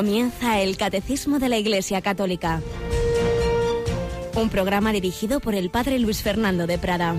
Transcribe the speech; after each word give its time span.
Comienza 0.00 0.58
el 0.62 0.78
Catecismo 0.78 1.38
de 1.38 1.50
la 1.50 1.58
Iglesia 1.58 2.00
Católica. 2.00 2.62
Un 4.34 4.48
programa 4.48 4.92
dirigido 4.92 5.40
por 5.40 5.54
el 5.54 5.68
Padre 5.68 5.98
Luis 5.98 6.22
Fernando 6.22 6.66
de 6.66 6.78
Prada. 6.78 7.16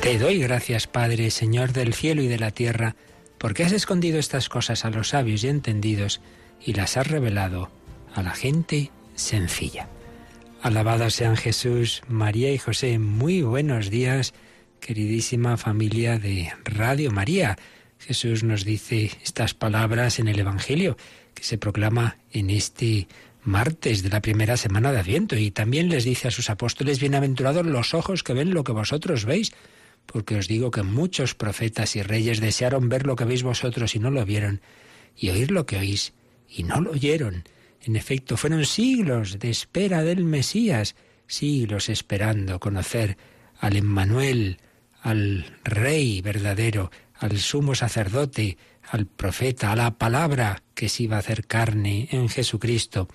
Te 0.00 0.18
doy 0.20 0.38
gracias, 0.38 0.86
Padre, 0.86 1.32
Señor 1.32 1.72
del 1.72 1.92
cielo 1.92 2.22
y 2.22 2.28
de 2.28 2.38
la 2.38 2.52
tierra, 2.52 2.94
porque 3.36 3.64
has 3.64 3.72
escondido 3.72 4.20
estas 4.20 4.48
cosas 4.48 4.84
a 4.84 4.90
los 4.90 5.08
sabios 5.08 5.42
y 5.42 5.48
entendidos 5.48 6.20
y 6.64 6.74
las 6.74 6.96
has 6.96 7.08
revelado 7.08 7.68
a 8.14 8.22
la 8.22 8.30
gente 8.30 8.92
sencilla. 9.16 9.88
Alabados 10.60 11.14
sean 11.14 11.36
Jesús, 11.36 12.02
María 12.08 12.52
y 12.52 12.58
José. 12.58 12.98
Muy 12.98 13.42
buenos 13.42 13.90
días, 13.90 14.34
queridísima 14.80 15.56
familia 15.56 16.18
de 16.18 16.52
Radio 16.64 17.12
María. 17.12 17.56
Jesús 18.00 18.42
nos 18.42 18.64
dice 18.64 19.12
estas 19.22 19.54
palabras 19.54 20.18
en 20.18 20.26
el 20.26 20.40
Evangelio 20.40 20.96
que 21.34 21.44
se 21.44 21.58
proclama 21.58 22.18
en 22.32 22.50
este 22.50 23.06
martes 23.44 24.02
de 24.02 24.08
la 24.08 24.20
primera 24.20 24.56
semana 24.56 24.90
de 24.90 24.98
Adviento 24.98 25.36
y 25.36 25.52
también 25.52 25.88
les 25.88 26.02
dice 26.02 26.26
a 26.26 26.32
sus 26.32 26.50
apóstoles, 26.50 26.98
bienaventurados 26.98 27.64
los 27.64 27.94
ojos 27.94 28.24
que 28.24 28.34
ven 28.34 28.52
lo 28.52 28.64
que 28.64 28.72
vosotros 28.72 29.26
veis, 29.26 29.52
porque 30.06 30.36
os 30.36 30.48
digo 30.48 30.72
que 30.72 30.82
muchos 30.82 31.36
profetas 31.36 31.94
y 31.94 32.02
reyes 32.02 32.40
desearon 32.40 32.88
ver 32.88 33.06
lo 33.06 33.14
que 33.14 33.24
veis 33.24 33.44
vosotros 33.44 33.94
y 33.94 34.00
no 34.00 34.10
lo 34.10 34.24
vieron, 34.24 34.60
y 35.16 35.30
oír 35.30 35.52
lo 35.52 35.66
que 35.66 35.78
oís 35.78 36.14
y 36.48 36.64
no 36.64 36.80
lo 36.80 36.90
oyeron. 36.90 37.44
En 37.82 37.96
efecto, 37.96 38.36
fueron 38.36 38.64
siglos 38.64 39.38
de 39.38 39.50
espera 39.50 40.02
del 40.02 40.24
Mesías, 40.24 40.94
siglos 41.26 41.88
esperando 41.88 42.58
conocer 42.58 43.16
al 43.60 43.76
Emmanuel, 43.76 44.58
al 45.02 45.58
Rey 45.64 46.20
verdadero, 46.20 46.90
al 47.14 47.38
sumo 47.38 47.74
sacerdote, 47.74 48.58
al 48.90 49.06
profeta, 49.06 49.72
a 49.72 49.76
la 49.76 49.98
palabra 49.98 50.62
que 50.74 50.88
se 50.88 51.04
iba 51.04 51.16
a 51.16 51.20
hacer 51.20 51.46
carne 51.46 52.08
en 52.10 52.28
Jesucristo. 52.28 53.08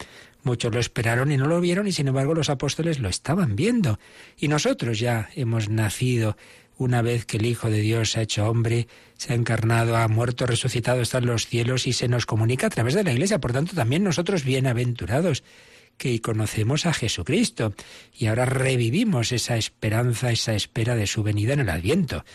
Muchos 0.44 0.74
lo 0.74 0.80
esperaron 0.80 1.32
y 1.32 1.38
no 1.38 1.48
lo 1.48 1.62
vieron 1.62 1.88
y 1.88 1.94
sin 1.94 2.10
embargo 2.10 2.34
los 2.34 2.50
apóstoles 2.50 3.00
lo 3.00 3.08
estaban 3.08 3.56
viendo. 3.56 3.98
Y 4.38 4.50
nosotros 4.50 5.00
ya 5.00 5.30
hemos 5.36 5.70
nacido 5.70 6.36
una 6.78 7.02
vez 7.02 7.26
que 7.26 7.38
el 7.38 7.46
Hijo 7.46 7.70
de 7.70 7.80
Dios 7.80 8.12
se 8.12 8.20
ha 8.20 8.24
hecho 8.24 8.50
hombre, 8.50 8.88
se 9.18 9.34
ha 9.34 9.36
encarnado, 9.36 9.96
ha 9.98 10.08
muerto, 10.08 10.46
resucitado, 10.46 11.02
está 11.02 11.20
en 11.20 11.28
los 11.28 11.48
cielos 11.48 11.88
y 11.88 11.94
se 11.94 12.08
nos 12.08 12.26
comunica 12.26 12.68
a 12.68 12.70
través 12.70 12.94
de 12.94 13.04
la 13.04 13.12
Iglesia. 13.12 13.40
Por 13.40 13.54
tanto, 13.54 13.76
también 13.76 14.04
nosotros 14.04 14.44
bienaventurados 14.44 15.44
que 15.98 16.20
conocemos 16.22 16.86
a 16.86 16.94
Jesucristo 16.94 17.74
y 18.18 18.28
ahora 18.28 18.46
revivimos 18.46 19.32
esa 19.32 19.58
esperanza, 19.58 20.32
esa 20.32 20.54
espera 20.54 20.96
de 20.96 21.08
su 21.08 21.24
venida 21.24 21.54
en 21.54 21.62
el 21.62 21.70
Adviento. 21.70 22.26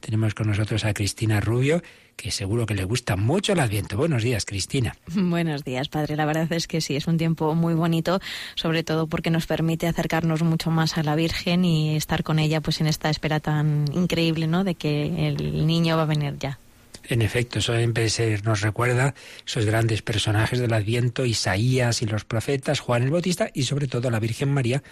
Tenemos 0.00 0.34
con 0.34 0.46
nosotros 0.46 0.84
a 0.84 0.94
Cristina 0.94 1.40
Rubio, 1.40 1.82
que 2.18 2.32
seguro 2.32 2.66
que 2.66 2.74
le 2.74 2.84
gusta 2.84 3.14
mucho 3.16 3.52
el 3.52 3.60
Adviento. 3.60 3.96
Buenos 3.96 4.24
días, 4.24 4.44
Cristina. 4.44 4.96
Buenos 5.14 5.62
días, 5.62 5.88
padre. 5.88 6.16
La 6.16 6.26
verdad 6.26 6.52
es 6.52 6.66
que 6.66 6.80
sí, 6.80 6.96
es 6.96 7.06
un 7.06 7.16
tiempo 7.16 7.54
muy 7.54 7.74
bonito, 7.74 8.20
sobre 8.56 8.82
todo 8.82 9.06
porque 9.06 9.30
nos 9.30 9.46
permite 9.46 9.86
acercarnos 9.86 10.42
mucho 10.42 10.70
más 10.70 10.98
a 10.98 11.04
la 11.04 11.14
Virgen 11.14 11.64
y 11.64 11.96
estar 11.96 12.24
con 12.24 12.40
ella 12.40 12.60
pues 12.60 12.80
en 12.80 12.88
esta 12.88 13.08
espera 13.08 13.38
tan 13.38 13.84
increíble, 13.94 14.48
¿no? 14.48 14.64
De 14.64 14.74
que 14.74 15.28
el 15.28 15.64
niño 15.64 15.96
va 15.96 16.02
a 16.02 16.06
venir 16.06 16.34
ya. 16.40 16.58
En 17.04 17.22
efecto, 17.22 17.60
eso 17.60 17.74
siempre 17.74 18.10
se 18.10 18.38
nos 18.42 18.60
recuerda 18.60 19.14
esos 19.46 19.64
grandes 19.64 20.02
personajes 20.02 20.58
del 20.58 20.74
Adviento, 20.74 21.24
Isaías 21.24 22.02
y 22.02 22.06
los 22.06 22.24
profetas, 22.24 22.80
Juan 22.80 23.02
el 23.04 23.10
Bautista 23.10 23.48
y 23.54 23.62
sobre 23.62 23.86
todo 23.86 24.10
la 24.10 24.20
Virgen 24.20 24.52
María, 24.52 24.82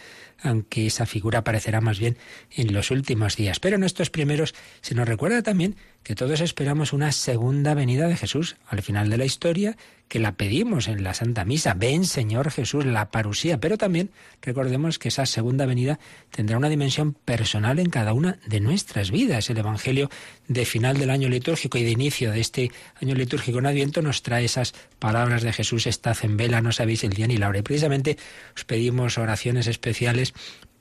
aunque 0.41 0.87
esa 0.87 1.05
figura 1.05 1.41
aparecerá 1.41 1.83
más 1.83 1.99
bien 1.99 2.17
en 2.53 2.73
los 2.73 2.91
últimos 2.91 3.37
días. 3.37 3.61
Pero 3.61 3.77
en 3.77 3.85
estos 3.85 4.09
primeros 4.09 4.55
se 4.81 4.95
nos 4.95 5.07
recuerda 5.07 5.43
también 5.43 5.77
que 6.07 6.15
todos 6.15 6.41
esperamos 6.41 6.93
una 6.93 7.11
segunda 7.11 7.75
venida 7.75 8.07
de 8.07 8.17
Jesús 8.17 8.55
al 8.69 8.81
final 8.81 9.11
de 9.11 9.19
la 9.19 9.25
historia 9.25 9.77
que 10.07 10.21
la 10.21 10.37
pedimos 10.37 10.87
en 10.87 11.03
la 11.03 11.15
Santa 11.15 11.45
Misa. 11.45 11.75
Ven, 11.75 12.05
Señor 12.05 12.53
Jesús, 12.53 12.87
la 12.87 13.11
parusía. 13.11 13.59
Pero 13.59 13.77
también 13.77 14.11
recordemos 14.41 15.01
que 15.01 15.09
esa 15.09 15.27
segunda 15.27 15.67
venida 15.67 15.99
tendrá 16.31 16.59
una 16.59 16.69
dimensión 16.69 17.15
personal 17.15 17.81
en 17.81 17.91
cada 17.91 18.13
una 18.13 18.39
de 18.47 18.61
nuestras 18.61 19.11
vidas. 19.11 19.51
El 19.51 19.59
Evangelio 19.59 20.09
de 20.47 20.65
final 20.65 20.97
del 20.97 21.11
año 21.11 21.29
litúrgico 21.29 21.77
y 21.77 21.83
de 21.83 21.91
inicio 21.91 22.31
de 22.31 22.41
este 22.41 22.71
año 23.03 23.17
litúrgico 23.17 23.59
en 23.59 23.67
Adviento 23.67 24.01
nos 24.01 24.23
trae 24.23 24.45
esas 24.45 24.75
palabras 25.01 25.43
de 25.43 25.53
Jesús, 25.53 25.89
estad 25.89 26.17
en 26.23 26.37
vela, 26.37 26.61
no 26.61 26.71
sabéis 26.71 27.03
el 27.03 27.15
día 27.15 27.27
ni 27.27 27.37
la 27.37 27.49
hora. 27.49 27.59
Y 27.59 27.63
precisamente 27.63 28.17
os 28.55 28.65
pedimos 28.65 29.19
oraciones 29.19 29.67
especiales 29.67 30.35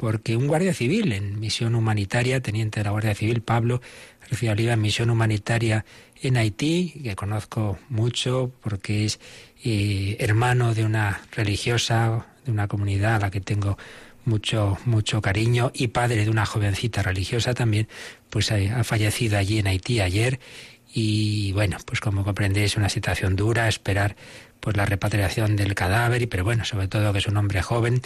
porque 0.06 0.38
un 0.38 0.46
guardia 0.46 0.72
civil 0.72 1.14
en 1.14 1.40
misión 1.40 1.74
humanitaria, 1.74 2.40
teniente 2.40 2.80
de 2.80 2.84
la 2.84 2.92
Guardia 2.92 3.16
Civil, 3.16 3.42
Pablo 3.42 3.82
García 4.30 4.52
Oliva, 4.52 4.74
en 4.74 4.82
misión 4.82 5.10
humanitaria 5.10 5.84
en 6.22 6.38
Haití, 6.38 7.02
que 7.04 7.16
conozco 7.16 7.80
mucho 7.90 8.52
porque 8.62 9.06
es 9.06 9.20
eh, 9.64 10.16
hermano 10.20 10.76
de 10.76 10.86
una 10.86 11.22
religiosa, 11.32 12.28
de 12.46 12.52
una 12.52 12.68
comunidad 12.68 13.16
a 13.16 13.20
la 13.20 13.32
que 13.32 13.42
tengo 13.42 13.80
mucho, 14.26 14.78
mucho 14.86 15.24
cariño 15.24 15.72
y 15.74 15.88
padre 15.88 16.24
de 16.24 16.30
una 16.30 16.46
jovencita 16.46 17.02
religiosa 17.02 17.56
también, 17.56 17.88
pues 18.30 18.52
ha, 18.52 18.84
fallecido 18.84 19.40
allí 19.40 19.58
en 19.58 19.66
Haití 19.66 20.02
ayer. 20.02 20.40
Y 20.94 21.52
bueno, 21.54 21.78
pues 21.84 22.00
como 22.00 22.24
comprendéis, 22.24 22.78
una 22.78 22.90
situación 22.90 23.36
dura, 23.36 23.68
esperar 23.68 24.16
pues 24.60 24.78
la 24.78 24.86
repatriación 24.86 25.56
del 25.56 25.74
cadáver, 25.74 26.30
pero 26.30 26.44
bueno, 26.44 26.64
sobre 26.64 26.88
todo 26.88 27.12
que 27.12 27.18
es 27.18 27.28
un 27.28 27.38
hombre 27.38 27.64
joven 27.64 28.04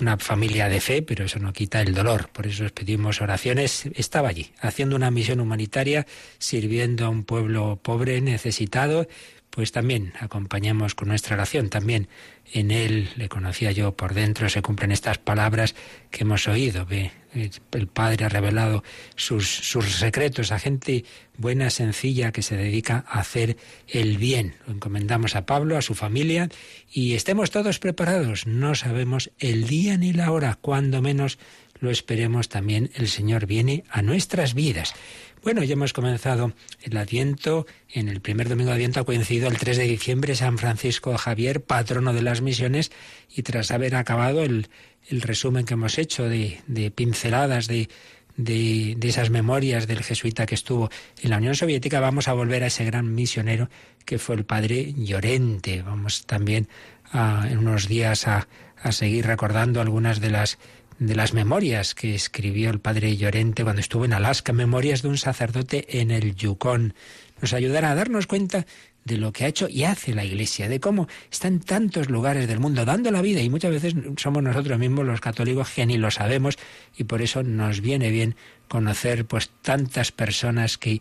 una 0.00 0.18
familia 0.18 0.68
de 0.68 0.80
fe, 0.80 1.02
pero 1.02 1.24
eso 1.24 1.38
no 1.38 1.52
quita 1.52 1.80
el 1.80 1.94
dolor. 1.94 2.30
Por 2.32 2.46
eso 2.46 2.62
les 2.62 2.72
pedimos 2.72 3.20
oraciones. 3.20 3.86
Estaba 3.94 4.28
allí, 4.28 4.52
haciendo 4.60 4.96
una 4.96 5.10
misión 5.10 5.40
humanitaria, 5.40 6.06
sirviendo 6.38 7.06
a 7.06 7.08
un 7.08 7.24
pueblo 7.24 7.78
pobre, 7.82 8.20
necesitado. 8.20 9.06
Pues 9.50 9.72
también 9.72 10.12
acompañamos 10.20 10.94
con 10.94 11.08
nuestra 11.08 11.34
oración. 11.34 11.70
También 11.70 12.08
en 12.52 12.70
él, 12.70 13.10
le 13.16 13.28
conocía 13.28 13.72
yo 13.72 13.92
por 13.92 14.14
dentro, 14.14 14.48
se 14.48 14.62
cumplen 14.62 14.92
estas 14.92 15.18
palabras 15.18 15.74
que 16.10 16.22
hemos 16.22 16.46
oído. 16.46 16.86
El 16.90 17.86
Padre 17.88 18.24
ha 18.24 18.28
revelado 18.28 18.84
sus, 19.16 19.48
sus 19.48 19.96
secretos 19.96 20.52
a 20.52 20.58
gente 20.60 21.04
buena, 21.36 21.70
sencilla, 21.70 22.32
que 22.32 22.42
se 22.42 22.56
dedica 22.56 23.04
a 23.08 23.20
hacer 23.20 23.56
el 23.88 24.18
bien. 24.18 24.54
Lo 24.66 24.74
encomendamos 24.74 25.34
a 25.34 25.46
Pablo, 25.46 25.76
a 25.76 25.82
su 25.82 25.94
familia, 25.94 26.48
y 26.92 27.14
estemos 27.14 27.50
todos 27.50 27.78
preparados. 27.78 28.46
No 28.46 28.74
sabemos 28.74 29.30
el 29.38 29.66
día 29.66 29.96
ni 29.96 30.12
la 30.12 30.30
hora, 30.30 30.58
cuando 30.60 31.02
menos 31.02 31.38
lo 31.80 31.90
esperemos 31.90 32.48
también, 32.48 32.90
el 32.94 33.08
Señor 33.08 33.46
viene 33.46 33.84
a 33.90 34.02
nuestras 34.02 34.54
vidas. 34.54 34.94
Bueno, 35.42 35.62
ya 35.62 35.72
hemos 35.72 35.94
comenzado 35.94 36.52
el 36.82 36.96
Adviento. 36.98 37.66
En 37.90 38.08
el 38.08 38.20
primer 38.20 38.48
domingo 38.48 38.70
de 38.70 38.74
Adviento 38.76 39.00
ha 39.00 39.04
coincidido 39.04 39.48
el 39.48 39.56
3 39.56 39.78
de 39.78 39.84
diciembre 39.84 40.34
San 40.34 40.58
Francisco 40.58 41.16
Javier, 41.16 41.62
patrono 41.62 42.12
de 42.12 42.20
las 42.20 42.42
misiones, 42.42 42.92
y 43.34 43.42
tras 43.42 43.70
haber 43.70 43.96
acabado 43.96 44.42
el, 44.42 44.68
el 45.08 45.22
resumen 45.22 45.64
que 45.64 45.74
hemos 45.74 45.98
hecho 45.98 46.28
de, 46.28 46.60
de 46.66 46.90
pinceladas 46.90 47.68
de, 47.68 47.88
de, 48.36 48.94
de, 48.98 49.08
esas 49.08 49.30
memorias 49.30 49.86
del 49.86 50.02
jesuita 50.02 50.44
que 50.44 50.54
estuvo 50.54 50.90
en 51.22 51.30
la 51.30 51.38
Unión 51.38 51.54
Soviética, 51.54 52.00
vamos 52.00 52.28
a 52.28 52.34
volver 52.34 52.62
a 52.62 52.66
ese 52.66 52.84
gran 52.84 53.14
misionero 53.14 53.70
que 54.04 54.18
fue 54.18 54.36
el 54.36 54.44
padre 54.44 54.92
Llorente. 54.94 55.80
Vamos 55.82 56.26
también 56.26 56.68
a, 57.12 57.46
en 57.50 57.58
unos 57.58 57.88
días 57.88 58.28
a, 58.28 58.46
a 58.82 58.92
seguir 58.92 59.26
recordando 59.26 59.80
algunas 59.80 60.20
de 60.20 60.30
las 60.30 60.58
de 61.00 61.16
las 61.16 61.32
memorias 61.32 61.94
que 61.94 62.14
escribió 62.14 62.68
el 62.68 62.78
padre 62.78 63.16
Llorente 63.16 63.64
cuando 63.64 63.80
estuvo 63.80 64.04
en 64.04 64.12
Alaska, 64.12 64.52
memorias 64.52 65.00
de 65.00 65.08
un 65.08 65.16
sacerdote 65.16 66.00
en 66.00 66.10
el 66.10 66.36
Yukon. 66.36 66.92
Nos 67.40 67.54
ayudará 67.54 67.90
a 67.90 67.94
darnos 67.94 68.26
cuenta 68.26 68.66
de 69.06 69.16
lo 69.16 69.32
que 69.32 69.44
ha 69.44 69.48
hecho 69.48 69.66
y 69.66 69.84
hace 69.84 70.14
la 70.14 70.26
Iglesia, 70.26 70.68
de 70.68 70.78
cómo 70.78 71.08
está 71.32 71.48
en 71.48 71.60
tantos 71.60 72.10
lugares 72.10 72.46
del 72.46 72.60
mundo 72.60 72.84
dando 72.84 73.10
la 73.10 73.22
vida 73.22 73.40
y 73.40 73.48
muchas 73.48 73.70
veces 73.70 73.94
somos 74.18 74.42
nosotros 74.42 74.78
mismos 74.78 75.06
los 75.06 75.22
católicos 75.22 75.70
que 75.70 75.86
ni 75.86 75.96
lo 75.96 76.10
sabemos 76.10 76.58
y 76.94 77.04
por 77.04 77.22
eso 77.22 77.42
nos 77.42 77.80
viene 77.80 78.10
bien 78.10 78.36
conocer 78.68 79.24
pues 79.24 79.50
tantas 79.62 80.12
personas 80.12 80.76
que 80.76 81.00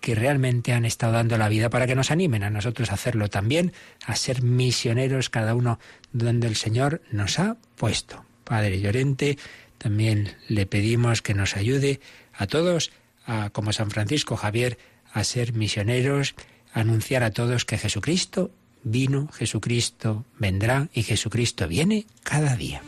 que 0.00 0.14
realmente 0.14 0.72
han 0.72 0.86
estado 0.86 1.12
dando 1.12 1.36
la 1.36 1.50
vida 1.50 1.68
para 1.68 1.86
que 1.86 1.94
nos 1.94 2.10
animen 2.10 2.42
a 2.42 2.48
nosotros 2.48 2.90
a 2.90 2.94
hacerlo 2.94 3.28
también, 3.28 3.74
a 4.06 4.16
ser 4.16 4.40
misioneros 4.42 5.28
cada 5.28 5.54
uno 5.54 5.78
donde 6.12 6.46
el 6.46 6.56
Señor 6.56 7.02
nos 7.10 7.38
ha 7.38 7.58
puesto. 7.76 8.24
Padre 8.50 8.80
Llorente, 8.80 9.38
también 9.78 10.34
le 10.48 10.66
pedimos 10.66 11.22
que 11.22 11.34
nos 11.34 11.56
ayude 11.56 12.00
a 12.34 12.48
todos, 12.48 12.90
a, 13.24 13.50
como 13.50 13.72
San 13.72 13.92
Francisco 13.92 14.36
Javier, 14.36 14.76
a 15.12 15.22
ser 15.22 15.52
misioneros, 15.52 16.34
a 16.74 16.80
anunciar 16.80 17.22
a 17.22 17.30
todos 17.30 17.64
que 17.64 17.78
Jesucristo 17.78 18.50
vino, 18.82 19.28
Jesucristo 19.28 20.24
vendrá 20.36 20.88
y 20.92 21.04
Jesucristo 21.04 21.68
viene 21.68 22.06
cada 22.24 22.56
día. 22.56 22.82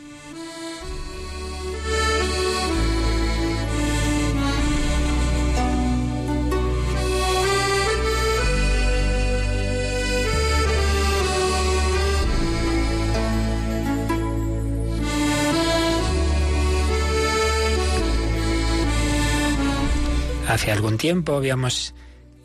Hace 20.53 20.71
algún 20.71 20.99
tiempo 20.99 21.35
habíamos 21.35 21.95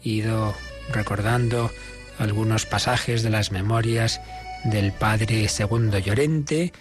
ido 0.03 0.55
recordando 0.91 1.71
algunos 2.19 2.65
pasajes 2.65 3.23
de 3.23 3.29
las 3.29 3.53
memorias 3.53 4.23
del 4.65 4.93
padre 4.93 5.47
Segundo 5.51 5.99
Llorente, 5.99 6.73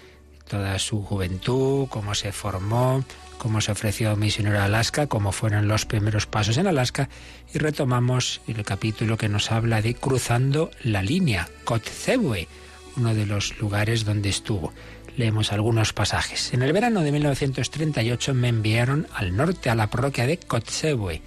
toda 0.47 0.79
su 0.79 1.03
juventud, 1.03 1.89
cómo 1.89 2.15
se 2.15 2.31
formó, 2.31 3.03
cómo 3.39 3.59
se 3.59 3.73
ofreció 3.73 4.15
misionero 4.15 4.59
a 4.59 4.63
Alaska, 4.63 5.07
cómo 5.07 5.33
fueron 5.33 5.67
los 5.67 5.85
primeros 5.85 6.27
pasos 6.27 6.55
en 6.57 6.65
Alaska, 6.65 7.09
y 7.53 7.57
retomamos 7.57 8.39
el 8.47 8.63
capítulo 8.63 9.17
que 9.17 9.27
nos 9.27 9.51
habla 9.51 9.81
de 9.81 9.95
cruzando 9.95 10.71
la 10.81 11.03
línea, 11.03 11.49
Kotzebue, 11.65 12.47
uno 12.95 13.13
de 13.13 13.25
los 13.25 13.59
lugares 13.59 14.05
donde 14.05 14.29
estuvo. 14.29 14.71
Leemos 15.17 15.51
algunos 15.51 15.93
pasajes. 15.93 16.53
En 16.53 16.61
el 16.61 16.71
verano 16.73 17.01
de 17.01 17.11
1938 17.11 18.35
me 18.35 18.49
enviaron 18.49 19.07
al 19.13 19.35
norte 19.35 19.71
a 19.71 19.75
la 19.75 19.89
parroquia 19.89 20.27
de 20.27 20.37
Kotzebue. 20.37 21.23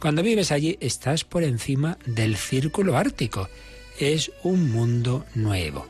Cuando 0.00 0.22
vives 0.22 0.50
allí 0.50 0.78
estás 0.80 1.24
por 1.24 1.44
encima 1.44 1.98
del 2.06 2.36
círculo 2.36 2.96
ártico. 2.96 3.50
Es 3.98 4.32
un 4.42 4.72
mundo 4.72 5.26
nuevo. 5.34 5.86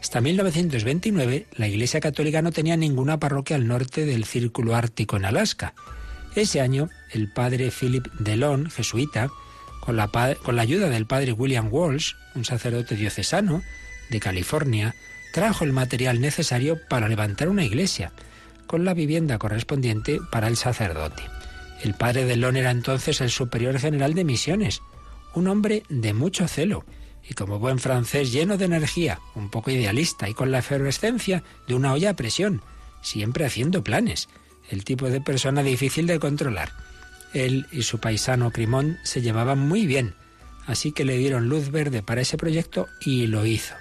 Hasta 0.00 0.22
1929 0.22 1.46
la 1.56 1.68
Iglesia 1.68 2.00
Católica 2.00 2.40
no 2.40 2.52
tenía 2.52 2.76
ninguna 2.76 3.20
parroquia 3.20 3.56
al 3.56 3.68
norte 3.68 4.06
del 4.06 4.24
Círculo 4.24 4.74
Ártico 4.74 5.16
en 5.16 5.26
Alaska. 5.26 5.74
Ese 6.34 6.60
año 6.60 6.88
el 7.12 7.30
padre 7.30 7.70
Philip 7.70 8.06
Delon, 8.18 8.70
jesuita, 8.70 9.30
con 9.80 9.96
la, 9.96 10.08
con 10.42 10.56
la 10.56 10.62
ayuda 10.62 10.88
del 10.88 11.06
padre 11.06 11.32
William 11.32 11.68
Walsh, 11.70 12.14
un 12.34 12.44
sacerdote 12.44 12.96
diocesano 12.96 13.62
de 14.10 14.20
California, 14.20 14.94
trajo 15.34 15.64
el 15.64 15.72
material 15.72 16.20
necesario 16.20 16.78
para 16.88 17.08
levantar 17.08 17.48
una 17.48 17.64
iglesia, 17.64 18.12
con 18.68 18.84
la 18.84 18.94
vivienda 18.94 19.36
correspondiente 19.36 20.20
para 20.30 20.46
el 20.46 20.56
sacerdote. 20.56 21.24
El 21.82 21.94
padre 21.94 22.24
Delon 22.24 22.56
era 22.56 22.70
entonces 22.70 23.20
el 23.20 23.30
superior 23.30 23.80
general 23.80 24.14
de 24.14 24.22
misiones, 24.22 24.80
un 25.34 25.48
hombre 25.48 25.82
de 25.88 26.14
mucho 26.14 26.46
celo, 26.46 26.84
y 27.28 27.34
como 27.34 27.58
buen 27.58 27.80
francés 27.80 28.30
lleno 28.30 28.56
de 28.56 28.66
energía, 28.66 29.18
un 29.34 29.50
poco 29.50 29.72
idealista 29.72 30.28
y 30.28 30.34
con 30.34 30.52
la 30.52 30.60
efervescencia 30.60 31.42
de 31.66 31.74
una 31.74 31.92
olla 31.94 32.10
a 32.10 32.16
presión, 32.16 32.62
siempre 33.02 33.44
haciendo 33.44 33.82
planes, 33.82 34.28
el 34.70 34.84
tipo 34.84 35.10
de 35.10 35.20
persona 35.20 35.64
difícil 35.64 36.06
de 36.06 36.20
controlar. 36.20 36.70
Él 37.32 37.66
y 37.72 37.82
su 37.82 37.98
paisano 37.98 38.52
Crimón 38.52 38.98
se 39.02 39.20
llevaban 39.20 39.58
muy 39.58 39.84
bien, 39.84 40.14
así 40.68 40.92
que 40.92 41.04
le 41.04 41.18
dieron 41.18 41.48
luz 41.48 41.72
verde 41.72 42.04
para 42.04 42.20
ese 42.20 42.36
proyecto 42.36 42.86
y 43.00 43.26
lo 43.26 43.44
hizo. 43.44 43.74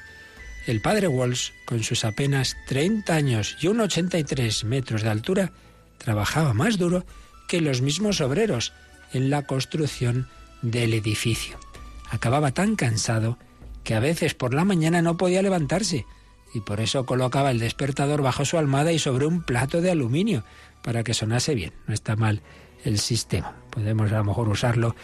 El 0.66 0.82
padre 0.82 1.08
Walsh, 1.08 1.52
con 1.66 1.84
sus 1.84 2.06
apenas 2.06 2.56
30 2.68 3.14
años 3.14 3.58
y 3.60 3.68
1,83 3.68 4.64
metros 4.64 5.04
de 5.04 5.10
altura, 5.10 5.52
trabajaba 5.98 6.54
más 6.54 6.78
duro 6.78 7.06
que 7.48 7.60
los 7.60 7.82
mismos 7.82 8.22
obreros 8.22 8.74
en 9.12 9.30
la 9.30 9.46
construcción 9.46 10.28
del 10.62 10.94
edificio. 10.94 11.60
Acababa 12.10 12.52
tan 12.52 12.76
cansado 12.76 13.38
que 13.84 13.96
a 13.96 14.00
veces 14.00 14.34
por 14.34 14.54
la 14.54 14.64
mañana 14.64 15.02
no 15.02 15.18
podía 15.18 15.42
levantarse 15.42 16.06
y 16.54 16.62
por 16.62 16.80
eso 16.80 17.06
colocaba 17.06 17.52
el 17.52 17.60
despertador 17.60 18.22
bajo 18.22 18.46
su 18.46 18.58
almohada 18.58 18.92
y 18.92 19.00
sobre 19.00 19.26
un 19.26 19.42
plato 19.42 19.82
de 19.82 19.92
aluminio 19.92 20.46
para 20.82 21.04
que 21.04 21.14
sonase 21.14 21.56
bien. 21.56 21.74
No 21.88 21.94
está 21.94 22.16
mal 22.16 22.42
el 22.86 23.00
sistema. 23.00 23.56
Podemos 23.70 24.12
a 24.12 24.20
lo 24.20 24.24
mejor 24.24 24.48
usarlo 24.48 24.96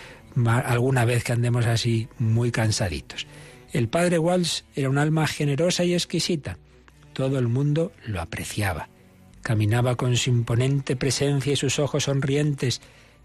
alguna 0.45 1.05
vez 1.05 1.23
que 1.23 1.33
andemos 1.33 1.65
así 1.65 2.07
muy 2.17 2.51
cansaditos. 2.51 3.27
El 3.71 3.87
padre 3.87 4.19
Walsh 4.19 4.61
era 4.75 4.89
un 4.89 4.97
alma 4.97 5.27
generosa 5.27 5.83
y 5.83 5.93
exquisita. 5.93 6.57
Todo 7.13 7.39
el 7.39 7.47
mundo 7.47 7.91
lo 8.05 8.21
apreciaba. 8.21 8.89
Caminaba 9.41 9.95
con 9.95 10.15
su 10.17 10.29
imponente 10.29 10.95
presencia 10.95 11.53
y 11.53 11.55
sus 11.55 11.79
ojos 11.79 12.05
sonrientes, 12.05 12.81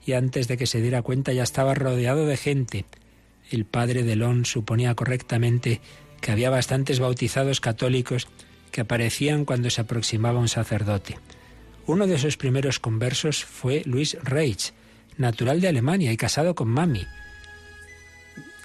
y 0.07 0.13
antes 0.13 0.49
de 0.49 0.57
que 0.57 0.67
se 0.67 0.81
diera 0.81 1.03
cuenta 1.03 1.33
ya 1.33 1.43
estaba 1.43 1.75
rodeado 1.75 2.27
de 2.27 2.37
gente 2.37 2.85
el 3.51 3.65
padre 3.65 4.03
Delon 4.03 4.45
suponía 4.45 4.95
correctamente 4.95 5.81
que 6.21 6.33
había 6.33 6.51
bastantes 6.51 7.01
bautizados 7.01 7.61
católicos 7.61 8.29
que 8.71 8.81
aparecían 8.81 9.45
cuando 9.45 9.71
se 9.71 9.81
aproximaba 9.81 10.41
un 10.41 10.49
sacerdote. 10.49 11.19
Uno 11.87 12.07
de 12.07 12.19
sus 12.19 12.37
primeros 12.37 12.81
conversos 12.81 13.45
fue 13.45 13.83
Luis 13.85 14.17
Reich, 14.23 14.73
natural 15.19 15.61
de 15.61 15.69
Alemania 15.69 16.13
y 16.13 16.17
casado 16.17 16.55
con 16.55 16.69
Mami, 16.69 17.07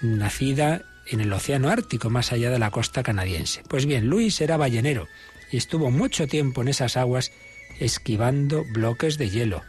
nacida 0.02 0.86
en 1.10 1.22
el 1.22 1.34
Océano 1.34 1.70
Ártico, 1.70 2.10
más 2.10 2.32
allá 2.32 2.50
de 2.50 2.60
la 2.60 2.72
costa 2.72 3.04
canadiense. 3.04 3.64
Pues 3.68 3.86
bien, 3.86 4.08
Luis 4.08 4.40
era 4.42 4.58
ballenero 4.58 5.08
y 5.52 5.58
estuvo 5.58 5.92
mucho 5.92 6.28
tiempo 6.28 6.62
en 6.62 6.68
esas 6.68 6.98
aguas 6.98 7.32
esquivando 7.80 8.66
bloques 8.74 9.18
de 9.18 9.30
hielo. 9.30 9.64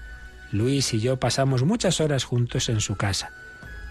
Luis 0.52 0.92
y 0.94 1.00
yo 1.00 1.18
pasamos 1.18 1.62
muchas 1.62 2.00
horas 2.00 2.24
juntos 2.24 2.68
en 2.68 2.80
su 2.80 2.96
casa. 2.96 3.32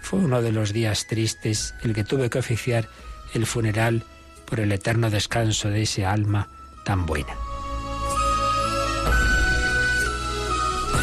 Fue 0.01 0.19
uno 0.19 0.41
de 0.41 0.51
los 0.51 0.73
días 0.73 1.07
tristes 1.07 1.73
el 1.83 1.93
que 1.93 2.03
tuve 2.03 2.29
que 2.29 2.39
oficiar 2.39 2.89
el 3.33 3.45
funeral 3.45 4.03
por 4.45 4.59
el 4.59 4.71
eterno 4.71 5.09
descanso 5.09 5.69
de 5.69 5.83
ese 5.83 6.05
alma 6.05 6.49
tan 6.83 7.05
buena. 7.05 7.33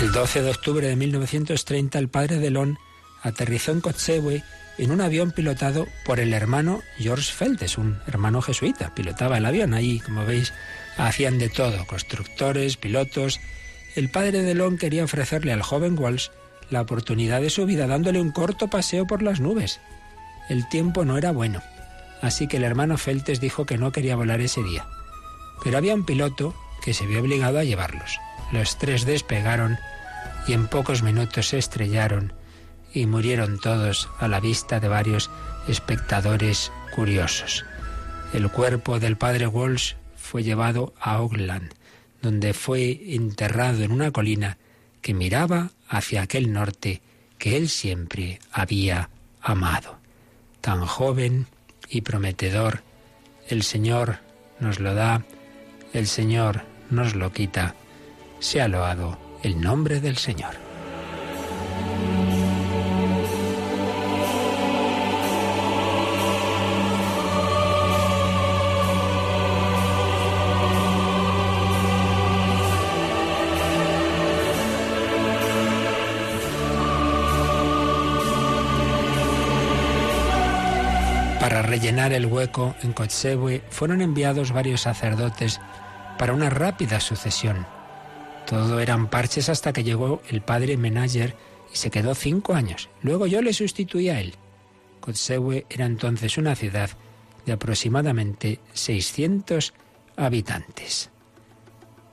El 0.01 0.13
12 0.13 0.43
de 0.43 0.51
octubre 0.51 0.87
de 0.87 0.97
1930 0.97 1.99
el 1.99 2.09
padre 2.09 2.39
de 2.39 2.51
Lon 2.51 2.79
aterrizó 3.23 3.73
en 3.73 3.81
Kotzebue 3.81 4.43
en 4.79 4.91
un 4.91 5.01
avión 5.01 5.31
pilotado 5.31 5.89
por 6.05 6.21
el 6.21 6.35
hermano 6.35 6.83
George 6.99 7.33
Feltes, 7.33 7.79
un 7.79 7.99
hermano 8.07 8.43
jesuita. 8.43 8.95
Pilotaba 8.95 9.39
el 9.39 9.47
avión 9.47 9.75
ahí, 9.75 10.01
como 10.01 10.25
veis, 10.25 10.53
hacían 10.97 11.39
de 11.39 11.49
todo, 11.49 11.87
constructores, 11.87 12.77
pilotos. 12.77 13.41
El 13.95 14.11
padre 14.11 14.43
de 14.43 14.55
Lon 14.55 14.77
quería 14.77 15.05
ofrecerle 15.05 15.53
al 15.53 15.63
joven 15.63 15.99
Walsh 15.99 16.29
la 16.71 16.83
oportunidad 16.83 17.41
de 17.41 17.51
su 17.51 17.65
vida 17.65 17.87
dándole 17.87 18.21
un 18.21 18.33
corto 18.33 18.69
paseo 18.69 19.07
por 19.07 19.23
las 19.23 19.41
nubes. 19.41 19.81
El 20.49 20.69
tiempo 20.69 21.05
no 21.05 21.17
era 21.17 21.33
bueno, 21.33 21.63
así 22.21 22.47
que 22.47 22.59
el 22.59 22.65
hermano 22.65 22.99
Feltes 22.99 23.41
dijo 23.41 23.67
que 23.67 23.79
no 23.79 23.93
quería 23.93 24.17
volar 24.17 24.41
ese 24.41 24.63
día. 24.63 24.87
Pero 25.65 25.79
había 25.79 25.95
un 25.95 26.05
piloto 26.05 26.55
que 26.83 26.93
se 26.93 27.07
vio 27.07 27.21
obligado 27.21 27.59
a 27.59 27.65
llevarlos. 27.65 28.19
Los 28.53 28.79
tres 28.79 29.07
despegaron 29.07 29.79
y 30.47 30.53
en 30.53 30.69
pocos 30.69 31.03
minutos 31.03 31.49
se 31.49 31.59
estrellaron 31.59 32.33
y 32.97 33.05
murieron 33.05 33.59
todos 33.59 34.09
a 34.19 34.27
la 34.27 34.41
vista 34.41 34.81
de 34.81 34.89
varios 34.89 35.31
espectadores 35.69 36.73
curiosos. 36.95 37.67
El 38.33 38.51
cuerpo 38.51 38.99
del 38.99 39.19
padre 39.19 39.47
Walsh 39.47 39.97
fue 40.17 40.43
llevado 40.43 40.95
a 40.99 41.21
Oakland, 41.21 41.75
donde 42.23 42.55
fue 42.55 43.15
enterrado 43.15 43.83
en 43.83 43.93
una 43.93 44.13
colina 44.13 44.57
que 45.03 45.13
miraba 45.13 45.73
hacia 45.91 46.23
aquel 46.23 46.55
norte 46.55 47.03
que 47.37 47.59
él 47.59 47.69
siempre 47.69 48.39
había 48.51 49.11
amado. 49.43 49.99
Tan 50.63 50.87
joven 50.87 51.49
y 51.91 52.01
prometedor, 52.01 52.83
el 53.47 53.63
Señor 53.63 54.21
nos 54.59 54.81
lo 54.81 54.95
da, 54.95 55.23
el 55.93 56.07
Señor 56.07 56.63
nos 56.89 57.15
lo 57.15 57.31
quita. 57.31 57.75
Sea 58.41 58.69
loado 58.69 59.19
el 59.43 59.61
nombre 59.61 60.01
del 60.01 60.17
Señor. 60.17 60.66
Rellenar 81.77 82.15
el 82.15 82.25
hueco 82.25 82.75
en 82.83 82.95
Kotzebue 82.95 83.63
fueron 83.69 84.01
enviados 84.01 84.51
varios 84.51 84.81
sacerdotes 84.81 85.61
para 86.17 86.33
una 86.33 86.49
rápida 86.49 87.01
sucesión. 87.01 87.67
Todo 88.47 88.81
eran 88.81 89.11
parches 89.11 89.51
hasta 89.51 89.75
que 89.75 89.85
llegó 89.85 90.23
el 90.31 90.41
padre 90.41 90.79
Menager 90.79 91.37
y 91.71 91.77
se 91.77 91.91
quedó 91.91 92.15
cinco 92.15 92.55
años. 92.55 92.89
Luego 93.03 93.27
yo 93.27 93.43
le 93.43 93.53
sustituí 93.53 94.09
a 94.09 94.21
él. 94.21 94.37
Kotzebue 95.01 95.67
era 95.69 95.85
entonces 95.85 96.39
una 96.39 96.57
ciudad 96.57 96.89
de 97.45 97.53
aproximadamente 97.53 98.59
600 98.73 99.75
habitantes. 100.17 101.11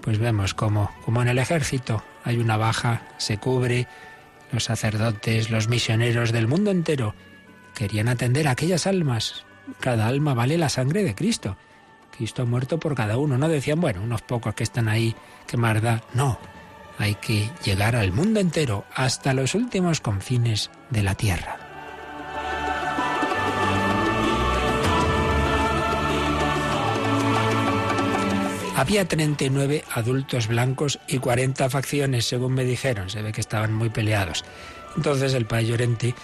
Pues 0.01 0.19
vemos 0.19 0.53
cómo, 0.53 0.91
como 1.05 1.21
en 1.21 1.29
el 1.29 1.39
ejército 1.39 2.03
hay 2.25 2.35
una 2.37 2.57
baja, 2.57 3.07
se 3.17 3.37
cubre, 3.37 3.87
los 4.51 4.65
sacerdotes, 4.65 5.49
los 5.49 5.69
misioneros 5.69 6.33
del 6.33 6.49
mundo 6.49 6.69
entero 6.69 7.15
Querían 7.73 8.07
atender 8.07 8.47
a 8.47 8.51
aquellas 8.51 8.85
almas. 8.85 9.45
Cada 9.79 10.07
alma 10.07 10.33
vale 10.33 10.57
la 10.57 10.69
sangre 10.69 11.03
de 11.03 11.15
Cristo. 11.15 11.57
Cristo 12.15 12.43
ha 12.43 12.45
muerto 12.45 12.79
por 12.79 12.95
cada 12.95 13.17
uno. 13.17 13.37
No 13.37 13.49
decían, 13.49 13.79
bueno, 13.79 14.01
unos 14.03 14.21
pocos 14.21 14.53
que 14.53 14.63
están 14.63 14.87
ahí, 14.87 15.15
que 15.47 15.57
más 15.57 15.81
da. 15.81 16.01
No, 16.13 16.37
hay 16.97 17.15
que 17.15 17.49
llegar 17.63 17.95
al 17.95 18.11
mundo 18.11 18.39
entero, 18.39 18.85
hasta 18.93 19.33
los 19.33 19.55
últimos 19.55 19.99
confines 19.99 20.69
de 20.89 21.03
la 21.03 21.15
tierra. 21.15 21.57
Había 28.75 29.07
39 29.07 29.85
adultos 29.93 30.47
blancos 30.47 30.99
y 31.07 31.19
40 31.19 31.69
facciones, 31.69 32.25
según 32.25 32.53
me 32.53 32.65
dijeron. 32.65 33.09
Se 33.09 33.21
ve 33.21 33.31
que 33.31 33.39
estaban 33.39 33.73
muy 33.73 33.89
peleados. 33.89 34.43
Entonces 34.95 35.33
el 35.33 35.45
padre 35.45 35.67
Llorente 35.67 36.15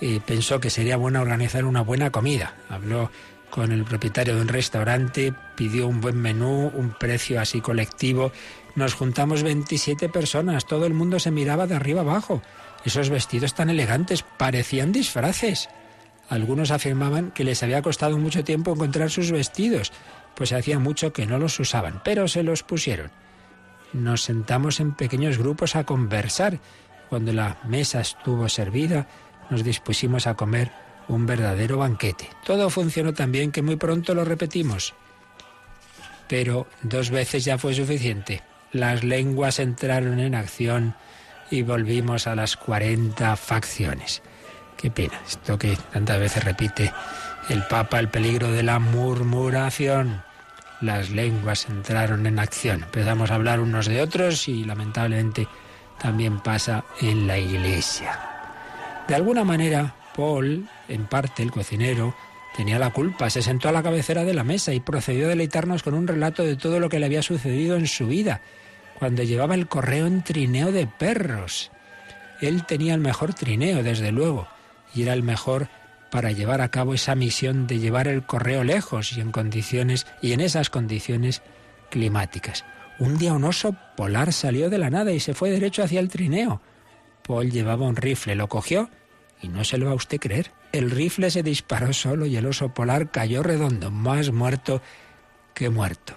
eh, 0.00 0.20
pensó 0.24 0.60
que 0.60 0.70
sería 0.70 0.96
bueno 0.96 1.20
organizar 1.20 1.64
una 1.64 1.82
buena 1.82 2.10
comida. 2.10 2.54
Habló 2.68 3.10
con 3.50 3.72
el 3.72 3.84
propietario 3.84 4.36
de 4.36 4.42
un 4.42 4.48
restaurante, 4.48 5.32
pidió 5.56 5.88
un 5.88 6.00
buen 6.00 6.16
menú, 6.16 6.70
un 6.74 6.90
precio 6.90 7.40
así 7.40 7.60
colectivo. 7.60 8.32
Nos 8.74 8.94
juntamos 8.94 9.42
27 9.42 10.08
personas, 10.08 10.66
todo 10.66 10.86
el 10.86 10.94
mundo 10.94 11.18
se 11.18 11.30
miraba 11.30 11.66
de 11.66 11.74
arriba 11.74 12.02
abajo. 12.02 12.42
Esos 12.84 13.10
vestidos 13.10 13.54
tan 13.54 13.70
elegantes 13.70 14.22
parecían 14.22 14.92
disfraces. 14.92 15.68
Algunos 16.28 16.70
afirmaban 16.70 17.30
que 17.30 17.44
les 17.44 17.62
había 17.62 17.82
costado 17.82 18.18
mucho 18.18 18.44
tiempo 18.44 18.72
encontrar 18.72 19.10
sus 19.10 19.32
vestidos, 19.32 19.92
pues 20.34 20.52
hacía 20.52 20.78
mucho 20.78 21.12
que 21.12 21.26
no 21.26 21.38
los 21.38 21.58
usaban, 21.58 22.00
pero 22.04 22.28
se 22.28 22.42
los 22.42 22.62
pusieron. 22.62 23.10
Nos 23.92 24.22
sentamos 24.22 24.80
en 24.80 24.94
pequeños 24.94 25.38
grupos 25.38 25.74
a 25.74 25.84
conversar. 25.84 26.60
Cuando 27.08 27.32
la 27.32 27.56
mesa 27.66 28.02
estuvo 28.02 28.48
servida, 28.50 29.08
nos 29.50 29.64
dispusimos 29.64 30.26
a 30.26 30.34
comer 30.34 30.70
un 31.08 31.26
verdadero 31.26 31.78
banquete. 31.78 32.30
Todo 32.44 32.70
funcionó 32.70 33.14
tan 33.14 33.32
bien 33.32 33.50
que 33.50 33.62
muy 33.62 33.76
pronto 33.76 34.14
lo 34.14 34.24
repetimos. 34.24 34.94
Pero 36.28 36.66
dos 36.82 37.10
veces 37.10 37.44
ya 37.44 37.58
fue 37.58 37.74
suficiente. 37.74 38.42
Las 38.72 39.02
lenguas 39.02 39.58
entraron 39.58 40.20
en 40.20 40.34
acción 40.34 40.94
y 41.50 41.62
volvimos 41.62 42.26
a 42.26 42.34
las 42.34 42.56
40 42.56 43.34
facciones. 43.36 44.22
Qué 44.76 44.90
pena, 44.90 45.18
esto 45.26 45.58
que 45.58 45.76
tantas 45.92 46.20
veces 46.20 46.44
repite 46.44 46.92
el 47.48 47.62
Papa, 47.64 47.98
el 47.98 48.08
peligro 48.08 48.52
de 48.52 48.62
la 48.62 48.78
murmuración. 48.78 50.22
Las 50.80 51.10
lenguas 51.10 51.66
entraron 51.68 52.26
en 52.26 52.38
acción. 52.38 52.82
Empezamos 52.84 53.30
a 53.30 53.36
hablar 53.36 53.60
unos 53.60 53.86
de 53.86 54.02
otros 54.02 54.46
y 54.46 54.64
lamentablemente 54.64 55.48
también 56.00 56.40
pasa 56.40 56.84
en 57.00 57.26
la 57.26 57.38
iglesia. 57.38 58.37
De 59.08 59.14
alguna 59.14 59.42
manera, 59.42 59.94
Paul, 60.14 60.68
en 60.86 61.06
parte 61.06 61.42
el 61.42 61.50
cocinero, 61.50 62.14
tenía 62.54 62.78
la 62.78 62.92
culpa. 62.92 63.30
Se 63.30 63.40
sentó 63.40 63.70
a 63.70 63.72
la 63.72 63.82
cabecera 63.82 64.22
de 64.24 64.34
la 64.34 64.44
mesa 64.44 64.74
y 64.74 64.80
procedió 64.80 65.24
a 65.24 65.28
deleitarnos 65.30 65.82
con 65.82 65.94
un 65.94 66.06
relato 66.06 66.44
de 66.44 66.56
todo 66.56 66.78
lo 66.78 66.90
que 66.90 66.98
le 66.98 67.06
había 67.06 67.22
sucedido 67.22 67.76
en 67.76 67.86
su 67.86 68.06
vida, 68.06 68.42
cuando 68.98 69.22
llevaba 69.22 69.54
el 69.54 69.66
correo 69.66 70.06
en 70.06 70.22
trineo 70.22 70.72
de 70.72 70.86
perros. 70.86 71.70
Él 72.42 72.66
tenía 72.66 72.92
el 72.92 73.00
mejor 73.00 73.32
trineo, 73.32 73.82
desde 73.82 74.12
luego, 74.12 74.46
y 74.94 75.04
era 75.04 75.14
el 75.14 75.22
mejor 75.22 75.68
para 76.10 76.30
llevar 76.30 76.60
a 76.60 76.70
cabo 76.70 76.92
esa 76.92 77.14
misión 77.14 77.66
de 77.66 77.78
llevar 77.78 78.08
el 78.08 78.26
correo 78.26 78.62
lejos 78.62 79.16
y 79.16 79.22
en 79.22 79.32
condiciones 79.32 80.06
y 80.20 80.32
en 80.32 80.40
esas 80.40 80.68
condiciones 80.68 81.40
climáticas. 81.90 82.66
Un 82.98 83.16
día 83.16 83.32
un 83.32 83.44
oso 83.44 83.74
polar 83.96 84.34
salió 84.34 84.68
de 84.68 84.76
la 84.76 84.90
nada 84.90 85.12
y 85.12 85.20
se 85.20 85.32
fue 85.32 85.50
derecho 85.50 85.82
hacia 85.82 86.00
el 86.00 86.10
trineo. 86.10 86.60
Paul 87.26 87.50
llevaba 87.50 87.86
un 87.86 87.96
rifle, 87.96 88.34
lo 88.34 88.48
cogió 88.48 88.90
y 89.42 89.48
no 89.48 89.64
se 89.64 89.78
lo 89.78 89.86
va 89.86 89.92
a 89.92 89.96
usted 89.96 90.18
creer. 90.18 90.52
El 90.72 90.90
rifle 90.90 91.30
se 91.30 91.42
disparó 91.42 91.92
solo 91.92 92.26
y 92.26 92.36
el 92.36 92.46
oso 92.46 92.74
polar 92.74 93.10
cayó 93.10 93.42
redondo, 93.42 93.90
más 93.90 94.30
muerto 94.30 94.82
que 95.54 95.70
muerto. 95.70 96.14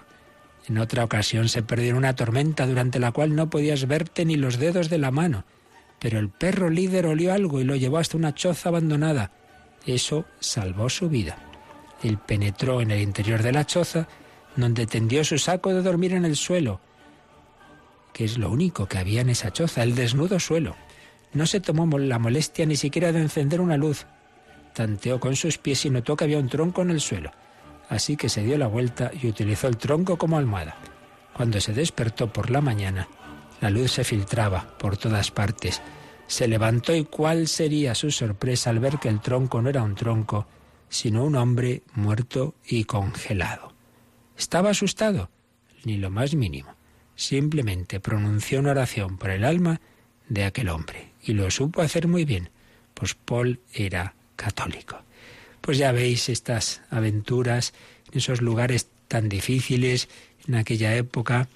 En 0.68 0.78
otra 0.78 1.04
ocasión 1.04 1.48
se 1.48 1.62
perdió 1.62 1.90
en 1.90 1.96
una 1.96 2.14
tormenta 2.14 2.66
durante 2.66 2.98
la 2.98 3.12
cual 3.12 3.34
no 3.34 3.50
podías 3.50 3.86
verte 3.86 4.24
ni 4.24 4.36
los 4.36 4.58
dedos 4.58 4.88
de 4.88 4.98
la 4.98 5.10
mano. 5.10 5.44
Pero 5.98 6.18
el 6.18 6.28
perro 6.28 6.70
líder 6.70 7.06
olió 7.06 7.32
algo 7.32 7.60
y 7.60 7.64
lo 7.64 7.76
llevó 7.76 7.98
hasta 7.98 8.16
una 8.16 8.34
choza 8.34 8.68
abandonada. 8.68 9.32
Eso 9.86 10.24
salvó 10.40 10.88
su 10.88 11.08
vida. 11.08 11.38
Él 12.02 12.18
penetró 12.18 12.80
en 12.80 12.90
el 12.90 13.00
interior 13.00 13.42
de 13.42 13.52
la 13.52 13.66
choza, 13.66 14.08
donde 14.56 14.86
tendió 14.86 15.24
su 15.24 15.38
saco 15.38 15.72
de 15.72 15.82
dormir 15.82 16.12
en 16.12 16.24
el 16.24 16.36
suelo, 16.36 16.80
que 18.12 18.24
es 18.24 18.38
lo 18.38 18.50
único 18.50 18.86
que 18.86 18.98
había 18.98 19.22
en 19.22 19.30
esa 19.30 19.52
choza, 19.52 19.82
el 19.82 19.94
desnudo 19.94 20.38
suelo. 20.38 20.76
No 21.34 21.46
se 21.46 21.60
tomó 21.60 21.98
la 21.98 22.18
molestia 22.18 22.66
ni 22.66 22.76
siquiera 22.76 23.10
de 23.10 23.20
encender 23.20 23.60
una 23.60 23.78
luz. 23.78 24.06
Tanteó 24.74 25.18
con 25.18 25.34
sus 25.34 25.56
pies 25.58 25.84
y 25.86 25.90
notó 25.90 26.14
que 26.14 26.24
había 26.24 26.38
un 26.38 26.48
tronco 26.48 26.82
en 26.82 26.90
el 26.90 27.00
suelo. 27.00 27.30
Así 27.88 28.16
que 28.16 28.28
se 28.28 28.42
dio 28.42 28.58
la 28.58 28.66
vuelta 28.66 29.10
y 29.20 29.28
utilizó 29.28 29.68
el 29.68 29.78
tronco 29.78 30.18
como 30.18 30.36
almohada. 30.36 30.76
Cuando 31.34 31.60
se 31.60 31.72
despertó 31.72 32.30
por 32.30 32.50
la 32.50 32.60
mañana, 32.60 33.08
la 33.60 33.70
luz 33.70 33.92
se 33.92 34.04
filtraba 34.04 34.76
por 34.78 34.98
todas 34.98 35.30
partes. 35.30 35.80
Se 36.26 36.48
levantó 36.48 36.94
y 36.94 37.04
cuál 37.04 37.48
sería 37.48 37.94
su 37.94 38.10
sorpresa 38.10 38.70
al 38.70 38.78
ver 38.78 38.98
que 38.98 39.08
el 39.08 39.20
tronco 39.20 39.62
no 39.62 39.70
era 39.70 39.82
un 39.82 39.94
tronco, 39.94 40.46
sino 40.88 41.24
un 41.24 41.36
hombre 41.36 41.82
muerto 41.94 42.54
y 42.66 42.84
congelado. 42.84 43.72
¿Estaba 44.36 44.70
asustado? 44.70 45.30
Ni 45.84 45.96
lo 45.96 46.10
más 46.10 46.34
mínimo. 46.34 46.74
Simplemente 47.14 48.00
pronunció 48.00 48.60
una 48.60 48.72
oración 48.72 49.16
por 49.16 49.30
el 49.30 49.44
alma 49.44 49.80
de 50.28 50.44
aquel 50.44 50.68
hombre 50.68 51.11
y 51.22 51.32
lo 51.32 51.50
supo 51.50 51.82
hacer 51.82 52.08
muy 52.08 52.24
bien, 52.24 52.50
pues 52.94 53.14
Paul 53.14 53.60
era 53.72 54.14
católico. 54.36 55.02
Pues 55.60 55.78
ya 55.78 55.92
veis 55.92 56.28
estas 56.28 56.82
aventuras 56.90 57.72
en 58.10 58.18
esos 58.18 58.42
lugares 58.42 58.88
tan 59.08 59.28
difíciles 59.28 60.08
en 60.48 60.56
aquella 60.56 60.96
época, 60.96 61.48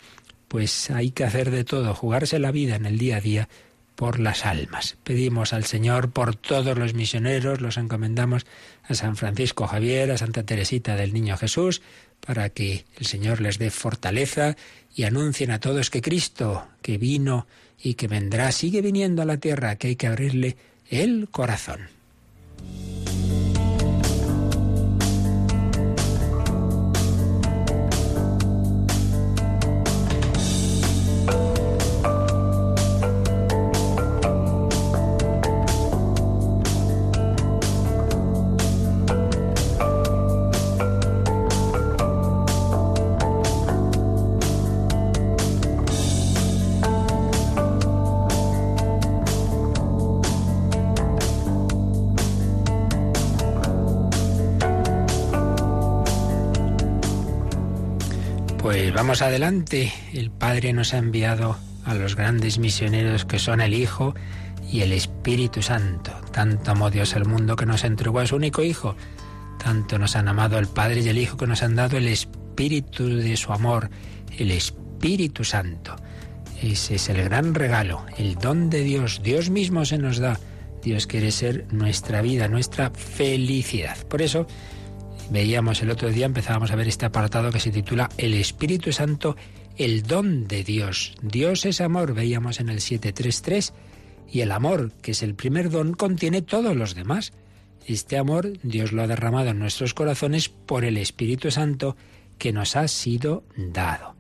pues 0.49 0.91
hay 0.91 1.11
que 1.11 1.25
hacer 1.25 1.51
de 1.51 1.65
todo, 1.65 1.95
jugarse 1.95 2.39
la 2.39 2.53
vida 2.53 2.77
en 2.77 2.87
el 2.87 2.99
día 2.99 3.17
a 3.17 3.21
día 3.21 3.49
por 3.97 4.21
las 4.21 4.45
almas. 4.45 4.97
Pedimos 5.03 5.53
al 5.53 5.65
Señor 5.65 6.11
por 6.11 6.37
todos 6.37 6.79
los 6.79 6.95
misioneros, 6.95 7.61
los 7.61 7.79
encomendamos 7.79 8.47
a 8.85 8.95
San 8.95 9.17
Francisco 9.17 9.67
Javier, 9.67 10.13
a 10.13 10.19
Santa 10.19 10.45
Teresita 10.45 10.95
del 10.95 11.15
Niño 11.15 11.37
Jesús, 11.37 11.83
para 12.21 12.51
que 12.51 12.85
el 12.99 13.07
Señor 13.07 13.41
les 13.41 13.59
dé 13.59 13.71
fortaleza 13.71 14.57
y 14.95 15.05
anuncien 15.05 15.51
a 15.51 15.61
todos 15.61 15.91
que 15.91 16.03
Cristo, 16.03 16.69
que 16.83 16.99
vino 16.99 17.47
y 17.83 17.95
que 17.95 18.09
vendrá, 18.09 18.53
sigue 18.53 18.81
viniendo 18.83 19.23
a 19.23 19.27
la 19.27 19.37
tierra, 19.37 19.77
que 19.77 19.89
hay 19.89 19.97
que 19.97 20.07
abrirle 20.07 20.57
el 20.91 21.29
corazón. 21.31 21.89
Adelante. 59.23 59.93
El 60.13 60.31
Padre 60.31 60.73
nos 60.73 60.95
ha 60.95 60.99
enviado 60.99 61.57
a 61.85 61.95
los 61.95 62.17
grandes 62.17 62.59
misioneros 62.59 63.25
que 63.25 63.39
son 63.39 63.61
el 63.61 63.75
Hijo 63.75 64.15
y 64.71 64.81
el 64.81 64.93
Espíritu 64.93 65.63
Santo. 65.63 66.13
Tanto 66.33 66.73
amó 66.73 66.91
Dios 66.91 67.15
al 67.15 67.25
mundo 67.25 67.57
que 67.57 67.67
nos 67.67 67.85
entregó 67.85 68.21
a 68.21 68.27
su 68.27 68.37
único 68.37 68.63
Hijo. 68.63 68.97
Tanto 69.63 69.99
nos 69.99 70.17
han 70.17 70.29
amado 70.29 70.59
el 70.59 70.67
Padre 70.67 71.01
y 71.01 71.09
el 71.09 71.19
Hijo 71.19 71.37
que 71.37 71.47
nos 71.47 71.63
han 71.63 71.77
dado 71.77 71.97
el 71.97 72.09
Espíritu 72.09 73.07
de 73.09 73.37
su 73.37 73.53
amor, 73.53 73.91
el 74.39 74.51
Espíritu 74.51 75.45
Santo. 75.45 75.97
Ese 76.63 76.97
es 76.97 77.09
el 77.09 77.23
gran 77.23 77.55
regalo, 77.55 78.05
el 78.19 78.35
don 78.37 78.71
de 78.71 78.83
Dios. 78.83 79.21
Dios 79.23 79.51
mismo 79.51 79.85
se 79.85 79.99
nos 79.99 80.19
da. 80.19 80.39
Dios 80.83 81.07
quiere 81.07 81.31
ser 81.33 81.67
nuestra 81.73 82.23
vida, 82.23 82.49
nuestra 82.49 82.91
felicidad. 82.91 83.97
Por 84.09 84.23
eso, 84.23 84.47
Veíamos 85.31 85.83
el 85.83 85.91
otro 85.91 86.11
día, 86.11 86.27
empezábamos 86.27 86.71
a 86.71 86.77
ver 86.77 86.87
este 86.87 87.07
apartado 87.07 87.51
que 87.51 87.59
se 87.59 87.73
titula 87.73 88.09
El 88.17 88.35
Espíritu 88.35 88.93
Santo, 88.93 89.37
el 89.77 90.05
don 90.05 90.47
de 90.47 90.63
Dios. 90.63 91.15
Dios 91.21 91.67
es 91.67 91.81
amor, 91.81 92.15
veíamos 92.15 92.61
en 92.61 92.69
el 92.69 92.81
733, 92.81 93.73
y 94.31 94.41
el 94.41 94.53
amor, 94.53 94.93
que 95.03 95.13
es 95.13 95.23
el 95.23 95.35
primer 95.35 95.71
don, 95.71 95.95
contiene 95.95 96.43
todos 96.43 96.77
los 96.77 96.95
demás. 96.95 97.33
Este 97.87 98.19
amor 98.19 98.53
Dios 98.63 98.93
lo 98.93 99.03
ha 99.03 99.07
derramado 99.07 99.51
en 99.51 99.59
nuestros 99.59 99.95
corazones 99.95 100.49
por 100.49 100.85
el 100.85 100.97
Espíritu 100.97 101.51
Santo 101.51 101.97
que 102.39 102.53
nos 102.53 102.77
ha 102.77 102.87
sido 102.89 103.45
dado. 103.57 104.15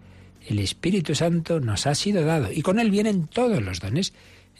El 0.46 0.58
Espíritu 0.58 1.14
Santo 1.14 1.60
nos 1.60 1.86
ha 1.86 1.94
sido 1.94 2.24
dado 2.24 2.52
y 2.52 2.62
con 2.62 2.78
él 2.78 2.90
vienen 2.90 3.26
todos 3.26 3.62
los 3.62 3.80
dones. 3.80 4.12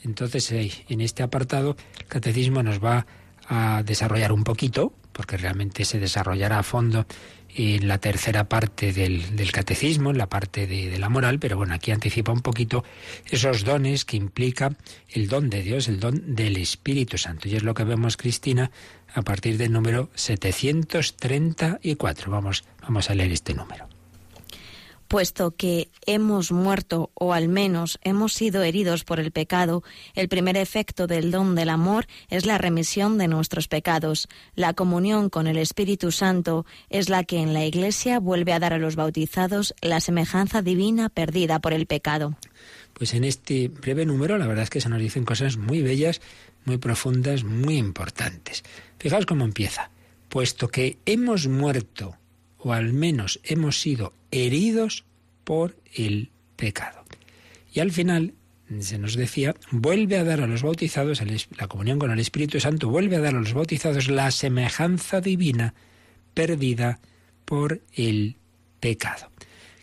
Entonces, 0.03 0.51
en 0.51 1.01
este 1.01 1.23
apartado, 1.23 1.75
el 1.99 2.05
catecismo 2.05 2.61
nos 2.63 2.83
va 2.83 3.05
a 3.47 3.81
desarrollar 3.83 4.33
un 4.33 4.43
poquito, 4.43 4.93
porque 5.17 5.35
realmente 5.35 5.83
se 5.83 5.99
desarrollará 5.99 6.59
a 6.59 6.63
fondo 6.63 7.05
en 7.55 7.87
la 7.87 7.97
tercera 7.97 8.47
parte 8.47 8.93
del, 8.93 9.51
catecismo, 9.51 10.11
en 10.11 10.19
la 10.19 10.27
parte 10.27 10.67
de, 10.67 10.91
de, 10.91 10.99
la 10.99 11.09
moral, 11.09 11.39
pero 11.39 11.57
bueno, 11.57 11.73
aquí 11.73 11.89
anticipa 11.89 12.31
un 12.31 12.41
poquito 12.41 12.83
esos 13.31 13.63
dones 13.63 14.05
que 14.05 14.15
implica 14.15 14.75
el 15.09 15.27
don 15.27 15.49
de 15.49 15.63
Dios, 15.63 15.87
el 15.87 15.99
don 15.99 16.35
del 16.35 16.57
Espíritu 16.57 17.17
Santo. 17.17 17.49
Y 17.49 17.55
es 17.55 17.63
lo 17.63 17.73
que 17.73 17.83
vemos, 17.83 18.15
Cristina, 18.15 18.69
a 19.11 19.23
partir 19.23 19.57
del 19.57 19.73
número 19.73 20.11
734. 20.13 22.31
Vamos, 22.31 22.63
vamos 22.83 23.09
a 23.09 23.15
leer 23.15 23.31
este 23.31 23.55
número. 23.55 23.96
Puesto 25.07 25.55
que 25.55 25.89
hemos 26.05 26.51
muerto 26.51 27.11
o 27.13 27.33
al 27.33 27.47
menos 27.47 27.99
hemos 28.03 28.33
sido 28.33 28.63
heridos 28.63 29.03
por 29.03 29.19
el 29.19 29.31
pecado, 29.31 29.83
el 30.13 30.29
primer 30.29 30.57
efecto 30.57 31.07
del 31.07 31.31
don 31.31 31.55
del 31.55 31.69
amor 31.69 32.07
es 32.29 32.45
la 32.45 32.57
remisión 32.57 33.17
de 33.17 33.27
nuestros 33.27 33.67
pecados. 33.67 34.27
La 34.55 34.73
comunión 34.73 35.29
con 35.29 35.47
el 35.47 35.57
Espíritu 35.57 36.11
Santo 36.11 36.65
es 36.89 37.09
la 37.09 37.23
que 37.23 37.39
en 37.39 37.53
la 37.53 37.65
Iglesia 37.65 38.19
vuelve 38.19 38.53
a 38.53 38.59
dar 38.59 38.73
a 38.73 38.77
los 38.77 38.95
bautizados 38.95 39.73
la 39.81 39.99
semejanza 39.99 40.61
divina 40.61 41.09
perdida 41.09 41.59
por 41.59 41.73
el 41.73 41.85
pecado. 41.85 42.37
Pues 42.93 43.13
en 43.13 43.23
este 43.23 43.67
breve 43.67 44.05
número 44.05 44.37
la 44.37 44.47
verdad 44.47 44.63
es 44.63 44.69
que 44.69 44.81
se 44.81 44.89
nos 44.89 44.99
dicen 44.99 45.25
cosas 45.25 45.57
muy 45.57 45.81
bellas, 45.81 46.21
muy 46.65 46.77
profundas, 46.77 47.43
muy 47.43 47.77
importantes. 47.77 48.63
Fijaos 48.99 49.25
cómo 49.25 49.45
empieza. 49.45 49.91
Puesto 50.29 50.67
que 50.67 50.97
hemos 51.05 51.47
muerto 51.47 52.17
o 52.57 52.73
al 52.73 52.93
menos 52.93 53.39
hemos 53.43 53.79
sido 53.79 54.13
heridos 54.31 55.05
por 55.43 55.77
el 55.93 56.31
pecado. 56.55 57.03
Y 57.73 57.79
al 57.79 57.91
final, 57.91 58.33
se 58.79 58.97
nos 58.97 59.15
decía, 59.15 59.55
vuelve 59.71 60.17
a 60.17 60.23
dar 60.23 60.41
a 60.41 60.47
los 60.47 60.63
bautizados, 60.63 61.21
la 61.57 61.67
comunión 61.67 61.99
con 61.99 62.11
el 62.11 62.19
Espíritu 62.19 62.59
Santo, 62.59 62.89
vuelve 62.89 63.15
a 63.15 63.21
dar 63.21 63.35
a 63.35 63.39
los 63.39 63.53
bautizados 63.53 64.09
la 64.09 64.31
semejanza 64.31 65.21
divina 65.21 65.73
perdida 66.33 66.99
por 67.45 67.81
el 67.93 68.35
pecado. 68.79 69.31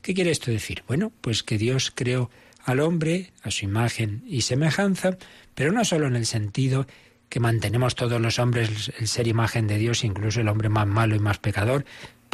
¿Qué 0.03 0.15
quiere 0.15 0.31
esto 0.31 0.51
decir? 0.51 0.85
Bueno, 0.87 1.13
pues 1.21 1.43
que 1.43 1.57
Dios 1.57 1.91
creó 1.95 2.31
al 2.65 2.81
hombre 2.81 3.33
a 3.43 3.51
su 3.51 3.65
imagen 3.65 4.23
y 4.27 4.43
semejanza, 4.43 5.17
pero 5.55 5.73
no 5.73 5.85
solo 5.85 6.07
en 6.07 6.17
el 6.17 6.27
sentido 6.27 6.87
que 7.29 7.41
mantenemos 7.41 7.95
todos 7.95 8.21
los 8.21 8.39
hombres 8.39 8.93
el 8.99 9.09
ser 9.09 9.27
imagen 9.27 9.67
de 9.67 9.79
Dios, 9.79 10.05
incluso 10.05 10.41
el 10.41 10.49
hombre 10.49 10.69
más 10.69 10.87
malo 10.87 11.17
y 11.17 11.19
más 11.19 11.39
pecador, 11.39 11.85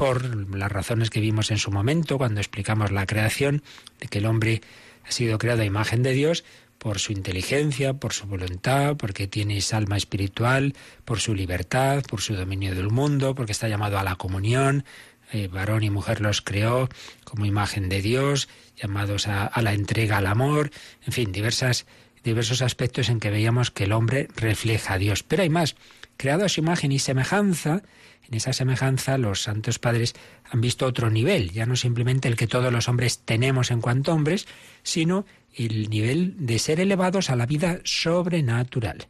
por 0.01 0.57
las 0.57 0.73
razones 0.73 1.11
que 1.11 1.21
vimos 1.21 1.51
en 1.51 1.59
su 1.59 1.71
momento 1.71 2.17
cuando 2.17 2.41
explicamos 2.41 2.91
la 2.91 3.05
creación, 3.05 3.63
de 4.01 4.09
que 4.09 4.17
el 4.17 4.25
hombre 4.25 4.63
ha 5.07 5.13
sido 5.13 5.37
creado 5.37 5.61
a 5.61 5.67
imagen 5.67 6.03
de 6.03 6.13
Dios 6.13 6.43
por 6.79 6.99
su 6.99 7.13
inteligencia, 7.13 7.93
por 7.93 8.15
su 8.15 8.27
voluntad, 8.27 8.97
porque 8.97 9.27
tiene 9.27 9.59
esa 9.59 9.77
alma 9.77 9.99
espiritual, 9.99 10.75
por 11.05 11.21
su 11.21 11.35
libertad, 11.35 12.03
por 12.09 12.23
su 12.23 12.35
dominio 12.35 12.75
del 12.75 12.89
mundo, 12.89 13.35
porque 13.35 13.53
está 13.53 13.69
llamado 13.69 13.99
a 13.99 14.03
la 14.03 14.17
comunión, 14.17 14.87
eh, 15.33 15.49
varón 15.49 15.83
y 15.83 15.91
mujer 15.91 16.23
los 16.23 16.41
creó 16.41 16.89
como 17.25 17.45
imagen 17.45 17.91
de 17.91 18.01
Dios, 18.01 18.49
llamados 18.81 19.29
a, 19.29 19.45
a, 19.45 19.61
la 19.61 19.75
entrega 19.75 20.17
al 20.17 20.29
amor, 20.29 20.71
en 21.05 21.13
fin, 21.13 21.31
diversas, 21.31 21.85
diversos 22.25 22.63
aspectos 22.63 23.11
en 23.11 23.21
que 23.21 23.29
veíamos 23.29 23.71
que 23.71 23.85
el 23.85 23.93
hombre 23.93 24.29
refleja 24.35 24.95
a 24.95 24.99
Dios. 24.99 25.23
Pero 25.25 25.43
hay 25.43 25.51
más, 25.51 25.77
creado 26.21 26.45
a 26.45 26.51
su 26.51 26.61
imagen 26.61 26.93
y 26.93 26.99
semejanza, 26.99 27.83
en 28.29 28.37
esa 28.37 28.53
semejanza 28.53 29.17
los 29.17 29.41
santos 29.41 29.79
padres 29.79 30.15
han 30.51 30.61
visto 30.61 30.85
otro 30.85 31.09
nivel, 31.09 31.51
ya 31.51 31.65
no 31.65 31.77
simplemente 31.77 32.29
el 32.29 32.37
que 32.37 32.47
todos 32.47 32.71
los 32.71 32.89
hombres 32.89 33.21
tenemos 33.25 33.71
en 33.71 33.81
cuanto 33.81 34.13
hombres, 34.13 34.47
sino 34.83 35.25
el 35.55 35.89
nivel 35.89 36.35
de 36.37 36.59
ser 36.59 36.79
elevados 36.79 37.31
a 37.31 37.37
la 37.37 37.47
vida 37.47 37.81
sobrenatural. 37.85 39.07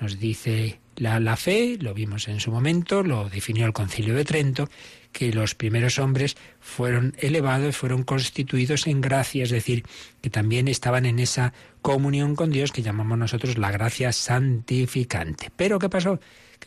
Nos 0.00 0.18
dice 0.18 0.80
la, 0.96 1.20
la 1.20 1.36
fe, 1.36 1.76
lo 1.78 1.92
vimos 1.92 2.28
en 2.28 2.40
su 2.40 2.50
momento, 2.50 3.02
lo 3.02 3.28
definió 3.28 3.66
el 3.66 3.74
concilio 3.74 4.14
de 4.14 4.24
Trento, 4.24 4.70
que 5.12 5.34
los 5.34 5.54
primeros 5.54 5.98
hombres 5.98 6.34
fueron 6.60 7.14
elevados, 7.18 7.76
fueron 7.76 8.04
constituidos 8.04 8.86
en 8.86 9.02
gracia, 9.02 9.44
es 9.44 9.50
decir, 9.50 9.84
que 10.22 10.30
también 10.30 10.68
estaban 10.68 11.04
en 11.04 11.18
esa 11.18 11.52
comunión 11.82 12.34
con 12.34 12.50
Dios 12.50 12.72
que 12.72 12.80
llamamos 12.80 13.18
nosotros 13.18 13.58
la 13.58 13.70
gracia 13.70 14.12
santificante. 14.12 15.52
Pero 15.54 15.78
¿qué 15.78 15.90
pasó? 15.90 16.18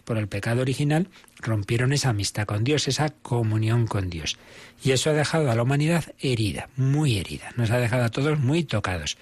Por 0.04 0.18
el 0.18 0.28
pecado 0.28 0.62
original 0.62 1.08
rompieron 1.40 1.94
esa 1.94 2.10
amistad 2.10 2.46
con 2.46 2.64
Dios, 2.64 2.88
esa 2.88 3.10
comunión 3.10 3.88
con 3.88 4.10
Dios. 4.10 4.38
Y 4.84 4.92
eso 4.92 5.10
ha 5.10 5.14
dejado 5.14 5.52
a 5.52 5.56
la 5.56 5.64
humanidad 5.64 6.06
herida, 6.20 6.70
muy 6.76 7.18
herida. 7.18 7.52
Nos 7.56 7.72
ha 7.72 7.78
dejado 7.78 8.04
a 8.04 8.10
todos 8.10 8.40
muy 8.40 8.64
tocados. 8.64 9.18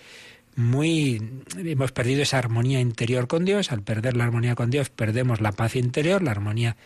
Muy 0.55 1.21
hemos 1.57 1.91
perdido 1.91 2.21
esa 2.21 2.37
armonía 2.37 2.79
interior 2.79 3.27
con 3.27 3.43
Dios, 3.43 3.71
al 3.71 3.81
perder 3.81 4.15
la 4.15 4.23
armonía 4.23 4.55
con 4.55 4.69
Dios 4.69 4.89
perdemos 4.89 5.41
la 5.41 5.51
paz 5.51 5.75
interior, 5.75 6.23
la 6.23 6.31
armonía 6.31 6.77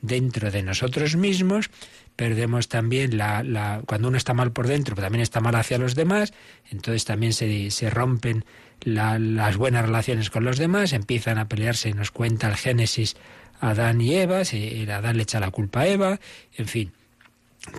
dentro 0.00 0.50
de 0.50 0.62
nosotros 0.62 1.16
mismos, 1.16 1.70
perdemos 2.16 2.68
también 2.68 3.16
la, 3.16 3.82
cuando 3.86 4.08
uno 4.08 4.16
está 4.16 4.34
mal 4.34 4.52
por 4.52 4.66
dentro, 4.66 4.94
pero 4.94 5.06
también 5.06 5.22
está 5.22 5.40
mal 5.40 5.54
hacia 5.54 5.78
los 5.78 5.94
demás, 5.94 6.32
entonces 6.70 7.04
también 7.04 7.32
se, 7.32 7.70
se 7.70 7.90
rompen 7.90 8.44
las 8.80 9.56
buenas 9.56 9.84
relaciones 9.84 10.30
con 10.30 10.44
los 10.44 10.58
demás, 10.58 10.92
empiezan 10.92 11.38
a 11.38 11.48
pelearse, 11.48 11.92
nos 11.94 12.10
cuenta 12.10 12.48
el 12.48 12.56
Génesis 12.56 13.16
Adán 13.60 14.00
y 14.00 14.14
Eva, 14.14 14.44
si 14.44 14.88
Adán 14.88 15.16
le 15.16 15.24
echa 15.24 15.40
la 15.40 15.50
culpa 15.50 15.80
a 15.80 15.88
Eva, 15.88 16.20
en 16.56 16.66
fin, 16.66 16.92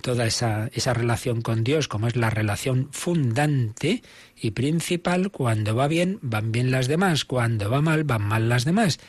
toda 0.01 0.25
esa, 0.25 0.69
esa 0.73 0.93
relación 0.93 1.41
con 1.41 1.63
Dios, 1.63 1.87
como 1.87 2.07
es 2.07 2.15
la 2.15 2.29
relación 2.29 2.89
fundante 2.91 4.03
y 4.39 4.51
principal, 4.51 5.31
cuando 5.31 5.75
va 5.75 5.87
bien, 5.87 6.19
van 6.21 6.51
bien 6.51 6.71
las 6.71 6.87
demás, 6.87 7.25
cuando 7.25 7.69
va 7.69 7.81
mal, 7.81 8.03
van 8.03 8.23
mal 8.23 8.49
las 8.49 8.65
demás. 8.65 8.99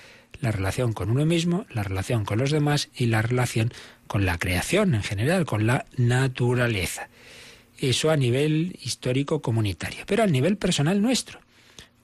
La 0.40 0.52
relación 0.52 0.92
con 0.92 1.10
uno 1.10 1.26
mismo, 1.26 1.66
la 1.70 1.82
relación 1.82 2.24
con 2.24 2.38
los 2.38 2.50
demás 2.50 2.88
y 2.96 3.06
la 3.06 3.20
relación 3.20 3.72
con 4.06 4.24
la 4.24 4.38
creación 4.38 4.94
en 4.94 5.02
general, 5.02 5.44
con 5.44 5.66
la 5.66 5.84
naturaleza. 5.96 7.08
Eso 7.78 8.10
a 8.10 8.16
nivel 8.16 8.78
histórico 8.82 9.42
comunitario, 9.42 10.04
pero 10.06 10.22
a 10.22 10.26
nivel 10.26 10.56
personal 10.56 11.02
nuestro. 11.02 11.40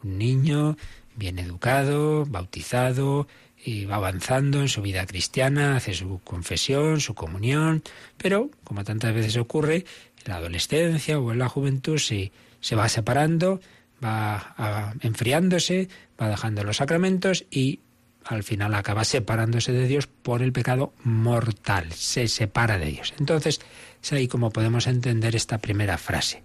Un 0.02 0.18
niño 0.18 0.76
bien 1.16 1.38
educado, 1.38 2.26
bautizado, 2.26 3.26
y 3.66 3.84
va 3.84 3.96
avanzando 3.96 4.60
en 4.60 4.68
su 4.68 4.80
vida 4.80 5.04
cristiana, 5.06 5.76
hace 5.76 5.92
su 5.92 6.20
confesión, 6.22 7.00
su 7.00 7.14
comunión, 7.14 7.82
pero, 8.16 8.48
como 8.62 8.84
tantas 8.84 9.12
veces 9.12 9.36
ocurre, 9.36 9.84
en 10.24 10.32
la 10.32 10.36
adolescencia 10.36 11.18
o 11.18 11.32
en 11.32 11.40
la 11.40 11.48
juventud 11.48 11.98
se, 11.98 12.30
se 12.60 12.76
va 12.76 12.88
separando, 12.88 13.60
va 14.02 14.94
enfriándose, 15.00 15.88
va 16.20 16.28
dejando 16.28 16.62
los 16.62 16.76
sacramentos 16.76 17.44
y 17.50 17.80
al 18.24 18.44
final 18.44 18.72
acaba 18.72 19.02
separándose 19.04 19.72
de 19.72 19.88
Dios 19.88 20.06
por 20.06 20.42
el 20.42 20.52
pecado 20.52 20.92
mortal, 21.02 21.92
se 21.92 22.28
separa 22.28 22.78
de 22.78 22.86
Dios. 22.86 23.14
Entonces, 23.18 23.60
es 24.00 24.12
ahí 24.12 24.28
como 24.28 24.50
podemos 24.50 24.86
entender 24.86 25.34
esta 25.34 25.58
primera 25.58 25.98
frase. 25.98 26.44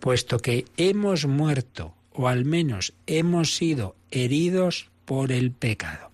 Puesto 0.00 0.38
que 0.38 0.66
hemos 0.76 1.24
muerto, 1.24 1.94
o 2.12 2.28
al 2.28 2.44
menos 2.44 2.92
hemos 3.06 3.56
sido 3.56 3.96
heridos 4.10 4.90
por 5.06 5.32
el 5.32 5.50
pecado. 5.50 6.07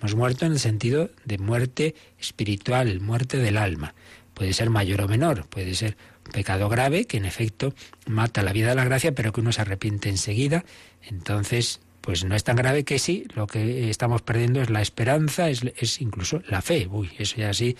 Hemos 0.00 0.14
muerto 0.14 0.46
en 0.46 0.52
el 0.52 0.60
sentido 0.60 1.10
de 1.24 1.38
muerte 1.38 1.94
espiritual, 2.20 3.00
muerte 3.00 3.38
del 3.38 3.56
alma. 3.56 3.94
Puede 4.32 4.52
ser 4.52 4.70
mayor 4.70 5.00
o 5.00 5.08
menor, 5.08 5.46
puede 5.48 5.74
ser 5.74 5.96
un 6.24 6.30
pecado 6.30 6.68
grave 6.68 7.06
que 7.06 7.16
en 7.16 7.24
efecto 7.24 7.74
mata 8.06 8.42
la 8.42 8.52
vida 8.52 8.68
de 8.68 8.76
la 8.76 8.84
gracia, 8.84 9.12
pero 9.12 9.32
que 9.32 9.40
uno 9.40 9.50
se 9.50 9.62
arrepiente 9.62 10.08
enseguida. 10.08 10.64
Entonces, 11.02 11.80
pues 12.00 12.24
no 12.24 12.36
es 12.36 12.44
tan 12.44 12.54
grave 12.54 12.84
que 12.84 13.00
sí, 13.00 13.26
lo 13.34 13.48
que 13.48 13.90
estamos 13.90 14.22
perdiendo 14.22 14.62
es 14.62 14.70
la 14.70 14.82
esperanza, 14.82 15.50
es, 15.50 15.62
es 15.76 16.00
incluso 16.00 16.42
la 16.48 16.62
fe. 16.62 16.86
Uy, 16.88 17.10
eso 17.18 17.36
ya 17.36 17.52
sí, 17.52 17.76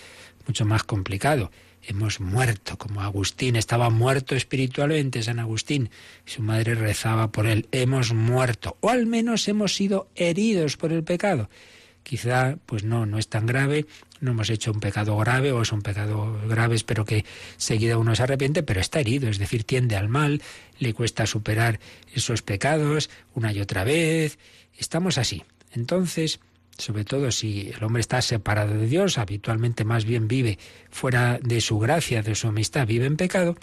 mucho 0.48 0.64
más 0.64 0.82
complicado. 0.82 1.52
Hemos 1.82 2.18
muerto, 2.18 2.76
como 2.76 3.00
Agustín 3.00 3.54
estaba 3.54 3.90
muerto 3.90 4.34
espiritualmente, 4.34 5.22
San 5.22 5.38
Agustín, 5.38 5.90
su 6.24 6.42
madre 6.42 6.74
rezaba 6.74 7.30
por 7.30 7.46
él. 7.46 7.68
Hemos 7.70 8.12
muerto, 8.12 8.76
o 8.80 8.90
al 8.90 9.06
menos 9.06 9.46
hemos 9.46 9.76
sido 9.76 10.08
heridos 10.16 10.76
por 10.76 10.92
el 10.92 11.04
pecado 11.04 11.48
quizá 12.08 12.56
pues 12.64 12.84
no, 12.84 13.04
no 13.04 13.18
es 13.18 13.28
tan 13.28 13.44
grave, 13.44 13.84
no 14.20 14.30
hemos 14.30 14.48
hecho 14.48 14.72
un 14.72 14.80
pecado 14.80 15.14
grave 15.18 15.52
o 15.52 15.60
es 15.60 15.72
un 15.72 15.82
pecado 15.82 16.40
grave, 16.48 16.74
espero 16.74 17.04
que 17.04 17.26
seguida 17.58 17.98
uno 17.98 18.16
se 18.16 18.22
arrepiente, 18.22 18.62
pero 18.62 18.80
está 18.80 19.00
herido, 19.00 19.28
es 19.28 19.38
decir, 19.38 19.64
tiende 19.64 19.94
al 19.94 20.08
mal, 20.08 20.40
le 20.78 20.94
cuesta 20.94 21.26
superar 21.26 21.80
esos 22.14 22.40
pecados 22.40 23.10
una 23.34 23.52
y 23.52 23.60
otra 23.60 23.84
vez, 23.84 24.38
estamos 24.78 25.18
así. 25.18 25.44
Entonces, 25.72 26.40
sobre 26.78 27.04
todo 27.04 27.30
si 27.30 27.72
el 27.76 27.84
hombre 27.84 28.00
está 28.00 28.22
separado 28.22 28.72
de 28.72 28.86
Dios, 28.86 29.18
habitualmente 29.18 29.84
más 29.84 30.06
bien 30.06 30.28
vive 30.28 30.58
fuera 30.90 31.38
de 31.42 31.60
su 31.60 31.78
gracia, 31.78 32.22
de 32.22 32.34
su 32.34 32.48
amistad, 32.48 32.86
vive 32.86 33.04
en 33.04 33.18
pecado, 33.18 33.54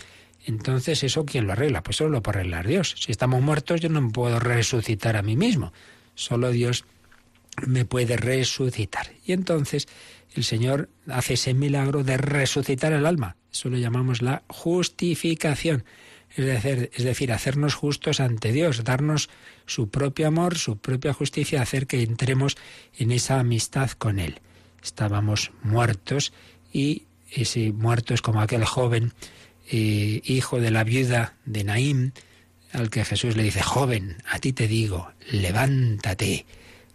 entonces 0.46 1.04
eso 1.04 1.26
quién 1.26 1.48
lo 1.48 1.54
arregla? 1.54 1.82
Pues 1.82 1.98
solo 1.98 2.12
lo 2.12 2.22
puede 2.22 2.42
arreglar 2.42 2.68
Dios. 2.68 2.94
Si 3.00 3.12
estamos 3.12 3.42
muertos 3.42 3.82
yo 3.82 3.90
no 3.90 4.08
puedo 4.10 4.40
resucitar 4.40 5.18
a 5.18 5.24
mí 5.24 5.36
mismo, 5.36 5.74
solo 6.14 6.52
Dios 6.52 6.86
me 7.66 7.86
puede 7.86 8.18
resucitar. 8.18 9.12
Y 9.26 9.34
entonces 9.34 9.88
el 10.34 10.44
Señor 10.44 10.90
hace 11.08 11.36
ese 11.36 11.54
milagro 11.54 12.04
de 12.04 12.18
resucitar 12.18 12.94
el 12.94 13.06
alma. 13.06 13.38
Eso 13.52 13.70
lo 13.70 13.78
llamamos 13.78 14.22
la 14.22 14.44
justificación. 14.48 15.86
Es 16.36 17.04
decir, 17.04 17.32
hacernos 17.32 17.76
justos 17.76 18.20
ante 18.20 18.52
Dios, 18.52 18.84
darnos 18.84 19.30
su 19.66 19.90
propio 19.90 20.28
amor, 20.28 20.58
su 20.58 20.78
propia 20.78 21.14
justicia, 21.14 21.62
hacer 21.62 21.88
que 21.88 22.02
entremos 22.02 22.58
en 22.98 23.12
esa 23.12 23.40
amistad 23.40 23.92
con 23.92 24.20
Él. 24.20 24.42
Estábamos 24.84 25.52
muertos 25.64 26.34
y 26.74 27.04
ese 27.32 27.72
muerto 27.72 28.14
es 28.14 28.22
como 28.22 28.42
aquel 28.42 28.66
joven 28.66 29.14
eh, 29.72 30.22
hijo 30.26 30.60
de 30.60 30.72
la 30.72 30.84
viuda 30.84 31.36
de 31.46 31.64
Naim, 31.64 32.12
al 32.74 32.90
que 32.90 33.06
Jesús 33.06 33.38
le 33.38 33.44
dice, 33.44 33.64
joven, 33.64 34.18
a 34.30 34.40
ti 34.40 34.52
te 34.52 34.68
digo, 34.68 35.12
levántate 35.32 36.46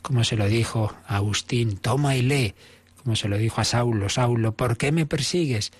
como 0.02 0.24
se 0.24 0.36
lo 0.36 0.48
dijo 0.48 0.94
a 1.06 1.16
Agustín, 1.16 1.76
toma 1.76 2.16
y 2.16 2.22
lee, 2.22 2.54
como 3.02 3.16
se 3.16 3.28
lo 3.28 3.38
dijo 3.38 3.60
a 3.60 3.64
Saulo, 3.64 4.08
Saulo, 4.08 4.52
¿por 4.52 4.76
qué 4.76 4.92
me 4.92 5.06
persigues? 5.06 5.72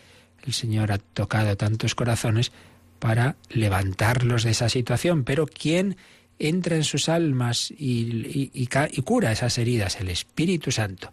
El 0.45 0.53
Señor 0.53 0.93
ha 0.93 0.99
tocado 0.99 1.57
tantos 1.57 1.95
corazones 1.95 2.53
para 2.99 3.37
levantarlos 3.51 4.45
de 4.45 4.51
esa 4.51 4.69
situación. 4.69 5.25
Pero 5.25 5.47
¿quién 5.47 5.97
entra 6.39 6.77
en 6.77 6.85
sus 6.85 7.09
almas 7.09 7.71
y, 7.71 8.51
y 8.55 9.03
cura 9.03 9.33
esas 9.33 9.59
heridas? 9.59 10.01
El 10.01 10.09
Espíritu 10.09 10.71
Santo. 10.71 11.13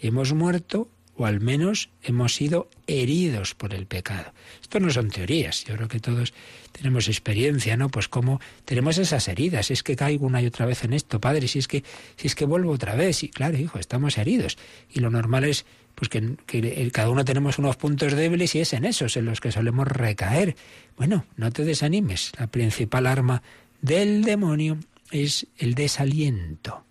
Hemos 0.00 0.34
muerto 0.34 0.88
o 1.16 1.26
al 1.26 1.40
menos 1.40 1.88
hemos 2.02 2.34
sido 2.34 2.68
heridos 2.86 3.54
por 3.54 3.74
el 3.74 3.86
pecado. 3.86 4.32
Esto 4.60 4.80
no 4.80 4.90
son 4.90 5.10
teorías, 5.10 5.64
yo 5.64 5.74
creo 5.76 5.88
que 5.88 6.00
todos 6.00 6.34
tenemos 6.72 7.08
experiencia, 7.08 7.76
¿no? 7.76 7.88
Pues 7.88 8.08
cómo 8.08 8.40
tenemos 8.64 8.98
esas 8.98 9.28
heridas, 9.28 9.70
es 9.70 9.82
que 9.82 9.96
caigo 9.96 10.26
una 10.26 10.42
y 10.42 10.46
otra 10.46 10.66
vez 10.66 10.84
en 10.84 10.92
esto, 10.92 11.20
padre, 11.20 11.48
si 11.48 11.58
es 11.58 11.68
que 11.68 11.84
si 12.16 12.26
es 12.26 12.34
que 12.34 12.44
vuelvo 12.44 12.72
otra 12.72 12.94
vez, 12.94 13.22
y 13.22 13.28
claro, 13.28 13.56
hijo, 13.58 13.78
estamos 13.78 14.18
heridos 14.18 14.58
y 14.92 15.00
lo 15.00 15.10
normal 15.10 15.44
es 15.44 15.64
pues 15.94 16.10
que, 16.10 16.36
que, 16.44 16.90
cada 16.92 17.08
uno 17.08 17.24
tenemos 17.24 17.58
unos 17.58 17.76
puntos 17.76 18.12
débiles 18.12 18.54
y 18.54 18.60
es 18.60 18.74
en 18.74 18.84
esos 18.84 19.16
en 19.16 19.24
los 19.24 19.40
que 19.40 19.50
solemos 19.50 19.88
recaer. 19.88 20.54
Bueno, 20.96 21.24
no 21.36 21.50
te 21.50 21.64
desanimes, 21.64 22.32
la 22.38 22.48
principal 22.48 23.06
arma 23.06 23.42
del 23.80 24.22
demonio 24.22 24.78
es 25.10 25.46
el 25.56 25.74
desaliento. 25.74 26.85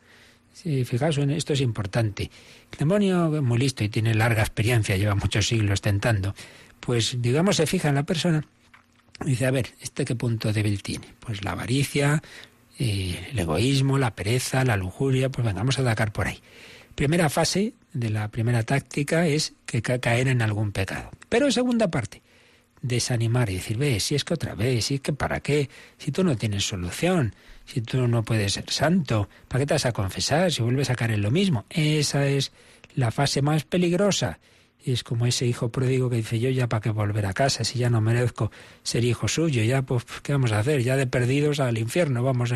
Sí, 0.56 0.86
fijaos, 0.86 1.18
esto 1.18 1.52
es 1.52 1.60
importante. 1.60 2.32
El 2.72 2.78
demonio 2.80 3.41
muy 3.44 3.58
listo 3.58 3.84
y 3.84 3.89
tiene 3.89 4.15
larga 4.15 4.41
experiencia, 4.41 4.96
lleva 4.96 5.13
muchos 5.13 5.50
siglos 5.50 5.82
tentando. 5.82 6.34
Pues, 6.80 7.22
digamos, 7.22 7.58
se 7.58 7.68
fija 7.68 7.89
en 7.89 7.96
la 7.96 8.04
persona 8.04 8.41
y 9.26 9.32
dice, 9.32 9.48
a 9.48 9.52
ver, 9.52 9.74
¿este 9.82 10.06
qué 10.06 10.15
punto 10.15 10.54
débil 10.54 10.82
tiene? 10.82 11.13
Pues 11.20 11.44
la 11.44 11.52
avaricia, 11.52 12.24
eh, 12.80 13.32
el 13.32 13.38
egoísmo, 13.38 13.98
la 13.98 14.15
pereza, 14.15 14.63
la 14.63 14.78
lujuria, 14.78 15.28
pues 15.30 15.46
venga, 15.46 15.60
vamos 15.60 15.78
a 15.78 15.82
atacar 15.82 16.13
por 16.13 16.28
ahí. 16.28 16.39
Primera 16.96 17.30
fase 17.30 17.74
de 17.91 18.10
la 18.10 18.30
primera 18.30 18.63
táctica 18.63 19.28
es 19.28 19.56
que 19.65 19.82
caer 19.82 20.30
en 20.30 20.41
algún 20.41 20.72
pecado. 20.72 21.12
Pero 21.28 21.52
segunda 21.52 21.91
parte, 21.91 22.22
desanimar 22.82 23.50
y 23.50 23.56
decir, 23.56 23.78
ve, 23.78 24.00
si 24.00 24.15
es 24.15 24.24
que 24.24 24.36
otra 24.36 24.56
vez, 24.56 24.86
si 24.86 24.96
es 24.96 25.02
que 25.02 25.12
para 25.12 25.41
qué, 25.41 25.70
si 25.98 26.13
tú 26.13 26.24
no 26.24 26.38
tienes 26.38 26.65
solución, 26.65 27.36
si 27.65 27.82
tú 27.82 28.08
no 28.08 28.23
puedes 28.23 28.54
ser 28.54 28.69
santo? 28.69 29.30
¿Para 29.47 29.62
qué 29.62 29.65
te 29.67 29.73
vas 29.73 29.86
a 29.86 29.91
confesar 29.91 30.51
si 30.51 30.62
vuelves 30.62 30.89
a 30.89 30.95
caer 30.95 31.12
en 31.12 31.21
lo 31.21 31.32
mismo? 31.32 31.65
Esa 31.69 32.28
es 32.28 32.51
la 32.95 33.12
fase 33.12 33.41
más 33.41 33.63
peligrosa. 33.63 34.39
Es 34.84 35.04
como 35.04 35.25
ese 35.25 35.47
hijo 35.47 35.69
pródigo 35.69 36.10
que 36.10 36.17
dice, 36.17 36.39
yo 36.39 36.49
ya 36.49 36.67
para 36.67 36.82
qué 36.82 36.89
volver 36.91 37.25
a 37.25 37.34
casa 37.34 37.63
si 37.63 37.80
ya 37.80 37.89
no 37.89 38.01
merezco 38.01 38.51
ser 38.84 39.04
hijo 39.04 39.28
suyo, 39.28 39.63
ya 39.63 39.82
pues, 39.82 40.06
¿qué 40.21 40.32
vamos 40.32 40.51
a 40.51 40.60
hacer? 40.60 40.84
Ya 40.84 40.95
de 40.95 41.08
perdidos 41.08 41.60
al 41.60 41.78
infierno, 41.78 42.21
vamos. 42.21 42.54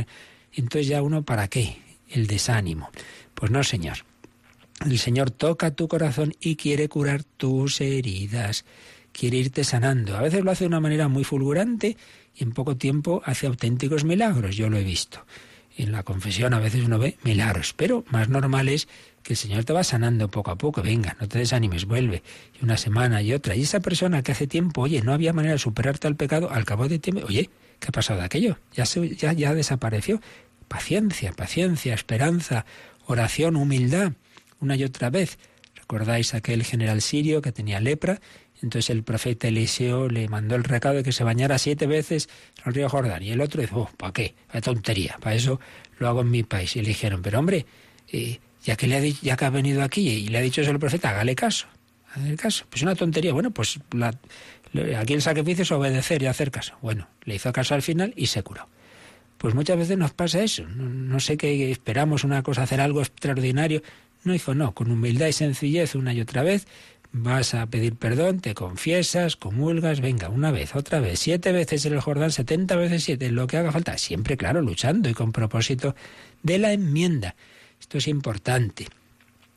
Entonces 0.54 0.88
ya 0.88 1.02
uno, 1.02 1.24
¿para 1.24 1.48
qué? 1.48 1.78
El 2.08 2.28
desánimo. 2.28 2.90
Pues 3.34 3.52
no, 3.52 3.64
Señor. 3.64 3.98
El 4.86 4.98
Señor 4.98 5.32
toca 5.32 5.72
tu 5.72 5.88
corazón 5.88 6.34
y 6.40 6.56
quiere 6.56 6.88
curar 6.88 7.24
tus 7.24 7.82
heridas, 7.82 8.64
quiere 9.12 9.38
irte 9.38 9.64
sanando. 9.64 10.16
A 10.16 10.22
veces 10.22 10.44
lo 10.44 10.52
hace 10.52 10.64
de 10.64 10.70
una 10.70 10.80
manera 10.80 11.08
muy 11.08 11.24
fulgurante 11.24 11.98
y 12.36 12.44
en 12.44 12.52
poco 12.52 12.78
tiempo 12.78 13.22
hace 13.26 13.48
auténticos 13.48 14.04
milagros, 14.04 14.56
yo 14.56 14.70
lo 14.70 14.78
he 14.78 14.84
visto. 14.84 15.26
En 15.78 15.92
la 15.92 16.04
confesión 16.04 16.54
a 16.54 16.60
veces 16.60 16.84
uno 16.86 17.00
ve 17.00 17.18
milagros, 17.24 17.74
pero 17.74 18.04
más 18.10 18.28
normal 18.28 18.68
es 18.68 18.88
que 19.24 19.34
el 19.34 19.38
Señor 19.38 19.64
te 19.64 19.72
va 19.74 19.84
sanando 19.84 20.30
poco 20.30 20.52
a 20.52 20.58
poco. 20.58 20.82
Venga, 20.82 21.16
no 21.22 21.28
te 21.28 21.40
desanimes, 21.40 21.86
vuelve. 21.86 22.22
Y 22.60 22.66
una 22.66 22.76
semana 22.76 23.22
y 23.22 23.34
otra. 23.34 23.56
Y 23.56 23.62
esa 23.62 23.80
persona 23.80 24.22
que 24.22 24.34
hace 24.34 24.48
tiempo, 24.48 24.82
oye, 24.82 25.02
no 25.02 25.14
había 25.14 25.32
manera 25.32 25.54
de 25.54 25.60
superarte 25.60 26.08
al 26.08 26.16
pecado, 26.16 26.52
al 26.52 26.66
cabo 26.66 26.88
de 26.88 27.00
tiempo, 27.00 27.26
oye, 27.26 27.50
¿qué 27.80 27.88
ha 27.88 27.92
pasado 27.92 28.20
de 28.20 28.26
aquello? 28.26 28.58
Ya, 28.74 28.84
ya, 28.84 29.34
ya 29.34 29.54
desapareció. 29.54 30.22
Paciencia, 30.68 31.32
paciencia, 31.32 31.94
esperanza, 31.94 32.66
oración, 33.06 33.56
humildad, 33.56 34.14
una 34.60 34.76
y 34.76 34.84
otra 34.84 35.10
vez. 35.10 35.38
¿Recordáis 35.76 36.34
aquel 36.34 36.64
general 36.64 37.02
sirio 37.02 37.42
que 37.42 37.52
tenía 37.52 37.80
lepra 37.80 38.20
entonces 38.62 38.90
el 38.90 39.04
profeta 39.04 39.48
Eliseo 39.48 40.10
le 40.10 40.28
mandó 40.28 40.56
el 40.56 40.64
recado 40.64 40.96
de 40.96 41.04
que 41.04 41.12
se 41.12 41.24
bañara 41.24 41.58
siete 41.58 41.88
veces 41.88 42.30
en 42.58 42.64
el 42.68 42.74
río 42.74 42.90
Jordán. 42.90 43.24
Y 43.24 43.32
el 43.32 43.42
otro 43.42 43.62
dijo, 43.62 43.82
oh, 43.82 43.98
¿para 43.98 44.12
qué? 44.12 44.36
Para 44.48 44.62
tontería, 44.62 45.18
para 45.22 45.36
eso 45.36 45.60
lo 45.98 46.08
hago 46.08 46.22
en 46.22 46.32
mi 46.32 46.44
país. 46.44 46.76
Y 46.76 46.82
le 46.82 46.90
dijeron, 46.90 47.22
pero 47.22 47.40
hombre, 47.40 47.66
eh, 48.12 48.40
ya, 48.64 48.76
que 48.76 48.88
le 48.88 48.98
ha 48.98 49.00
ya 49.00 49.38
que 49.38 49.46
ha 49.46 49.50
venido 49.50 49.82
aquí 49.82 50.08
y 50.10 50.28
le 50.28 50.38
ha 50.40 50.42
dicho 50.42 50.62
eso 50.62 50.72
el 50.72 50.80
profeta, 50.80 51.12
hágale 51.12 51.36
caso. 51.36 51.68
Hágale 52.14 52.36
caso. 52.36 52.66
Pues 52.70 52.82
una 52.82 52.96
tontería. 52.96 53.32
Bueno, 53.32 53.52
pues 53.52 53.80
aquí 54.98 55.14
el 55.14 55.22
sacrificio 55.22 55.62
es 55.64 55.72
obedecer 55.72 56.22
y 56.22 56.26
hacer 56.26 56.52
caso. 56.52 56.76
Bueno, 56.82 57.08
le 57.24 57.36
hizo 57.36 57.54
caso 57.54 57.76
al 57.76 57.82
final 57.82 58.14
y 58.18 58.28
se 58.28 58.44
curó. 58.44 58.68
Pues 59.38 59.56
muchas 59.56 59.78
veces 59.78 59.98
nos 59.98 60.12
pasa 60.12 60.44
eso. 60.44 60.68
No, 60.68 60.90
no 60.90 61.20
sé 61.22 61.38
qué 61.38 61.72
esperamos 61.72 62.26
una 62.26 62.44
cosa, 62.44 62.64
hacer 62.64 62.82
algo 62.82 63.00
extraordinario. 63.00 63.82
No 64.26 64.34
hizo, 64.34 64.54
no, 64.54 64.74
con 64.74 64.92
humildad 64.92 65.28
y 65.28 65.34
sencillez 65.34 65.96
una 65.96 66.14
y 66.14 66.20
otra 66.20 66.44
vez 66.44 66.68
vas 67.12 67.54
a 67.54 67.66
pedir 67.66 67.96
perdón, 67.96 68.40
te 68.40 68.54
confiesas, 68.54 69.36
comulgas, 69.36 70.02
venga, 70.02 70.30
una 70.30 70.52
vez, 70.52 70.76
otra 70.76 71.00
vez, 71.00 71.20
siete 71.20 71.52
veces 71.52 71.86
en 71.86 71.94
el 71.94 72.02
Jordán, 72.02 72.32
setenta 72.32 72.76
veces 72.76 73.04
siete, 73.04 73.32
lo 73.32 73.48
que 73.48 73.58
haga 73.58 73.72
falta, 73.72 73.98
siempre, 73.98 74.38
claro, 74.38 74.62
luchando 74.62 75.10
y 75.10 75.14
con 75.14 75.32
propósito 75.32 75.96
de 76.44 76.60
la 76.60 76.72
enmienda. 76.72 77.36
Esto 77.80 77.98
es 77.98 78.08
importante. 78.08 78.88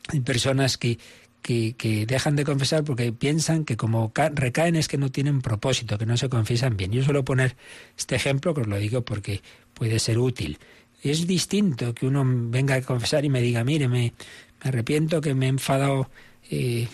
Hay 0.09 0.21
personas 0.21 0.77
que, 0.77 0.97
que, 1.41 2.05
dejan 2.07 2.35
de 2.35 2.43
confesar 2.43 2.83
porque 2.83 3.11
piensan 3.11 3.65
que 3.65 3.77
como 3.77 4.11
recaen 4.33 4.75
es 4.75 4.87
que 4.87 4.97
no 4.97 5.11
tienen 5.11 5.41
propósito, 5.41 5.97
que 5.97 6.05
no 6.05 6.17
se 6.17 6.29
confiesan 6.29 6.77
bien. 6.77 6.91
Yo 6.91 7.03
suelo 7.03 7.23
poner 7.23 7.55
este 7.97 8.15
ejemplo, 8.15 8.53
que 8.53 8.61
os 8.61 8.67
lo 8.67 8.77
digo 8.77 9.03
porque 9.03 9.41
puede 9.73 9.99
ser 9.99 10.17
útil. 10.17 10.57
Es 11.03 11.27
distinto 11.27 11.93
que 11.93 12.07
uno 12.07 12.23
venga 12.25 12.75
a 12.75 12.81
confesar 12.81 13.25
y 13.25 13.29
me 13.29 13.41
diga, 13.41 13.63
mire, 13.63 13.87
me 13.89 14.13
arrepiento 14.61 15.19
que 15.19 15.33
me 15.33 15.47
he 15.47 15.49
enfadado 15.49 16.09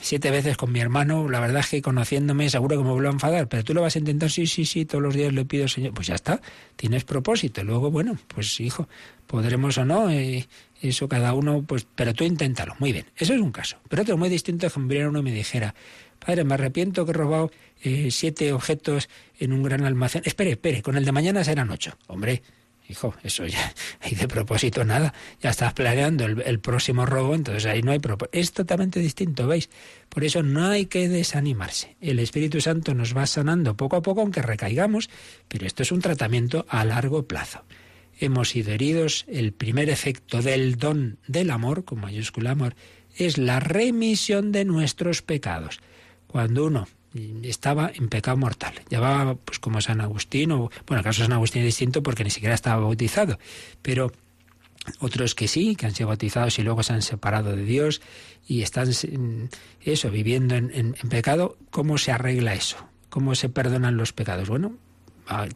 siete 0.02 0.32
veces 0.32 0.58
con 0.58 0.72
mi 0.72 0.80
hermano, 0.80 1.30
la 1.30 1.40
verdad 1.40 1.62
es 1.62 1.70
que 1.70 1.82
conociéndome 1.82 2.50
seguro 2.50 2.78
que 2.78 2.84
me 2.84 2.92
vuelvo 2.92 3.10
a 3.10 3.14
enfadar, 3.14 3.48
pero 3.48 3.64
tú 3.64 3.74
lo 3.74 3.82
vas 3.82 3.96
a 3.96 4.00
intentar, 4.00 4.30
sí, 4.30 4.48
sí, 4.48 4.66
sí, 4.66 4.86
todos 4.86 5.02
los 5.02 5.16
días 5.16 5.34
le 5.34 5.46
pido, 5.46 5.68
Señor, 5.68 5.94
pues 5.94 6.08
ya 6.08 6.16
está, 6.16 6.42
tienes 6.76 7.04
propósito. 7.04 7.64
Luego, 7.64 7.92
bueno, 7.92 8.18
pues 8.28 8.60
hijo, 8.60 8.88
podremos 9.28 9.78
o 9.78 9.86
no, 9.86 10.10
eh, 10.10 10.48
eso 10.82 11.08
cada 11.08 11.34
uno, 11.34 11.64
pues, 11.64 11.88
pero 11.96 12.14
tú 12.14 12.24
inténtalo, 12.24 12.76
muy 12.80 12.92
bien. 12.92 13.06
Eso 13.16 13.34
es 13.34 13.42
un 13.42 13.52
caso. 13.52 13.78
Pero 13.90 14.04
otro 14.04 14.18
muy 14.18 14.30
distinto 14.30 14.68
es 14.68 14.74
que 14.74 14.80
me 14.80 15.08
uno 15.08 15.20
y 15.20 15.24
me 15.24 15.32
dijera, 15.32 15.76
padre, 16.20 16.44
me 16.44 16.54
arrepiento 16.54 17.06
que 17.06 17.12
he 17.12 17.14
robado 17.14 17.52
eh, 17.82 18.10
siete 18.12 18.54
objetos 18.54 19.10
en 19.40 19.54
un 19.54 19.64
gran 19.64 19.86
almacén. 19.86 20.22
Espere, 20.26 20.52
espere, 20.52 20.82
con 20.82 20.98
el 20.98 21.06
de 21.06 21.12
mañana 21.12 21.44
serán 21.44 21.70
ocho. 21.70 21.98
Hombre, 22.08 22.42
Hijo, 22.90 23.14
eso 23.24 23.46
ya, 23.46 23.72
hay 24.02 24.16
de 24.16 24.28
propósito 24.28 24.84
nada. 24.84 25.14
Ya 25.42 25.52
estás 25.52 25.74
planeando 25.74 26.26
el, 26.26 26.60
próximo 26.60 27.06
robo, 27.06 27.36
entonces 27.36 27.68
ahí 27.68 27.84
no 27.84 27.92
hay 27.92 28.00
propósito. 28.00 28.38
Es 28.38 28.52
totalmente 28.52 29.00
distinto, 29.00 29.46
¿veis? 29.46 29.70
Por 30.10 30.24
eso 30.24 30.42
no 30.42 30.66
hay 30.66 30.88
que 30.88 31.08
desanimarse. 31.08 31.96
El 32.02 32.18
Espíritu 32.18 32.62
Santo 32.62 32.96
nos 32.96 33.16
va 33.16 33.28
sanando 33.28 33.78
poco 33.78 33.96
a 33.96 34.02
poco, 34.02 34.22
aunque 34.22 34.42
recaigamos, 34.42 35.12
pero 35.48 35.68
esto 35.68 35.84
es 35.84 35.92
un 35.92 36.02
tratamiento 36.02 36.66
a 36.68 36.84
largo 36.84 37.28
plazo. 37.28 37.64
Hemos 38.20 38.50
sido 38.50 38.72
heridos, 38.72 39.26
el 39.28 39.54
primer 39.54 39.90
efecto 39.92 40.42
del 40.42 40.78
don 40.78 41.20
del 41.28 41.52
amor, 41.52 41.86
con 41.86 42.02
mayúscula 42.02 42.52
amor, 42.52 42.76
es 43.16 43.38
la 43.38 43.60
remisión 43.60 44.52
de 44.52 44.66
nuestros 44.66 45.22
pecados. 45.22 45.80
Cuando 46.26 46.66
uno 46.66 46.88
estaba 47.44 47.92
en 47.94 48.10
pecado 48.10 48.38
mortal. 48.38 48.74
Llevaba, 48.90 49.36
pues 49.36 49.60
como 49.60 49.82
San 49.82 50.02
Agustín, 50.02 50.52
o 50.52 50.70
bueno, 50.88 51.00
el 51.00 51.04
caso 51.04 51.22
de 51.22 51.28
San 51.28 51.34
Agustín 51.34 51.62
es 51.62 51.68
distinto 51.68 52.04
porque 52.04 52.24
ni 52.24 52.30
siquiera 52.30 52.56
estaba 52.56 52.82
bautizado, 52.82 53.40
pero 53.82 54.12
otros 55.00 55.36
que 55.36 55.48
sí, 55.48 55.76
que 55.76 55.86
han 55.86 55.96
sido 55.96 56.08
bautizados 56.08 56.58
y 56.60 56.64
luego 56.64 56.84
se 56.84 56.94
han 56.94 57.02
separado 57.02 57.56
de 57.56 57.64
Dios 57.64 58.02
y 58.48 58.62
están 58.62 58.90
eso, 59.82 60.10
viviendo 60.12 60.56
en, 60.56 60.72
en 60.74 61.10
pecado, 61.10 61.58
¿cómo 61.70 61.98
se 61.98 62.12
arregla 62.12 62.54
eso? 62.54 62.78
¿Cómo 63.10 63.36
se 63.36 63.50
perdonan 63.50 63.98
los 63.98 64.14
pecados? 64.14 64.50
Bueno, 64.50 64.78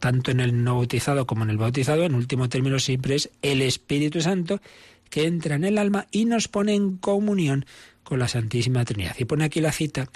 tanto 0.00 0.30
en 0.30 0.40
el 0.40 0.62
no 0.62 0.76
bautizado 0.76 1.26
como 1.26 1.44
en 1.44 1.50
el 1.50 1.58
bautizado, 1.58 2.04
en 2.04 2.14
último 2.14 2.48
término 2.48 2.78
siempre 2.78 3.16
es 3.16 3.30
el 3.42 3.62
Espíritu 3.62 4.20
Santo 4.20 4.60
que 5.10 5.26
entra 5.26 5.56
en 5.56 5.64
el 5.64 5.78
alma 5.78 6.06
y 6.10 6.24
nos 6.24 6.48
pone 6.48 6.74
en 6.74 6.96
comunión 6.96 7.66
con 8.02 8.18
la 8.18 8.28
Santísima 8.28 8.84
Trinidad. 8.84 9.16
Y 9.18 9.24
pone 9.24 9.44
aquí 9.44 9.60
la 9.60 9.72
cita 9.72 10.08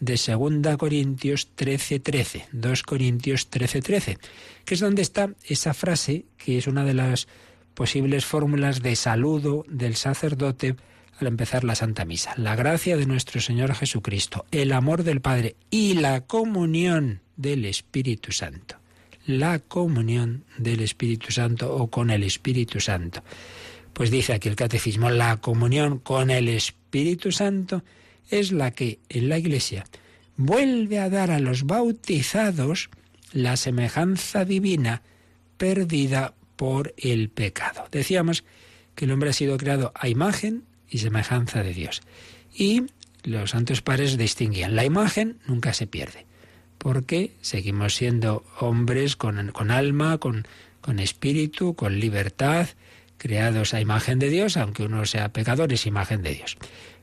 de 0.00 0.16
2 0.16 0.76
Corintios 0.76 1.48
13:13, 1.56 2.02
13, 2.02 2.48
2 2.52 2.82
Corintios 2.82 3.50
13:13, 3.50 3.82
13, 3.82 4.18
que 4.64 4.74
es 4.74 4.80
donde 4.80 5.02
está 5.02 5.30
esa 5.44 5.74
frase 5.74 6.24
que 6.36 6.58
es 6.58 6.66
una 6.66 6.84
de 6.84 6.94
las 6.94 7.28
posibles 7.74 8.24
fórmulas 8.24 8.82
de 8.82 8.96
saludo 8.96 9.64
del 9.68 9.96
sacerdote 9.96 10.76
al 11.20 11.26
empezar 11.26 11.64
la 11.64 11.74
Santa 11.74 12.04
Misa. 12.04 12.32
La 12.36 12.56
gracia 12.56 12.96
de 12.96 13.06
nuestro 13.06 13.40
Señor 13.40 13.74
Jesucristo, 13.74 14.46
el 14.50 14.72
amor 14.72 15.02
del 15.02 15.20
Padre 15.20 15.56
y 15.70 15.94
la 15.94 16.22
comunión 16.22 17.20
del 17.36 17.64
Espíritu 17.64 18.32
Santo. 18.32 18.76
La 19.26 19.58
comunión 19.58 20.44
del 20.56 20.80
Espíritu 20.80 21.32
Santo 21.32 21.74
o 21.74 21.88
con 21.88 22.10
el 22.10 22.22
Espíritu 22.22 22.80
Santo. 22.80 23.22
Pues 23.92 24.10
dice 24.10 24.32
aquí 24.32 24.48
el 24.48 24.56
catecismo, 24.56 25.10
la 25.10 25.36
comunión 25.38 25.98
con 25.98 26.30
el 26.30 26.48
Espíritu 26.48 27.32
Santo 27.32 27.82
es 28.30 28.52
la 28.52 28.70
que 28.70 28.98
en 29.08 29.28
la 29.28 29.38
Iglesia 29.38 29.84
vuelve 30.36 30.98
a 30.98 31.10
dar 31.10 31.30
a 31.30 31.40
los 31.40 31.64
bautizados 31.64 32.90
la 33.32 33.56
semejanza 33.56 34.44
divina 34.44 35.02
perdida 35.56 36.34
por 36.56 36.94
el 36.96 37.28
pecado. 37.28 37.86
Decíamos 37.90 38.44
que 38.94 39.04
el 39.04 39.12
hombre 39.12 39.30
ha 39.30 39.32
sido 39.32 39.56
creado 39.58 39.92
a 39.94 40.08
imagen 40.08 40.64
y 40.88 40.98
semejanza 40.98 41.62
de 41.62 41.74
Dios. 41.74 42.00
Y 42.54 42.84
los 43.24 43.50
santos 43.50 43.82
padres 43.82 44.16
distinguían, 44.16 44.74
la 44.76 44.84
imagen 44.84 45.38
nunca 45.46 45.72
se 45.72 45.86
pierde. 45.86 46.26
porque 46.78 47.32
seguimos 47.40 47.96
siendo 47.96 48.44
hombres 48.60 49.16
con, 49.16 49.50
con 49.50 49.70
alma, 49.70 50.18
con, 50.18 50.46
con 50.80 51.00
espíritu, 51.00 51.74
con 51.74 51.98
libertad, 51.98 52.68
creados 53.18 53.74
a 53.74 53.80
imagen 53.80 54.18
de 54.20 54.30
Dios, 54.30 54.56
aunque 54.56 54.84
uno 54.84 55.04
sea 55.04 55.32
pecador, 55.32 55.72
es 55.72 55.86
imagen 55.86 56.22
de 56.22 56.34
Dios. 56.34 56.56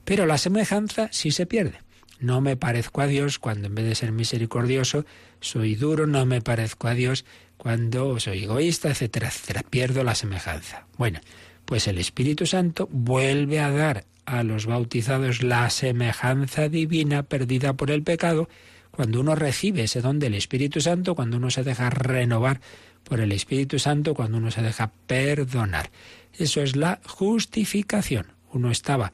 Pero 0.06 0.26
la 0.26 0.38
semejanza 0.38 1.10
sí 1.12 1.32
se 1.32 1.46
pierde. 1.46 1.80
No 2.20 2.40
me 2.40 2.56
parezco 2.56 3.02
a 3.02 3.08
Dios 3.08 3.40
cuando 3.40 3.68
en 3.68 3.76
vez 3.76 3.86
de 3.86 3.96
ser 3.96 4.12
misericordioso 4.12 5.06
soy 5.42 5.76
duro, 5.76 6.08
no 6.08 6.26
me 6.26 6.42
parezco 6.42 6.88
a 6.88 6.94
Dios 6.94 7.26
cuando 7.58 8.20
soy 8.20 8.46
egoísta, 8.46 8.90
etcétera, 8.90 9.28
etcétera. 9.28 9.64
Pierdo 9.70 10.04
la 10.04 10.16
semejanza. 10.16 10.88
Bueno, 10.98 11.20
pues 11.66 11.88
el 11.88 11.98
Espíritu 11.98 12.46
Santo 12.46 12.88
vuelve 12.92 13.60
a 13.60 13.72
dar 13.72 14.06
a 14.26 14.44
los 14.44 14.66
bautizados 14.66 15.44
la 15.44 15.70
semejanza 15.70 16.70
divina 16.70 17.24
perdida 17.24 17.74
por 17.74 17.92
el 17.92 18.04
pecado 18.04 18.50
cuando 18.92 19.20
uno 19.20 19.36
recibe 19.36 19.84
ese 19.84 20.02
don 20.02 20.20
del 20.20 20.36
Espíritu 20.36 20.80
Santo, 20.80 21.16
cuando 21.16 21.38
uno 21.38 21.52
se 21.52 21.64
deja 21.64 21.90
renovar 21.90 22.62
por 23.04 23.20
el 23.20 23.34
Espíritu 23.34 23.78
Santo, 23.78 24.14
cuando 24.16 24.38
uno 24.38 24.52
se 24.52 24.62
deja 24.62 24.92
perdonar. 25.06 25.92
Eso 26.34 26.62
es 26.62 26.76
la 26.76 27.02
justificación. 27.06 28.28
Uno 28.52 28.72
estaba 28.72 29.12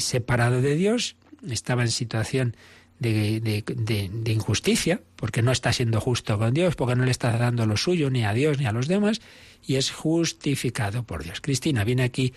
separado 0.00 0.60
de 0.60 0.74
Dios, 0.74 1.16
estaba 1.48 1.82
en 1.82 1.90
situación 1.90 2.56
de, 2.98 3.40
de, 3.40 4.32
injusticia, 4.32 5.00
porque 5.16 5.42
no 5.42 5.52
está 5.52 5.72
siendo 5.72 6.00
justo 6.00 6.38
con 6.38 6.52
Dios, 6.52 6.76
porque 6.76 6.96
no 6.96 7.04
le 7.04 7.10
está 7.10 7.36
dando 7.36 7.66
lo 7.66 7.76
suyo 7.76 8.10
ni 8.10 8.24
a 8.24 8.34
Dios 8.34 8.58
ni 8.58 8.66
a 8.66 8.72
los 8.72 8.88
demás, 8.88 9.20
y 9.66 9.76
es 9.76 9.90
justificado 9.90 11.02
por 11.02 11.24
Dios. 11.24 11.40
Cristina, 11.40 11.82
viene 11.84 12.02
aquí 12.02 12.34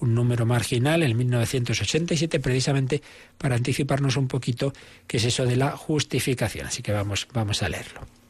un 0.00 0.14
número 0.14 0.46
marginal 0.46 1.02
en 1.02 1.16
1987 1.16 2.40
precisamente 2.40 3.02
para 3.38 3.56
anticiparnos 3.56 4.16
un 4.16 4.28
poquito 4.28 4.72
qué 5.06 5.16
es 5.16 5.24
eso 5.24 5.46
de 5.46 5.56
la 5.56 5.76
justificación. 5.76 6.66
Así 6.66 6.82
que 6.82 6.92
vamos, 6.92 7.26
vamos 7.32 7.62
a 7.62 7.68
leerlo. 7.68 8.23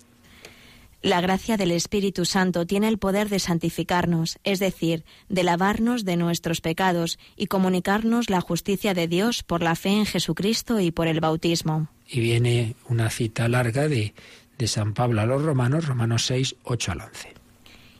La 1.04 1.20
gracia 1.20 1.58
del 1.58 1.70
Espíritu 1.70 2.24
Santo 2.24 2.64
tiene 2.64 2.88
el 2.88 2.96
poder 2.96 3.28
de 3.28 3.38
santificarnos, 3.38 4.38
es 4.42 4.58
decir, 4.58 5.04
de 5.28 5.42
lavarnos 5.42 6.06
de 6.06 6.16
nuestros 6.16 6.62
pecados 6.62 7.18
y 7.36 7.46
comunicarnos 7.46 8.30
la 8.30 8.40
justicia 8.40 8.94
de 8.94 9.06
Dios 9.06 9.42
por 9.42 9.62
la 9.62 9.76
fe 9.76 9.90
en 9.90 10.06
Jesucristo 10.06 10.80
y 10.80 10.92
por 10.92 11.06
el 11.06 11.20
bautismo. 11.20 11.88
Y 12.08 12.20
viene 12.20 12.74
una 12.88 13.10
cita 13.10 13.48
larga 13.50 13.86
de, 13.86 14.14
de 14.56 14.66
San 14.66 14.94
Pablo 14.94 15.20
a 15.20 15.26
los 15.26 15.42
Romanos, 15.42 15.86
Romanos 15.86 16.24
6, 16.24 16.56
8 16.64 16.92
al 16.92 17.00
11. 17.02 17.34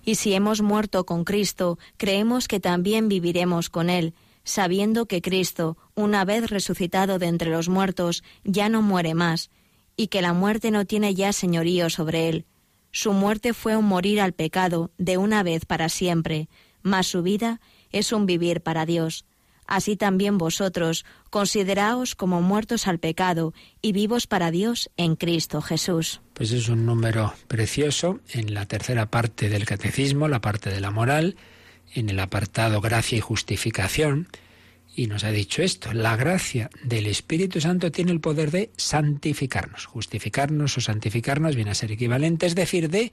Y 0.06 0.14
si 0.14 0.32
hemos 0.32 0.62
muerto 0.62 1.04
con 1.04 1.24
Cristo, 1.24 1.78
creemos 1.98 2.48
que 2.48 2.58
también 2.58 3.10
viviremos 3.10 3.68
con 3.68 3.90
Él, 3.90 4.14
sabiendo 4.44 5.04
que 5.04 5.20
Cristo, 5.20 5.76
una 5.94 6.24
vez 6.24 6.48
resucitado 6.48 7.18
de 7.18 7.26
entre 7.26 7.50
los 7.50 7.68
muertos, 7.68 8.24
ya 8.44 8.70
no 8.70 8.80
muere 8.80 9.12
más, 9.12 9.50
y 9.94 10.06
que 10.06 10.22
la 10.22 10.32
muerte 10.32 10.70
no 10.70 10.86
tiene 10.86 11.14
ya 11.14 11.34
señorío 11.34 11.90
sobre 11.90 12.30
Él 12.30 12.46
su 12.94 13.12
muerte 13.12 13.54
fue 13.54 13.76
un 13.76 13.86
morir 13.86 14.20
al 14.20 14.34
pecado 14.34 14.92
de 14.98 15.18
una 15.18 15.42
vez 15.42 15.64
para 15.64 15.88
siempre, 15.88 16.48
mas 16.82 17.08
su 17.08 17.24
vida 17.24 17.60
es 17.90 18.12
un 18.12 18.24
vivir 18.24 18.60
para 18.60 18.86
Dios. 18.86 19.24
Así 19.66 19.96
también 19.96 20.38
vosotros 20.38 21.04
consideraos 21.28 22.14
como 22.14 22.40
muertos 22.40 22.86
al 22.86 23.00
pecado 23.00 23.52
y 23.82 23.90
vivos 23.90 24.28
para 24.28 24.52
Dios 24.52 24.90
en 24.96 25.16
Cristo 25.16 25.60
Jesús. 25.60 26.20
Pues 26.34 26.52
es 26.52 26.68
un 26.68 26.86
número 26.86 27.34
precioso 27.48 28.20
en 28.28 28.54
la 28.54 28.66
tercera 28.66 29.10
parte 29.10 29.48
del 29.48 29.64
catecismo, 29.64 30.28
la 30.28 30.40
parte 30.40 30.70
de 30.70 30.80
la 30.80 30.92
moral, 30.92 31.34
en 31.94 32.08
el 32.10 32.20
apartado 32.20 32.80
gracia 32.80 33.18
y 33.18 33.20
justificación, 33.20 34.28
y 34.96 35.06
nos 35.08 35.24
ha 35.24 35.32
dicho 35.32 35.62
esto, 35.62 35.92
la 35.92 36.16
gracia 36.16 36.70
del 36.84 37.06
Espíritu 37.06 37.60
Santo 37.60 37.90
tiene 37.90 38.12
el 38.12 38.20
poder 38.20 38.50
de 38.50 38.70
santificarnos. 38.76 39.86
Justificarnos 39.86 40.78
o 40.78 40.80
santificarnos 40.80 41.56
viene 41.56 41.72
a 41.72 41.74
ser 41.74 41.92
equivalente, 41.92 42.46
es 42.46 42.54
decir, 42.54 42.88
de 42.88 43.12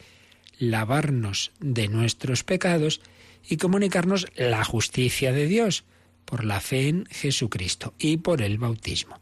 lavarnos 0.60 1.52
de 1.60 1.88
nuestros 1.88 2.44
pecados 2.44 3.02
y 3.48 3.58
comunicarnos 3.58 4.28
la 4.36 4.64
justicia 4.64 5.32
de 5.32 5.48
Dios 5.48 5.84
por 6.26 6.46
la 6.46 6.60
fe 6.60 6.88
en 6.88 7.06
Jesucristo 7.08 7.96
y 7.98 8.18
por 8.18 8.42
el 8.44 8.60
bautismo. 8.60 9.20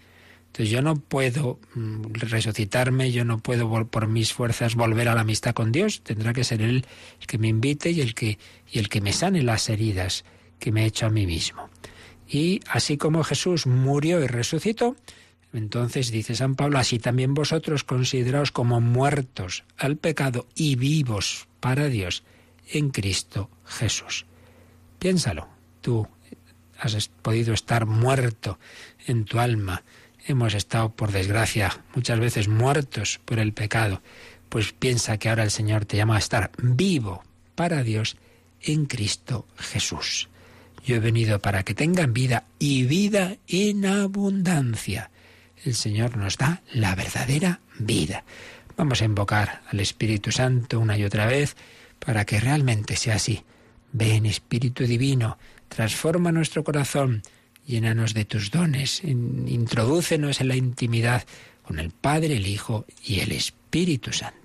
Entonces 0.48 0.70
yo 0.70 0.82
no 0.82 0.96
puedo 0.96 1.60
mm, 1.76 2.14
resucitarme, 2.14 3.12
yo 3.12 3.24
no 3.24 3.40
puedo 3.40 3.88
por 3.88 4.08
mis 4.08 4.34
fuerzas 4.34 4.76
volver 4.76 5.08
a 5.08 5.16
la 5.16 5.22
amistad 5.22 5.54
con 5.54 5.72
Dios, 5.72 6.02
tendrá 6.02 6.34
que 6.34 6.44
ser 6.44 6.62
Él 6.62 6.86
el 7.22 7.28
que 7.28 7.38
me 7.38 7.48
invite 7.48 7.92
y 7.92 8.02
el 8.02 8.16
que, 8.16 8.38
y 8.70 8.80
el 8.80 8.90
que 8.90 9.00
me 9.00 9.14
sane 9.14 9.44
las 9.44 9.70
heridas 9.70 10.26
que 10.60 10.72
me 10.72 10.84
he 10.84 10.88
hecho 10.88 11.06
a 11.06 11.10
mí 11.10 11.26
mismo. 11.26 11.70
Y 12.30 12.62
así 12.70 12.98
como 12.98 13.24
Jesús 13.24 13.66
murió 13.66 14.24
y 14.24 14.28
resucitó, 14.28 14.96
entonces 15.52 16.12
dice 16.12 16.36
San 16.36 16.56
Pablo, 16.56 16.78
así 16.78 17.00
también 17.00 17.34
vosotros 17.34 17.84
consideraos 17.84 18.52
como 18.52 18.80
muertos 18.82 19.64
al 19.78 19.98
pecado 19.98 20.48
y 20.56 20.76
vivos 20.76 21.48
para 21.60 21.88
Dios 21.88 22.24
en 22.72 22.92
Cristo 22.92 23.50
Jesús. 23.66 24.28
Piénsalo, 25.00 25.48
tú 25.82 26.08
has 26.78 27.08
podido 27.08 27.54
estar 27.54 27.88
muerto 27.88 28.60
en 29.08 29.26
tu 29.26 29.40
alma. 29.40 29.84
Hemos 30.28 30.54
estado, 30.54 30.90
por 30.90 31.12
desgracia, 31.12 31.84
muchas 31.96 32.20
veces 32.20 32.48
muertos 32.48 33.20
por 33.26 33.40
el 33.40 33.54
pecado. 33.54 34.04
Pues 34.50 34.72
piensa 34.74 35.18
que 35.18 35.30
ahora 35.30 35.44
el 35.44 35.52
Señor 35.52 35.86
te 35.86 35.98
llama 35.98 36.16
a 36.16 36.20
estar 36.20 36.52
vivo 36.62 37.24
para 37.56 37.82
Dios 37.82 38.18
en 38.62 38.86
Cristo 38.86 39.48
Jesús. 39.58 40.29
Yo 40.86 40.96
he 40.96 41.00
venido 41.00 41.40
para 41.40 41.64
que 41.64 41.74
tengan 41.74 42.14
vida 42.14 42.46
y 42.58 42.84
vida 42.84 43.38
en 43.48 43.86
abundancia. 43.86 45.12
El 45.64 45.76
Señor 45.76 46.18
nos 46.18 46.38
da 46.38 46.62
la 46.74 46.96
verdadera 46.96 47.60
vida. 47.78 48.24
Vamos 48.78 49.02
a 49.02 49.06
invocar 49.06 49.62
al 49.70 49.80
Espíritu 49.82 50.32
Santo 50.32 50.80
una 50.80 50.98
y 50.98 51.04
otra 51.04 51.26
vez 51.26 51.56
para 52.00 52.26
que 52.26 52.40
realmente 52.40 52.96
sea 52.96 53.16
así. 53.16 53.44
Ven, 53.92 54.26
Espíritu 54.26 54.86
Divino, 54.86 55.38
transforma 55.68 56.32
nuestro 56.32 56.64
corazón, 56.64 57.24
llénanos 57.66 58.14
de 58.14 58.26
tus 58.26 58.52
dones, 58.52 59.04
introdúcenos 59.04 60.40
en 60.40 60.48
la 60.48 60.56
intimidad 60.56 61.24
con 61.64 61.80
el 61.80 61.92
Padre, 61.92 62.38
el 62.38 62.48
Hijo 62.48 62.86
y 63.04 63.20
el 63.20 63.32
Espíritu 63.32 64.14
Santo. 64.14 64.39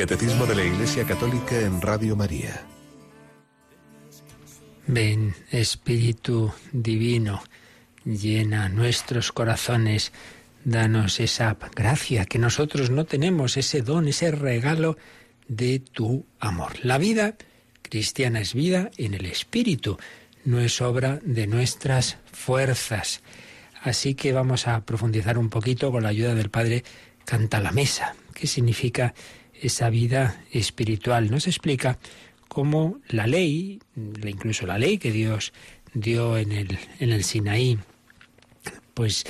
Catecismo 0.00 0.46
de 0.46 0.54
la 0.54 0.64
Iglesia 0.64 1.04
Católica 1.04 1.60
en 1.60 1.82
Radio 1.82 2.16
María. 2.16 2.66
Ven, 4.86 5.34
Espíritu 5.50 6.54
Divino, 6.72 7.42
llena 8.06 8.70
nuestros 8.70 9.30
corazones, 9.30 10.12
danos 10.64 11.20
esa 11.20 11.54
gracia 11.76 12.24
que 12.24 12.38
nosotros 12.38 12.88
no 12.88 13.04
tenemos, 13.04 13.58
ese 13.58 13.82
don, 13.82 14.08
ese 14.08 14.30
regalo 14.30 14.96
de 15.48 15.80
tu 15.80 16.24
amor. 16.38 16.72
La 16.82 16.96
vida 16.96 17.34
cristiana 17.82 18.40
es 18.40 18.54
vida 18.54 18.90
en 18.96 19.12
el 19.12 19.26
Espíritu, 19.26 19.98
no 20.46 20.60
es 20.60 20.80
obra 20.80 21.20
de 21.22 21.46
nuestras 21.46 22.16
fuerzas. 22.32 23.20
Así 23.82 24.14
que 24.14 24.32
vamos 24.32 24.66
a 24.66 24.82
profundizar 24.86 25.36
un 25.36 25.50
poquito 25.50 25.92
con 25.92 26.04
la 26.04 26.08
ayuda 26.08 26.34
del 26.34 26.48
Padre 26.48 26.84
Canta 27.26 27.60
la 27.60 27.70
Mesa. 27.70 28.14
¿Qué 28.32 28.46
significa 28.46 29.12
esa 29.60 29.90
vida 29.90 30.42
espiritual. 30.52 31.30
Nos 31.30 31.46
explica 31.46 31.98
cómo 32.48 32.98
la 33.08 33.26
ley, 33.26 33.80
incluso 33.96 34.66
la 34.66 34.78
ley 34.78 34.98
que 34.98 35.12
Dios 35.12 35.52
dio 35.94 36.36
en 36.36 36.52
el, 36.52 36.78
en 36.98 37.10
el 37.10 37.24
Sinaí, 37.24 37.78
pues 38.94 39.24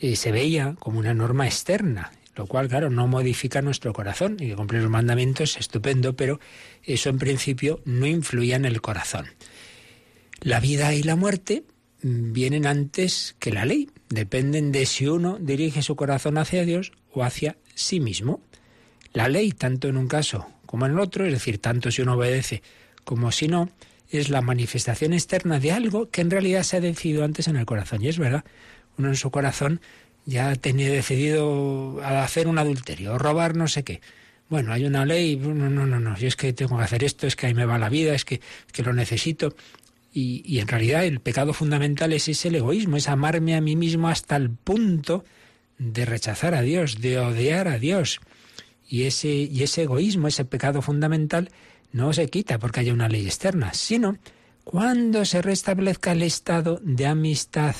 eh, 0.00 0.16
se 0.16 0.32
veía 0.32 0.76
como 0.78 0.98
una 0.98 1.14
norma 1.14 1.46
externa, 1.46 2.12
lo 2.34 2.46
cual, 2.46 2.68
claro, 2.68 2.90
no 2.90 3.06
modifica 3.06 3.62
nuestro 3.62 3.92
corazón. 3.92 4.36
Y 4.38 4.48
que 4.48 4.56
cumplir 4.56 4.82
los 4.82 4.90
mandamientos 4.90 5.52
es 5.52 5.60
estupendo, 5.60 6.14
pero 6.16 6.38
eso 6.82 7.08
en 7.08 7.18
principio 7.18 7.80
no 7.84 8.06
influía 8.06 8.56
en 8.56 8.66
el 8.66 8.80
corazón. 8.82 9.26
La 10.40 10.60
vida 10.60 10.94
y 10.94 11.02
la 11.02 11.16
muerte 11.16 11.64
mm, 12.02 12.32
vienen 12.32 12.66
antes 12.66 13.36
que 13.38 13.52
la 13.52 13.64
ley, 13.64 13.90
dependen 14.10 14.70
de 14.70 14.86
si 14.86 15.06
uno 15.06 15.38
dirige 15.40 15.82
su 15.82 15.96
corazón 15.96 16.38
hacia 16.38 16.64
Dios 16.64 16.92
o 17.10 17.24
hacia 17.24 17.56
sí 17.74 18.00
mismo. 18.00 18.42
La 19.16 19.30
ley, 19.30 19.52
tanto 19.52 19.88
en 19.88 19.96
un 19.96 20.08
caso 20.08 20.46
como 20.66 20.84
en 20.84 20.92
el 20.92 21.00
otro, 21.00 21.24
es 21.24 21.32
decir, 21.32 21.56
tanto 21.56 21.90
si 21.90 22.02
uno 22.02 22.16
obedece 22.16 22.62
como 23.02 23.32
si 23.32 23.48
no, 23.48 23.70
es 24.10 24.28
la 24.28 24.42
manifestación 24.42 25.14
externa 25.14 25.58
de 25.58 25.72
algo 25.72 26.10
que 26.10 26.20
en 26.20 26.30
realidad 26.30 26.64
se 26.64 26.76
ha 26.76 26.80
decidido 26.82 27.24
antes 27.24 27.48
en 27.48 27.56
el 27.56 27.64
corazón. 27.64 28.02
Y 28.02 28.08
es 28.08 28.18
verdad, 28.18 28.44
uno 28.98 29.08
en 29.08 29.16
su 29.16 29.30
corazón 29.30 29.80
ya 30.26 30.54
tenía 30.56 30.90
decidido 30.90 31.98
hacer 32.04 32.46
un 32.46 32.58
adulterio 32.58 33.14
o 33.14 33.18
robar 33.18 33.56
no 33.56 33.68
sé 33.68 33.84
qué. 33.84 34.02
Bueno, 34.50 34.70
hay 34.74 34.84
una 34.84 35.06
ley, 35.06 35.36
no, 35.36 35.54
no, 35.54 35.86
no, 35.86 35.98
no, 35.98 36.14
yo 36.18 36.28
es 36.28 36.36
que 36.36 36.52
tengo 36.52 36.76
que 36.76 36.84
hacer 36.84 37.02
esto, 37.02 37.26
es 37.26 37.36
que 37.36 37.46
ahí 37.46 37.54
me 37.54 37.64
va 37.64 37.78
la 37.78 37.88
vida, 37.88 38.14
es 38.14 38.26
que, 38.26 38.42
que 38.70 38.82
lo 38.82 38.92
necesito. 38.92 39.56
Y, 40.12 40.42
y 40.44 40.60
en 40.60 40.68
realidad 40.68 41.06
el 41.06 41.20
pecado 41.20 41.54
fundamental 41.54 42.12
es 42.12 42.28
ese 42.28 42.48
el 42.48 42.56
egoísmo, 42.56 42.98
es 42.98 43.08
amarme 43.08 43.54
a 43.56 43.62
mí 43.62 43.76
mismo 43.76 44.10
hasta 44.10 44.36
el 44.36 44.50
punto 44.50 45.24
de 45.78 46.04
rechazar 46.04 46.54
a 46.54 46.60
Dios, 46.60 47.00
de 47.00 47.18
odiar 47.18 47.66
a 47.68 47.78
Dios. 47.78 48.20
Y 48.88 49.04
ese, 49.04 49.28
y 49.28 49.62
ese 49.62 49.82
egoísmo, 49.82 50.28
ese 50.28 50.44
pecado 50.44 50.82
fundamental, 50.82 51.50
no 51.92 52.12
se 52.12 52.28
quita 52.28 52.58
porque 52.58 52.80
haya 52.80 52.92
una 52.92 53.08
ley 53.08 53.24
externa, 53.24 53.72
sino 53.74 54.18
cuando 54.64 55.24
se 55.24 55.42
restablezca 55.42 56.12
el 56.12 56.22
estado 56.22 56.80
de 56.82 57.06
amistad 57.06 57.76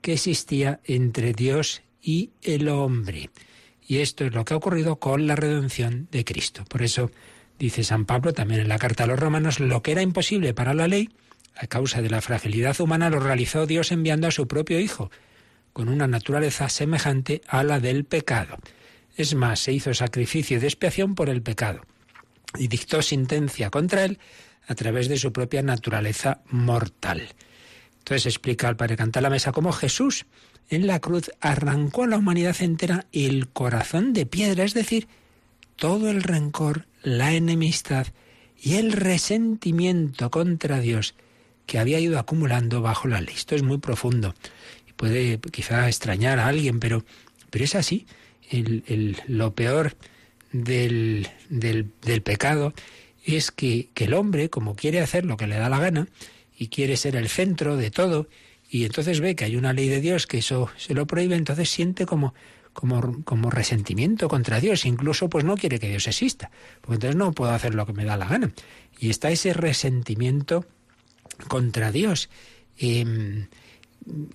que 0.00 0.14
existía 0.14 0.80
entre 0.84 1.32
Dios 1.32 1.82
y 2.02 2.30
el 2.42 2.68
hombre. 2.68 3.30
Y 3.86 3.98
esto 3.98 4.24
es 4.24 4.34
lo 4.34 4.44
que 4.44 4.54
ha 4.54 4.56
ocurrido 4.56 4.96
con 4.96 5.26
la 5.26 5.36
redención 5.36 6.08
de 6.10 6.24
Cristo. 6.24 6.64
Por 6.68 6.82
eso 6.82 7.10
dice 7.58 7.84
San 7.84 8.06
Pablo 8.06 8.32
también 8.32 8.60
en 8.60 8.68
la 8.68 8.78
carta 8.78 9.04
a 9.04 9.06
los 9.06 9.20
romanos, 9.20 9.60
lo 9.60 9.82
que 9.82 9.92
era 9.92 10.02
imposible 10.02 10.54
para 10.54 10.74
la 10.74 10.88
ley, 10.88 11.10
a 11.54 11.66
causa 11.66 12.02
de 12.02 12.10
la 12.10 12.20
fragilidad 12.20 12.80
humana, 12.80 13.10
lo 13.10 13.20
realizó 13.20 13.66
Dios 13.66 13.92
enviando 13.92 14.26
a 14.26 14.32
su 14.32 14.48
propio 14.48 14.80
Hijo, 14.80 15.10
con 15.72 15.88
una 15.88 16.06
naturaleza 16.06 16.68
semejante 16.68 17.42
a 17.46 17.62
la 17.62 17.80
del 17.80 18.04
pecado. 18.04 18.58
Es 19.16 19.34
más, 19.34 19.60
se 19.60 19.72
hizo 19.72 19.92
sacrificio 19.94 20.58
de 20.60 20.66
expiación 20.66 21.14
por 21.14 21.28
el 21.28 21.42
pecado 21.42 21.82
y 22.58 22.68
dictó 22.68 23.02
sentencia 23.02 23.70
contra 23.70 24.04
él 24.04 24.18
a 24.66 24.74
través 24.74 25.08
de 25.08 25.18
su 25.18 25.32
propia 25.32 25.62
naturaleza 25.62 26.40
mortal. 26.48 27.28
Entonces 27.98 28.26
explica 28.26 28.68
al 28.68 28.76
Padre 28.76 28.96
Canta 28.96 29.20
la 29.20 29.30
Mesa 29.30 29.52
cómo 29.52 29.72
Jesús 29.72 30.26
en 30.68 30.86
la 30.86 31.00
cruz 31.00 31.30
arrancó 31.40 32.04
a 32.04 32.06
la 32.06 32.18
humanidad 32.18 32.56
entera 32.60 33.06
el 33.12 33.48
corazón 33.48 34.12
de 34.12 34.26
piedra, 34.26 34.64
es 34.64 34.74
decir, 34.74 35.08
todo 35.76 36.10
el 36.10 36.22
rencor, 36.22 36.86
la 37.02 37.32
enemistad 37.32 38.06
y 38.60 38.74
el 38.74 38.92
resentimiento 38.92 40.30
contra 40.30 40.80
Dios 40.80 41.14
que 41.66 41.78
había 41.78 42.00
ido 42.00 42.18
acumulando 42.18 42.80
bajo 42.80 43.08
la 43.08 43.20
ley. 43.20 43.34
Esto 43.34 43.54
es 43.54 43.62
muy 43.62 43.78
profundo 43.78 44.34
y 44.88 44.92
puede 44.92 45.38
quizá 45.38 45.88
extrañar 45.88 46.38
a 46.38 46.46
alguien, 46.46 46.80
pero, 46.80 47.04
pero 47.50 47.64
es 47.64 47.74
así 47.74 48.06
el, 48.52 49.16
lo 49.26 49.54
peor 49.54 49.96
del, 50.52 51.28
del, 51.48 52.22
pecado 52.22 52.74
es 53.24 53.50
que, 53.50 53.88
que, 53.94 54.04
el 54.04 54.14
hombre, 54.14 54.50
como 54.50 54.76
quiere 54.76 55.00
hacer 55.00 55.24
lo 55.24 55.36
que 55.36 55.46
le 55.46 55.56
da 55.56 55.68
la 55.68 55.78
gana 55.78 56.08
y 56.56 56.68
quiere 56.68 56.96
ser 56.96 57.16
el 57.16 57.28
centro 57.28 57.76
de 57.76 57.90
todo, 57.90 58.28
y 58.70 58.84
entonces 58.84 59.20
ve 59.20 59.34
que 59.34 59.44
hay 59.44 59.56
una 59.56 59.72
ley 59.72 59.88
de 59.88 60.00
Dios 60.00 60.26
que 60.26 60.38
eso 60.38 60.70
se 60.76 60.94
lo 60.94 61.06
prohíbe, 61.06 61.36
entonces 61.36 61.68
siente 61.68 62.06
como, 62.06 62.34
como, 62.72 63.22
como 63.24 63.50
resentimiento 63.50 64.28
contra 64.28 64.60
Dios, 64.60 64.84
incluso 64.84 65.28
pues 65.28 65.44
no 65.44 65.56
quiere 65.56 65.78
que 65.78 65.88
Dios 65.88 66.06
exista, 66.06 66.50
porque 66.80 66.94
entonces 66.94 67.16
no 67.16 67.32
puedo 67.32 67.52
hacer 67.52 67.74
lo 67.74 67.86
que 67.86 67.92
me 67.92 68.04
da 68.04 68.16
la 68.16 68.28
gana. 68.28 68.52
Y 68.98 69.10
está 69.10 69.30
ese 69.30 69.52
resentimiento 69.52 70.64
contra 71.48 71.90
Dios. 71.92 72.30
Em, 72.78 73.48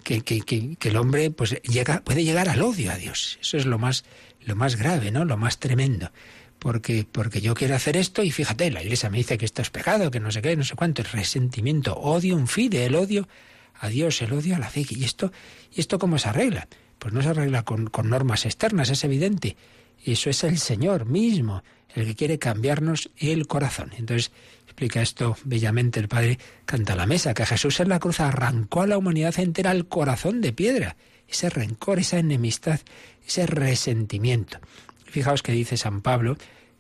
que, 0.04 0.22
que, 0.22 0.42
que, 0.42 0.90
el 0.90 0.96
hombre 0.98 1.32
pues 1.32 1.62
llega, 1.64 2.02
puede 2.02 2.24
llegar 2.24 2.50
al 2.50 2.62
odio 2.62 2.92
a 2.92 2.96
Dios. 2.96 3.38
Eso 3.42 3.58
es 3.58 3.66
lo 3.66 3.78
más, 3.78 4.06
lo 4.42 4.56
más 4.56 4.76
grave, 4.76 5.12
¿no? 5.12 5.26
Lo 5.26 5.38
más 5.38 5.60
tremendo. 5.60 6.12
Porque, 6.60 7.06
porque 7.10 7.42
yo 7.42 7.54
quiero 7.54 7.76
hacer 7.76 7.98
esto 7.98 8.24
y 8.24 8.32
fíjate, 8.32 8.72
la 8.72 8.82
iglesia 8.82 9.10
me 9.10 9.20
dice 9.20 9.38
que 9.38 9.46
esto 9.46 9.62
es 9.62 9.70
pecado, 9.70 10.10
que 10.10 10.20
no 10.20 10.32
sé 10.32 10.42
qué, 10.42 10.56
no 10.56 10.64
sé 10.64 10.76
cuánto, 10.76 11.02
el 11.02 11.08
resentimiento, 11.10 11.96
odio, 11.96 12.36
un 12.36 12.48
fide, 12.48 12.86
el 12.86 12.96
odio 12.96 13.28
a 13.76 13.90
Dios, 13.90 14.22
el 14.22 14.34
odio 14.34 14.56
a 14.56 14.60
la 14.60 14.70
fe. 14.70 14.86
¿Y 14.90 15.04
esto, 15.04 15.32
y 15.72 15.80
esto 15.80 16.00
cómo 16.00 16.18
se 16.18 16.30
arregla? 16.30 16.68
Pues 16.98 17.14
no 17.14 17.22
se 17.22 17.30
arregla 17.30 17.64
con, 17.64 17.88
con 17.88 18.10
normas 18.10 18.46
externas, 18.46 18.90
es 18.90 19.04
evidente. 19.04 19.56
Eso 20.04 20.30
es 20.30 20.44
el 20.44 20.58
Señor 20.58 21.06
mismo, 21.06 21.64
el 21.98 22.06
que 22.06 22.16
quiere 22.16 22.40
cambiarnos 22.40 23.10
el 23.18 23.48
corazón. 23.48 23.92
Entonces, 23.98 24.32
explica 24.66 25.02
esto 25.02 25.38
bellamente 25.44 26.00
el 26.00 26.08
Padre 26.08 26.40
Canta 26.66 26.96
la 26.96 27.06
Mesa, 27.06 27.34
que 27.34 27.46
Jesús 27.46 27.80
en 27.80 27.90
la 27.90 28.00
cruz 28.00 28.20
arrancó 28.20 28.82
a 28.82 28.88
la 28.88 28.98
humanidad 28.98 29.40
entera 29.40 29.72
el 29.72 29.88
corazón 29.88 30.42
de 30.42 30.54
piedra, 30.54 30.96
ese 31.28 31.50
rencor, 31.50 32.00
esa 32.00 32.20
enemistad, 32.20 32.80
ese 33.26 33.46
resentimiento. 33.48 34.60
Fijaos 35.06 35.42
que 35.42 35.52
dice 35.52 35.78
San 35.78 36.02
Pablo, 36.02 36.38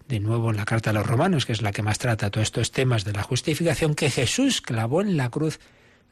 de 0.07 0.19
nuevo 0.19 0.51
en 0.51 0.57
la 0.57 0.65
carta 0.65 0.91
a 0.91 0.93
los 0.93 1.05
romanos, 1.05 1.45
que 1.45 1.53
es 1.53 1.61
la 1.61 1.71
que 1.71 1.81
más 1.81 1.97
trata 1.97 2.29
todos 2.29 2.47
estos 2.47 2.71
temas 2.71 3.03
de 3.03 3.13
la 3.13 3.23
justificación, 3.23 3.95
que 3.95 4.09
Jesús 4.09 4.61
clavó 4.61 5.01
en 5.01 5.17
la 5.17 5.29
cruz 5.29 5.59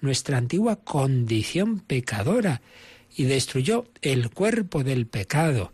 nuestra 0.02 0.38
antigua 0.38 0.78
condición 0.78 1.80
pecadora 1.80 2.62
y 3.16 3.26
destruyó 3.26 3.86
el 4.02 4.30
cuerpo 4.30 4.84
del 4.84 5.08
pecado, 5.08 5.72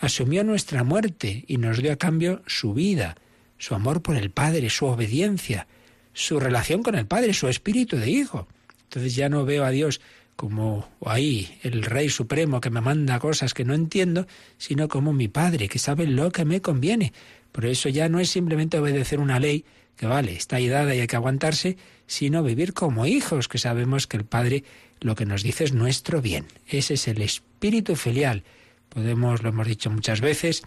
asumió 0.00 0.44
nuestra 0.44 0.84
muerte 0.84 1.44
y 1.46 1.56
nos 1.56 1.82
dio 1.82 1.92
a 1.92 1.96
cambio 1.96 2.42
su 2.46 2.74
vida 2.74 3.16
su 3.58 3.74
amor 3.74 4.00
por 4.00 4.16
el 4.16 4.30
Padre, 4.30 4.70
su 4.70 4.86
obediencia, 4.86 5.66
su 6.14 6.40
relación 6.40 6.82
con 6.82 6.94
el 6.94 7.06
Padre, 7.06 7.34
su 7.34 7.48
espíritu 7.48 7.96
de 7.96 8.08
hijo. 8.08 8.48
Entonces 8.84 9.14
ya 9.14 9.28
no 9.28 9.44
veo 9.44 9.64
a 9.64 9.70
Dios 9.70 10.00
como 10.36 10.88
ahí 11.04 11.58
el 11.62 11.82
Rey 11.82 12.08
Supremo 12.08 12.60
que 12.60 12.70
me 12.70 12.80
manda 12.80 13.18
cosas 13.18 13.54
que 13.54 13.64
no 13.64 13.74
entiendo, 13.74 14.26
sino 14.56 14.86
como 14.88 15.12
mi 15.12 15.26
Padre, 15.26 15.68
que 15.68 15.80
sabe 15.80 16.06
lo 16.06 16.30
que 16.30 16.44
me 16.44 16.62
conviene. 16.62 17.12
Por 17.50 17.66
eso 17.66 17.88
ya 17.88 18.08
no 18.08 18.20
es 18.20 18.30
simplemente 18.30 18.78
obedecer 18.78 19.18
una 19.18 19.40
ley, 19.40 19.64
que 19.96 20.06
vale, 20.06 20.34
está 20.34 20.56
ahí 20.56 20.68
dada 20.68 20.94
y 20.94 21.00
hay 21.00 21.08
que 21.08 21.16
aguantarse, 21.16 21.76
sino 22.06 22.44
vivir 22.44 22.72
como 22.72 23.04
hijos, 23.06 23.48
que 23.48 23.58
sabemos 23.58 24.06
que 24.06 24.16
el 24.16 24.24
Padre 24.24 24.62
lo 25.00 25.16
que 25.16 25.26
nos 25.26 25.42
dice 25.42 25.64
es 25.64 25.72
nuestro 25.72 26.22
bien. 26.22 26.46
Ese 26.68 26.94
es 26.94 27.08
el 27.08 27.20
espíritu 27.20 27.96
filial. 27.96 28.44
Podemos, 28.88 29.42
lo 29.42 29.50
hemos 29.50 29.66
dicho 29.66 29.90
muchas 29.90 30.20
veces, 30.20 30.62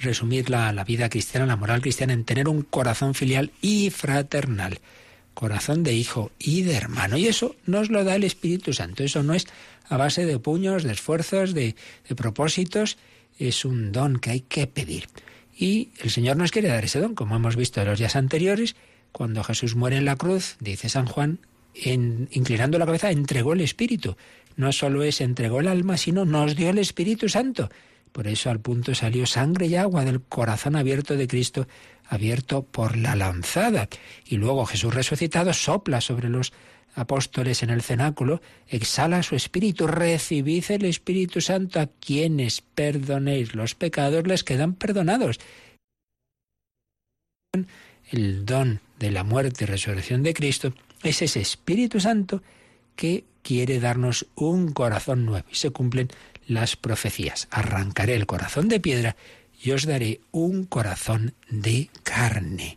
resumir 0.00 0.50
la, 0.50 0.72
vida 0.84 1.08
cristiana, 1.08 1.46
la 1.46 1.56
moral 1.56 1.80
cristiana, 1.80 2.12
en 2.12 2.24
tener 2.24 2.48
un 2.48 2.62
corazón 2.62 3.14
filial 3.14 3.52
y 3.62 3.90
fraternal, 3.90 4.80
corazón 5.34 5.82
de 5.82 5.94
hijo 5.94 6.32
y 6.38 6.62
de 6.62 6.74
hermano. 6.74 7.16
Y 7.16 7.26
eso 7.26 7.56
nos 7.66 7.90
lo 7.90 8.04
da 8.04 8.16
el 8.16 8.24
Espíritu 8.24 8.72
Santo. 8.72 9.04
Eso 9.04 9.22
no 9.22 9.34
es 9.34 9.46
a 9.88 9.96
base 9.96 10.26
de 10.26 10.38
puños, 10.38 10.82
de 10.82 10.92
esfuerzos, 10.92 11.54
de, 11.54 11.76
de 12.08 12.14
propósitos, 12.14 12.98
es 13.38 13.64
un 13.64 13.92
don 13.92 14.18
que 14.18 14.30
hay 14.30 14.40
que 14.40 14.66
pedir. 14.66 15.08
Y 15.56 15.90
el 16.00 16.10
Señor 16.10 16.36
nos 16.36 16.50
quiere 16.50 16.68
dar 16.68 16.84
ese 16.84 17.00
don, 17.00 17.14
como 17.14 17.36
hemos 17.36 17.56
visto 17.56 17.80
en 17.80 17.88
los 17.88 17.98
días 17.98 18.16
anteriores, 18.16 18.76
cuando 19.12 19.42
Jesús 19.44 19.76
muere 19.76 19.96
en 19.96 20.04
la 20.04 20.16
cruz, 20.16 20.56
dice 20.60 20.88
San 20.88 21.06
Juan, 21.06 21.38
en, 21.74 22.28
inclinando 22.32 22.78
la 22.78 22.86
cabeza, 22.86 23.10
entregó 23.10 23.52
el 23.52 23.60
Espíritu. 23.60 24.16
No 24.56 24.72
solo 24.72 25.02
es 25.02 25.20
entregó 25.20 25.60
el 25.60 25.68
alma, 25.68 25.96
sino 25.96 26.24
nos 26.24 26.56
dio 26.56 26.70
el 26.70 26.78
Espíritu 26.78 27.28
Santo. 27.28 27.70
Por 28.12 28.26
eso 28.26 28.50
al 28.50 28.60
punto 28.60 28.94
salió 28.94 29.26
sangre 29.26 29.66
y 29.66 29.76
agua 29.76 30.04
del 30.04 30.22
corazón 30.22 30.76
abierto 30.76 31.16
de 31.16 31.28
Cristo, 31.28 31.68
abierto 32.08 32.62
por 32.62 32.96
la 32.96 33.14
lanzada. 33.14 33.88
Y 34.24 34.36
luego 34.36 34.64
Jesús 34.64 34.94
resucitado 34.94 35.52
sopla 35.52 36.00
sobre 36.00 36.30
los 36.30 36.52
apóstoles 36.94 37.62
en 37.62 37.68
el 37.68 37.82
cenáculo, 37.82 38.40
exhala 38.68 39.22
su 39.22 39.36
espíritu, 39.36 39.86
recibid 39.86 40.64
el 40.70 40.86
Espíritu 40.86 41.42
Santo 41.42 41.78
a 41.78 41.88
quienes 41.88 42.62
perdonéis 42.62 43.54
los 43.54 43.74
pecados 43.74 44.26
les 44.26 44.42
quedan 44.44 44.72
perdonados 44.72 45.38
el 48.10 48.46
don 48.46 48.80
de 48.98 49.10
la 49.10 49.24
muerte 49.24 49.64
y 49.64 49.66
resurrección 49.66 50.22
de 50.22 50.34
Cristo, 50.34 50.72
es 51.02 51.22
ese 51.22 51.40
Espíritu 51.40 52.00
Santo 52.00 52.42
que 52.94 53.24
quiere 53.46 53.78
darnos 53.78 54.26
un 54.34 54.72
corazón 54.72 55.24
nuevo. 55.24 55.46
Y 55.52 55.54
se 55.54 55.70
cumplen 55.70 56.08
las 56.48 56.74
profecías. 56.74 57.46
Arrancaré 57.52 58.16
el 58.16 58.26
corazón 58.26 58.66
de 58.66 58.80
piedra 58.80 59.14
y 59.62 59.70
os 59.70 59.86
daré 59.86 60.20
un 60.32 60.64
corazón 60.64 61.32
de 61.48 61.88
carne. 62.02 62.76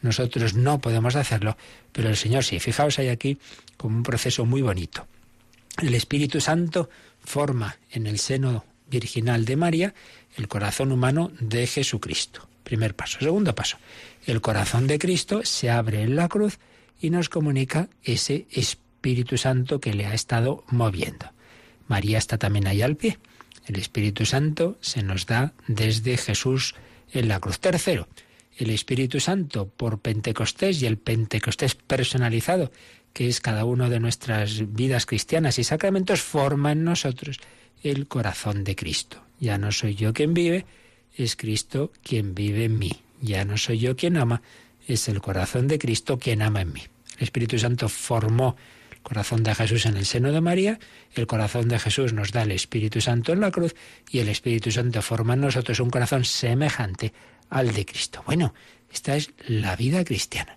Nosotros 0.00 0.54
no 0.54 0.80
podemos 0.80 1.16
hacerlo, 1.16 1.58
pero 1.92 2.08
el 2.08 2.16
Señor 2.16 2.44
sí. 2.44 2.58
Fijaos 2.60 2.98
hay 2.98 3.08
aquí 3.08 3.38
como 3.76 3.98
un 3.98 4.02
proceso 4.02 4.46
muy 4.46 4.62
bonito. 4.62 5.06
El 5.82 5.92
Espíritu 5.92 6.40
Santo 6.40 6.88
forma 7.22 7.76
en 7.90 8.06
el 8.06 8.18
seno 8.18 8.64
virginal 8.88 9.44
de 9.44 9.56
María 9.56 9.94
el 10.38 10.48
corazón 10.48 10.92
humano 10.92 11.30
de 11.40 11.66
Jesucristo. 11.66 12.48
Primer 12.64 12.96
paso. 12.96 13.18
Segundo 13.20 13.54
paso. 13.54 13.76
El 14.24 14.40
corazón 14.40 14.86
de 14.86 14.98
Cristo 14.98 15.42
se 15.44 15.68
abre 15.68 16.02
en 16.02 16.16
la 16.16 16.28
cruz 16.28 16.58
y 17.02 17.10
nos 17.10 17.28
comunica 17.28 17.90
ese 18.02 18.46
Espíritu 18.50 18.85
Santo 19.36 19.80
que 19.80 19.94
le 19.94 20.06
ha 20.06 20.14
estado 20.14 20.64
moviendo. 20.68 21.30
María 21.86 22.18
está 22.18 22.38
también 22.38 22.66
ahí 22.66 22.82
al 22.82 22.96
pie. 22.96 23.18
El 23.66 23.78
Espíritu 23.78 24.26
Santo 24.26 24.76
se 24.80 25.02
nos 25.02 25.26
da 25.26 25.52
desde 25.68 26.16
Jesús 26.16 26.74
en 27.12 27.28
la 27.28 27.38
cruz. 27.38 27.60
Tercero, 27.60 28.08
el 28.56 28.70
Espíritu 28.70 29.20
Santo 29.20 29.68
por 29.68 30.00
Pentecostés 30.00 30.82
y 30.82 30.86
el 30.86 30.98
Pentecostés 30.98 31.74
personalizado, 31.74 32.72
que 33.12 33.28
es 33.28 33.40
cada 33.40 33.64
uno 33.64 33.88
de 33.90 34.00
nuestras 34.00 34.72
vidas 34.72 35.06
cristianas 35.06 35.58
y 35.58 35.64
sacramentos, 35.64 36.20
forma 36.20 36.72
en 36.72 36.84
nosotros 36.84 37.38
el 37.82 38.08
corazón 38.08 38.64
de 38.64 38.74
Cristo. 38.74 39.22
Ya 39.38 39.58
no 39.58 39.70
soy 39.70 39.94
yo 39.94 40.12
quien 40.12 40.34
vive, 40.34 40.66
es 41.16 41.36
Cristo 41.36 41.92
quien 42.02 42.34
vive 42.34 42.64
en 42.64 42.78
mí. 42.78 42.92
Ya 43.20 43.44
no 43.44 43.56
soy 43.56 43.78
yo 43.78 43.96
quien 43.96 44.16
ama, 44.16 44.42
es 44.86 45.08
el 45.08 45.20
corazón 45.20 45.68
de 45.68 45.78
Cristo 45.78 46.18
quien 46.18 46.42
ama 46.42 46.62
en 46.62 46.72
mí. 46.72 46.82
El 47.16 47.24
Espíritu 47.24 47.58
Santo 47.58 47.88
formó 47.88 48.56
corazón 49.06 49.44
de 49.44 49.54
Jesús 49.54 49.86
en 49.86 49.96
el 49.96 50.04
seno 50.04 50.32
de 50.32 50.40
María, 50.40 50.80
el 51.14 51.28
corazón 51.28 51.68
de 51.68 51.78
Jesús 51.78 52.12
nos 52.12 52.32
da 52.32 52.42
el 52.42 52.50
Espíritu 52.50 53.00
Santo 53.00 53.32
en 53.32 53.40
la 53.40 53.52
cruz 53.52 53.76
y 54.10 54.18
el 54.18 54.28
Espíritu 54.28 54.72
Santo 54.72 55.00
forma 55.00 55.34
en 55.34 55.42
nosotros 55.42 55.78
un 55.78 55.90
corazón 55.90 56.24
semejante 56.24 57.12
al 57.48 57.72
de 57.72 57.86
Cristo. 57.86 58.24
Bueno, 58.26 58.52
esta 58.92 59.14
es 59.14 59.30
la 59.46 59.76
vida 59.76 60.04
cristiana. 60.04 60.56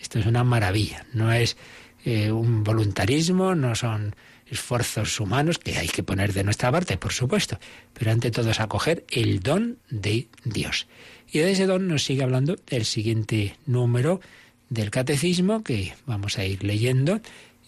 Esto 0.00 0.18
es 0.18 0.24
una 0.24 0.44
maravilla. 0.44 1.04
No 1.12 1.30
es 1.30 1.58
eh, 2.06 2.32
un 2.32 2.64
voluntarismo, 2.64 3.54
no 3.54 3.74
son 3.74 4.16
esfuerzos 4.46 5.20
humanos 5.20 5.58
que 5.58 5.76
hay 5.76 5.88
que 5.88 6.02
poner 6.02 6.32
de 6.32 6.42
nuestra 6.42 6.72
parte, 6.72 6.96
por 6.96 7.12
supuesto, 7.12 7.60
pero 7.92 8.12
ante 8.12 8.30
todo 8.30 8.50
es 8.50 8.60
acoger 8.60 9.04
el 9.10 9.40
don 9.40 9.76
de 9.90 10.28
Dios. 10.44 10.86
Y 11.30 11.40
de 11.40 11.52
ese 11.52 11.66
don 11.66 11.86
nos 11.86 12.02
sigue 12.02 12.22
hablando 12.22 12.56
el 12.68 12.86
siguiente 12.86 13.56
número 13.66 14.22
del 14.70 14.90
catecismo 14.90 15.62
que 15.62 15.92
vamos 16.06 16.38
a 16.38 16.46
ir 16.46 16.64
leyendo, 16.64 17.20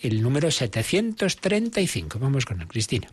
el 0.03 0.23
número 0.23 0.51
735. 0.51 2.19
Vamos 2.19 2.45
con 2.45 2.59
Cristina. 2.67 3.09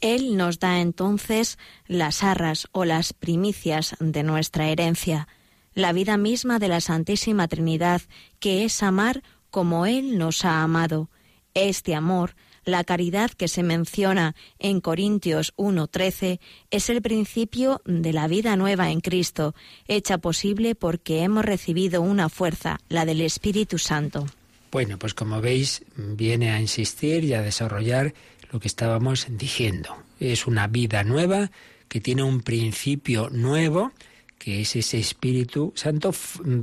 Él 0.00 0.36
nos 0.36 0.58
da 0.58 0.80
entonces 0.80 1.58
las 1.86 2.22
arras 2.22 2.68
o 2.72 2.84
las 2.84 3.12
primicias 3.12 3.94
de 4.00 4.24
nuestra 4.24 4.68
herencia, 4.68 5.28
la 5.74 5.92
vida 5.92 6.16
misma 6.16 6.58
de 6.58 6.68
la 6.68 6.80
Santísima 6.80 7.46
Trinidad, 7.48 8.02
que 8.40 8.64
es 8.64 8.82
amar 8.82 9.22
como 9.50 9.86
Él 9.86 10.18
nos 10.18 10.44
ha 10.44 10.62
amado. 10.62 11.08
Este 11.54 11.94
amor, 11.94 12.34
la 12.64 12.82
caridad 12.82 13.30
que 13.30 13.46
se 13.46 13.62
menciona 13.62 14.34
en 14.58 14.80
Corintios 14.80 15.54
1.13, 15.56 16.40
es 16.70 16.90
el 16.90 17.00
principio 17.00 17.80
de 17.84 18.12
la 18.12 18.26
vida 18.26 18.56
nueva 18.56 18.90
en 18.90 19.00
Cristo, 19.00 19.54
hecha 19.86 20.18
posible 20.18 20.74
porque 20.74 21.22
hemos 21.22 21.44
recibido 21.44 22.02
una 22.02 22.28
fuerza, 22.28 22.80
la 22.88 23.04
del 23.04 23.20
Espíritu 23.20 23.78
Santo. 23.78 24.26
Bueno, 24.72 24.98
pues 24.98 25.12
como 25.12 25.42
veis, 25.42 25.84
viene 25.96 26.50
a 26.50 26.58
insistir 26.58 27.24
y 27.24 27.34
a 27.34 27.42
desarrollar 27.42 28.14
lo 28.50 28.58
que 28.58 28.68
estábamos 28.68 29.26
diciendo. 29.28 30.02
Es 30.18 30.46
una 30.46 30.66
vida 30.66 31.04
nueva 31.04 31.50
que 31.88 32.00
tiene 32.00 32.22
un 32.22 32.40
principio 32.40 33.28
nuevo, 33.28 33.92
que 34.38 34.62
es 34.62 34.74
ese 34.74 34.98
Espíritu 34.98 35.74
Santo 35.76 36.14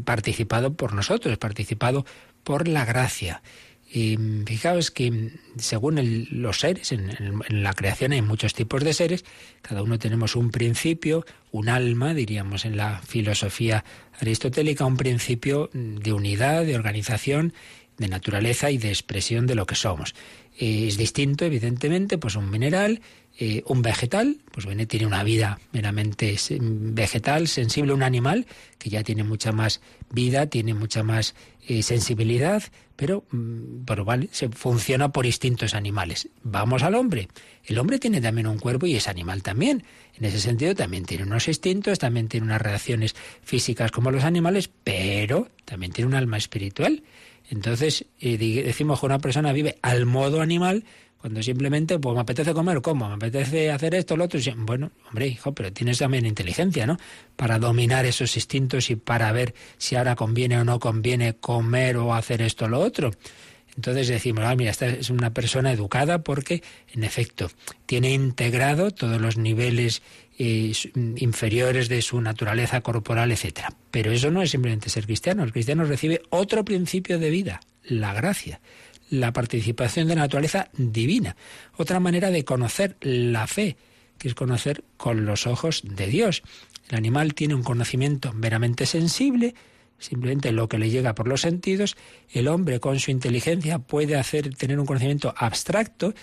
participado 0.04 0.74
por 0.74 0.96
nosotros, 0.96 1.38
participado 1.38 2.04
por 2.44 2.68
la 2.68 2.84
gracia. 2.84 3.44
Y 3.92 4.18
fijaos 4.46 4.90
que 4.90 5.32
según 5.58 6.28
los 6.32 6.60
seres, 6.60 6.92
en, 6.92 7.12
en, 7.12 7.64
la 7.64 7.74
creación 7.74 8.12
hay 8.12 8.24
muchos 8.24 8.56
tipos 8.56 8.84
de 8.84 8.94
seres, 8.94 9.24
cada 9.62 9.84
uno 9.84 10.00
tenemos 10.00 10.36
un 10.36 10.50
principio, 10.50 11.26
un 11.52 11.70
alma, 11.70 12.16
diríamos 12.16 12.66
en 12.66 12.76
la 12.76 13.02
filosofía 13.02 13.84
aristotélica, 14.20 14.86
un 14.86 14.98
principio 14.98 15.70
de 15.74 16.14
unidad, 16.14 16.66
de 16.66 16.76
organización, 16.76 17.54
de 18.00 18.08
naturaleza 18.08 18.72
y 18.72 18.78
de 18.78 18.90
expresión 18.90 19.46
de 19.46 19.56
lo 19.56 19.68
que 19.68 19.76
somos. 19.76 20.16
Eh, 20.58 20.88
es 20.88 20.98
distinto, 20.98 21.46
evidentemente, 21.46 22.18
pues 22.18 22.36
un 22.36 22.50
mineral, 22.50 23.02
eh, 23.38 23.64
un 23.68 23.82
vegetal, 23.82 24.38
pues 24.52 24.66
bueno, 24.66 24.86
tiene 24.88 25.06
una 25.06 25.24
vida 25.24 25.60
meramente 25.72 26.36
vegetal, 26.60 27.48
sensible, 27.48 27.94
un 27.94 28.04
animal 28.04 28.46
que 28.78 28.90
ya 28.90 29.04
tiene 29.04 29.24
mucha 29.24 29.54
más 29.54 29.80
vida, 30.12 30.48
tiene 30.48 30.74
mucha 30.74 31.04
más 31.04 31.36
eh, 31.66 31.82
sensibilidad, 31.84 32.64
pero, 32.98 33.24
mm, 33.32 33.86
pero 33.86 34.04
vale, 34.04 34.28
se 34.34 34.50
funciona 34.50 35.14
por 35.14 35.26
instintos 35.26 35.74
animales. 35.74 36.28
Vamos 36.44 36.84
al 36.84 36.96
hombre. 36.96 37.30
El 37.64 37.78
hombre 37.78 38.00
tiene 38.00 38.20
también 38.20 38.48
un 38.48 38.60
cuerpo 38.60 38.88
y 38.88 38.96
es 38.96 39.08
animal 39.08 39.44
también. 39.44 39.84
En 40.16 40.26
ese 40.26 40.42
sentido 40.42 40.76
también 40.76 41.06
tiene 41.06 41.24
unos 41.24 41.48
instintos, 41.48 42.00
también 42.00 42.28
tiene 42.28 42.46
unas 42.48 42.62
reacciones 42.62 43.16
físicas 43.42 43.92
como 43.92 44.12
los 44.12 44.26
animales, 44.26 44.70
pero 44.84 45.48
también 45.64 45.94
tiene 45.94 46.10
un 46.10 46.16
alma 46.16 46.36
espiritual. 46.36 47.04
Entonces, 47.50 48.06
eh, 48.20 48.38
decimos 48.38 49.00
que 49.00 49.06
una 49.06 49.20
persona 49.20 49.52
vive 49.52 49.78
al 49.82 50.06
modo 50.06 50.42
animal 50.42 50.84
cuando 51.20 51.44
simplemente, 51.44 52.00
pues 52.00 52.16
me 52.16 52.22
apetece 52.22 52.54
comer, 52.54 52.82
¿cómo? 52.82 53.10
Me 53.10 53.16
apetece 53.16 53.72
hacer 53.72 53.94
esto, 53.94 54.16
lo 54.16 54.24
otro. 54.24 54.40
Bueno, 54.56 54.92
hombre, 55.10 55.28
hijo, 55.28 55.54
pero 55.54 55.74
tienes 55.74 55.98
también 55.98 56.26
inteligencia, 56.26 56.88
¿no? 56.88 56.98
Para 57.36 57.60
dominar 57.60 58.06
esos 58.06 58.38
instintos 58.38 58.90
y 58.90 58.96
para 58.96 59.30
ver 59.34 59.54
si 59.78 59.98
ahora 59.98 60.16
conviene 60.16 60.58
o 60.58 60.64
no 60.64 60.80
conviene 60.80 61.36
comer 61.36 61.98
o 61.98 62.14
hacer 62.14 62.42
esto 62.42 62.66
o 62.66 62.68
lo 62.70 62.80
otro. 62.80 63.12
Entonces 63.76 64.08
decimos, 64.08 64.44
ah, 64.46 64.56
mira, 64.56 64.72
esta 64.72 64.88
es 64.88 65.10
una 65.10 65.34
persona 65.34 65.72
educada 65.72 66.24
porque, 66.24 66.64
en 66.94 67.04
efecto, 67.04 67.50
tiene 67.86 68.12
integrado 68.14 68.92
todos 68.92 69.22
los 69.22 69.38
niveles 69.38 70.02
eh, 70.38 70.74
inferiores 71.18 71.90
de 71.90 72.02
su 72.02 72.20
naturaleza 72.22 72.82
corporal, 72.82 73.32
etcétera. 73.32 73.74
Pero 73.92 74.12
eso 74.12 74.32
no 74.32 74.42
es 74.42 74.52
simplemente 74.52 74.90
ser 74.90 75.06
cristiano. 75.06 75.44
El 75.44 75.52
cristiano 75.52 75.84
recibe 75.86 76.22
otro 76.30 76.66
principio 76.66 77.20
de 77.20 77.30
vida, 77.30 77.62
la 77.84 78.14
gracia, 78.14 78.60
la 79.10 79.34
participación 79.34 80.08
de 80.08 80.16
la 80.16 80.22
naturaleza 80.22 80.70
divina, 80.74 81.36
otra 81.78 82.00
manera 82.00 82.32
de 82.32 82.46
conocer 82.46 82.96
la 83.02 83.48
fe, 83.48 83.76
que 84.18 84.28
es 84.28 84.36
conocer 84.36 84.84
con 84.98 85.26
los 85.26 85.48
ojos 85.48 85.82
de 85.84 86.08
Dios. 86.08 86.44
El 86.90 86.98
animal 86.98 87.34
tiene 87.34 87.56
un 87.56 87.64
conocimiento 87.64 88.34
meramente 88.34 88.86
sensible, 88.86 89.56
simplemente 90.00 90.52
lo 90.52 90.68
que 90.68 90.80
le 90.80 90.90
llega 90.90 91.16
por 91.16 91.28
los 91.28 91.42
sentidos. 91.42 91.96
El 92.32 92.48
hombre 92.48 92.80
con 92.80 93.00
su 93.00 93.12
inteligencia 93.12 93.80
puede 93.80 94.16
hacer 94.16 94.56
tener 94.56 94.80
un 94.80 94.86
conocimiento 94.86 95.34
abstracto, 95.38 96.14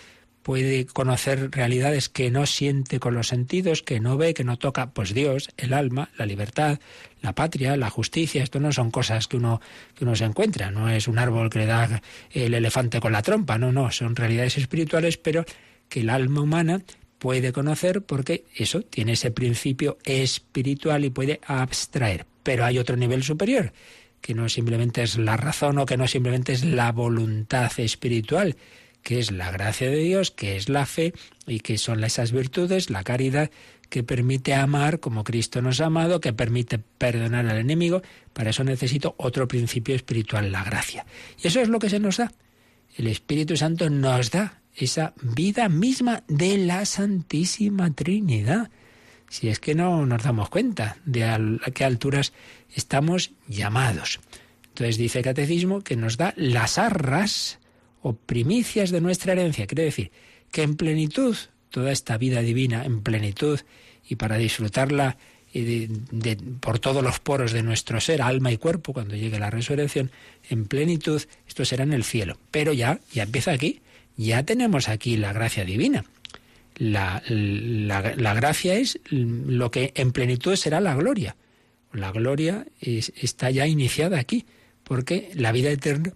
puede 0.43 0.87
conocer 0.87 1.51
realidades 1.51 2.09
que 2.09 2.31
no 2.31 2.47
siente 2.47 3.01
con 3.01 3.15
los 3.15 3.27
sentidos, 3.27 3.83
que 3.83 3.99
no 3.99 4.17
ve, 4.17 4.33
que 4.33 4.45
no 4.45 4.57
toca, 4.59 4.91
pues 4.91 5.13
Dios, 5.13 5.51
el 5.57 5.73
alma, 5.73 6.11
la 6.17 6.25
libertad, 6.25 6.79
la 7.21 7.35
patria, 7.35 7.77
la 7.77 7.91
justicia, 7.91 8.45
esto 8.45 8.61
no 8.61 8.71
son 8.71 8.93
cosas 8.93 9.27
que 9.27 9.39
uno, 9.39 9.61
que 9.97 10.05
uno 10.05 10.15
se 10.15 10.25
encuentra, 10.25 10.71
no 10.71 10.89
es 10.89 11.09
un 11.09 11.19
árbol 11.19 11.51
que 11.51 11.59
le 11.59 11.67
da 11.67 12.01
el 12.31 12.55
elefante 12.55 13.01
con 13.01 13.11
la 13.11 13.23
trompa, 13.23 13.59
no, 13.59 13.73
no, 13.73 13.91
son 13.91 14.15
realidades 14.15 14.57
espirituales, 14.57 15.17
pero 15.17 15.45
que 15.89 16.01
el 16.01 16.11
alma 16.11 16.43
humana 16.43 16.81
puede 17.19 17.53
conocer 17.53 18.03
porque 18.03 18.45
eso 18.55 18.83
tiene 18.83 19.15
ese 19.15 19.33
principio 19.33 19.99
espiritual 20.05 21.05
y 21.05 21.11
puede 21.11 21.41
abstraer. 21.45 22.25
Pero 22.47 22.65
hay 22.65 22.79
otro 22.79 22.97
nivel 22.97 23.25
superior, 23.25 23.73
que 24.21 24.33
no 24.33 24.49
simplemente 24.49 25.03
es 25.03 25.19
la 25.19 25.37
razón 25.37 25.81
o 25.81 25.85
que 25.85 25.97
no 25.97 26.07
simplemente 26.07 26.53
es 26.53 26.65
la 26.65 26.93
voluntad 26.93 27.73
espiritual, 27.79 28.55
que 29.03 29.19
es 29.19 29.33
la 29.33 29.51
gracia 29.51 29.91
de 29.91 29.97
Dios, 29.97 30.31
que 30.31 30.55
es 30.57 30.69
la 30.69 30.87
fe 30.87 31.13
y 31.49 31.59
que 31.59 31.77
son 31.77 32.05
esas 32.05 32.31
virtudes, 32.31 32.89
la 32.89 33.03
caridad, 33.03 33.51
que 33.91 34.05
permite 34.05 34.55
amar 34.55 35.01
como 35.01 35.25
Cristo 35.25 35.61
nos 35.61 35.81
ha 35.81 35.87
amado, 35.87 36.21
que 36.21 36.33
permite 36.33 36.79
perdonar 36.79 37.49
al 37.49 37.59
enemigo. 37.59 38.03
Para 38.33 38.51
eso 38.51 38.63
necesito 38.63 39.17
otro 39.19 39.49
principio 39.49 39.97
espiritual, 39.97 40.53
la 40.53 40.63
gracia. 40.63 41.05
Y 41.43 41.49
eso 41.49 41.61
es 41.61 41.69
lo 41.69 41.81
que 41.81 41.91
se 41.91 41.99
nos 41.99 42.19
da. 42.19 42.33
El 42.97 43.09
Espíritu 43.09 43.57
Santo 43.57 43.91
nos 43.91 44.31
da 44.31 44.63
esa 44.73 45.15
vida 45.21 45.69
misma 45.69 46.23
de 46.29 46.59
la 46.59 46.87
Santísima 46.87 47.93
Trinidad. 47.93 48.71
Si 49.29 49.49
es 49.49 49.59
que 49.59 49.75
no 49.75 50.07
nos 50.07 50.23
damos 50.23 50.49
cuenta 50.49 50.97
de 51.05 51.25
a 51.25 51.39
qué 51.75 51.85
alturas 51.85 52.33
estamos 52.75 53.33
llamados. 53.49 54.21
Entonces 54.69 54.99
dice 54.99 55.19
el 55.19 55.25
Catecismo 55.25 55.81
que 55.81 55.97
nos 55.97 56.17
da 56.17 56.35
las 56.37 56.79
arras 56.79 57.59
o 58.03 58.15
primicias 58.15 58.91
de 58.91 59.01
nuestra 59.01 59.33
herencia. 59.33 59.67
Quiere 59.67 59.85
decir 59.85 60.11
que 60.53 60.63
en 60.63 60.77
plenitud, 60.77 61.37
toda 61.71 61.93
esta 61.93 62.19
vida 62.19 62.41
divina 62.41 62.85
en 62.85 63.03
plenitud 63.03 63.61
y 64.09 64.17
para 64.17 64.37
disfrutarla 64.37 65.17
por 66.61 66.79
todos 66.79 67.03
los 67.03 67.19
poros 67.21 67.53
de 67.53 67.63
nuestro 67.63 68.01
ser, 68.01 68.21
alma 68.23 68.53
y 68.53 68.59
cuerpo, 68.59 68.93
cuando 68.93 69.17
llegue 69.17 69.39
la 69.39 69.51
resurrección, 69.51 70.11
en 70.51 70.67
plenitud, 70.67 71.23
esto 71.49 71.65
será 71.65 71.85
en 71.85 71.93
el 71.93 72.05
cielo. 72.05 72.39
Pero 72.51 72.73
ya, 72.73 73.01
ya 73.13 73.23
empieza 73.23 73.53
aquí, 73.53 73.81
ya 74.17 74.43
tenemos 74.43 74.89
aquí 74.89 75.17
la 75.17 75.33
gracia 75.33 75.65
divina. 75.65 76.05
La, 76.79 77.23
la, 77.29 78.35
gracia 78.35 78.75
es 78.75 78.99
lo 79.11 79.71
que 79.71 79.93
en 79.95 80.13
plenitud 80.13 80.57
será 80.57 80.81
la 80.81 80.95
gloria. 80.95 81.37
La 81.93 82.13
gloria 82.13 82.67
está 82.81 83.51
ya 83.51 83.67
iniciada 83.67 84.19
aquí, 84.19 84.45
porque 84.85 85.31
la 85.35 85.53
vida 85.53 85.71
eterna 85.71 86.13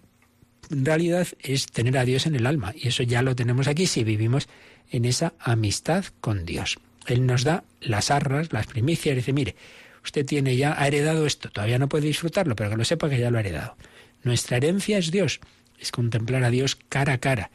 en 0.69 0.85
realidad 0.85 1.27
es 1.39 1.65
tener 1.65 1.97
a 1.97 2.05
Dios 2.05 2.25
en 2.25 2.35
el 2.35 2.45
alma, 2.45 2.73
y 2.75 2.87
eso 2.87 3.03
ya 3.03 3.21
lo 3.21 3.35
tenemos 3.35 3.67
aquí 3.67 3.87
si 3.87 4.03
vivimos 4.03 4.47
en 4.89 5.05
esa 5.05 5.33
amistad 5.39 6.05
con 6.21 6.45
Dios. 6.45 6.79
Él 7.07 7.25
nos 7.25 7.43
da 7.43 7.63
las 7.81 8.11
arras, 8.11 8.53
las 8.53 8.67
primicias, 8.67 9.13
y 9.13 9.15
dice, 9.17 9.33
mire, 9.33 9.55
usted 10.03 10.25
tiene 10.25 10.55
ya, 10.55 10.79
ha 10.79 10.87
heredado 10.87 11.25
esto, 11.25 11.49
todavía 11.49 11.79
no 11.79 11.89
puede 11.89 12.07
disfrutarlo, 12.07 12.55
pero 12.55 12.69
que 12.69 12.77
lo 12.77 12.85
sepa 12.85 13.09
que 13.09 13.19
ya 13.19 13.31
lo 13.31 13.37
ha 13.37 13.41
heredado. 13.41 13.75
Nuestra 14.23 14.57
herencia 14.57 14.97
es 14.97 15.11
Dios, 15.11 15.39
es 15.79 15.91
contemplar 15.91 16.43
a 16.43 16.51
Dios 16.51 16.75
cara 16.75 17.13
a 17.13 17.17
cara, 17.17 17.51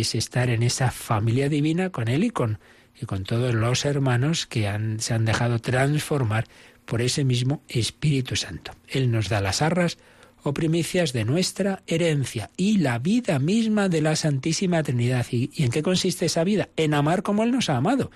es 0.00 0.14
estar 0.14 0.50
en 0.50 0.62
esa 0.62 0.90
familia 0.90 1.48
divina 1.48 1.90
con 1.90 2.08
Él 2.08 2.24
y 2.24 2.30
con, 2.30 2.58
y 3.00 3.06
con 3.06 3.24
todos 3.24 3.54
los 3.54 3.84
hermanos 3.84 4.46
que 4.46 4.66
han, 4.66 5.00
se 5.00 5.14
han 5.14 5.24
dejado 5.24 5.60
transformar 5.60 6.46
por 6.84 7.00
ese 7.00 7.24
mismo 7.24 7.62
Espíritu 7.68 8.36
Santo. 8.36 8.72
Él 8.88 9.10
nos 9.10 9.28
da 9.28 9.40
las 9.40 9.62
arras 9.62 9.98
o 10.42 10.52
primicias 10.52 11.12
de 11.12 11.24
nuestra 11.24 11.82
herencia 11.86 12.50
y 12.56 12.78
la 12.78 12.98
vida 12.98 13.38
misma 13.38 13.88
de 13.88 14.02
la 14.02 14.16
Santísima 14.16 14.82
Trinidad. 14.82 15.26
¿Y, 15.30 15.50
¿Y 15.54 15.64
en 15.64 15.70
qué 15.70 15.82
consiste 15.82 16.26
esa 16.26 16.44
vida? 16.44 16.68
En 16.76 16.92
amar 16.92 17.22
como 17.22 17.44
Él 17.44 17.52
nos 17.52 17.70
ha 17.70 17.76
amado. 17.76 18.10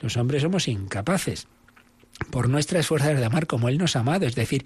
Los 0.00 0.16
hombres 0.16 0.42
somos 0.42 0.68
incapaces, 0.68 1.48
por 2.30 2.48
nuestras 2.48 2.86
fuerzas, 2.86 3.18
de 3.18 3.24
amar 3.24 3.46
como 3.46 3.68
Él 3.68 3.76
nos 3.76 3.96
ha 3.96 4.00
amado, 4.00 4.26
es 4.26 4.34
decir, 4.34 4.64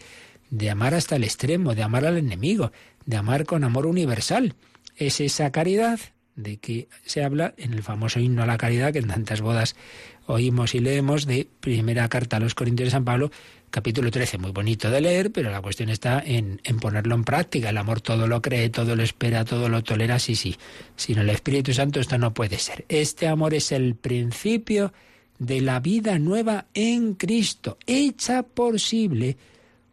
de 0.51 0.71
amar 0.71 0.95
hasta 0.95 1.17
el 1.17 1.25
extremo, 1.25 1.75
de 1.75 1.83
amar 1.83 2.05
al 2.05 2.19
enemigo, 2.19 2.73
de 3.05 3.17
amar 3.17 3.45
con 3.47 3.65
amor 3.65 3.87
universal. 3.87 4.55
Es 4.97 5.21
esa 5.21 5.51
caridad 5.51 5.99
de 6.37 6.59
que 6.59 6.89
se 7.05 7.25
habla 7.25 7.55
en 7.57 7.73
el 7.73 7.83
famoso 7.83 8.21
himno 8.21 8.43
a 8.43 8.47
la 8.47 8.59
caridad 8.59 8.93
que 8.93 8.99
en 8.99 9.09
tantas 9.09 9.41
bodas 9.41 9.75
oímos 10.27 10.75
y 10.75 10.81
leemos 10.81 11.27
de 11.27 11.49
primera 11.61 12.09
carta 12.09 12.37
a 12.37 12.41
los 12.41 12.55
Corintios 12.55 12.89
de 12.89 12.91
San 12.91 13.05
Pablo, 13.05 13.31
capítulo 13.71 14.11
13, 14.11 14.39
muy 14.39 14.53
bonito 14.53 14.91
de 14.91 15.01
leer, 15.01 15.33
pero 15.33 15.51
la 15.51 15.63
cuestión 15.63 15.89
está 15.89 16.23
en, 16.25 16.61
ponerlo 16.81 17.15
en 17.15 17.25
práctica. 17.25 17.71
El 17.71 17.79
amor 17.79 18.01
todo 18.01 18.27
lo 18.27 18.43
cree, 18.43 18.69
todo 18.71 18.97
lo 18.97 19.03
espera, 19.03 19.45
todo 19.45 19.69
lo 19.69 19.83
tolera, 19.83 20.19
sí, 20.19 20.37
sí. 20.37 20.57
Sin 20.97 21.19
el 21.19 21.31
Espíritu 21.31 21.73
Santo 21.73 22.01
esto 22.01 22.19
no 22.19 22.35
puede 22.35 22.59
ser. 22.59 22.85
Este 22.89 23.29
amor 23.29 23.55
es 23.55 23.73
el 23.73 23.95
principio 23.95 24.93
de 25.39 25.61
la 25.61 25.81
vida 25.81 26.19
nueva 26.19 26.67
en 26.75 27.15
Cristo, 27.15 27.79
hecha 27.87 28.43
posible 28.43 29.37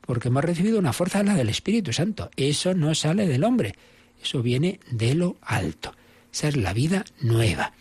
porque 0.06 0.28
hemos 0.28 0.44
recibido 0.44 0.80
una 0.80 0.94
fuerza 0.94 1.24
la 1.24 1.36
del 1.36 1.50
Espíritu 1.50 1.94
Santo. 1.94 2.30
Eso 2.36 2.74
no 2.74 2.94
sale 2.94 3.28
del 3.28 3.44
hombre, 3.44 3.76
eso 4.22 4.42
viene 4.42 4.80
de 4.92 5.16
lo 5.16 5.38
alto. 5.42 5.94
Es 6.42 6.58
la 6.58 6.74
vida 6.74 7.06
nueva. 7.22 7.74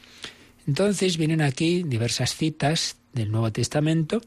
Entonces 0.66 1.16
vienen 1.16 1.40
aquí 1.42 1.82
diversas 1.82 2.36
citas 2.36 2.96
del 3.12 3.32
Nuevo 3.32 3.50
Testamento 3.50 4.22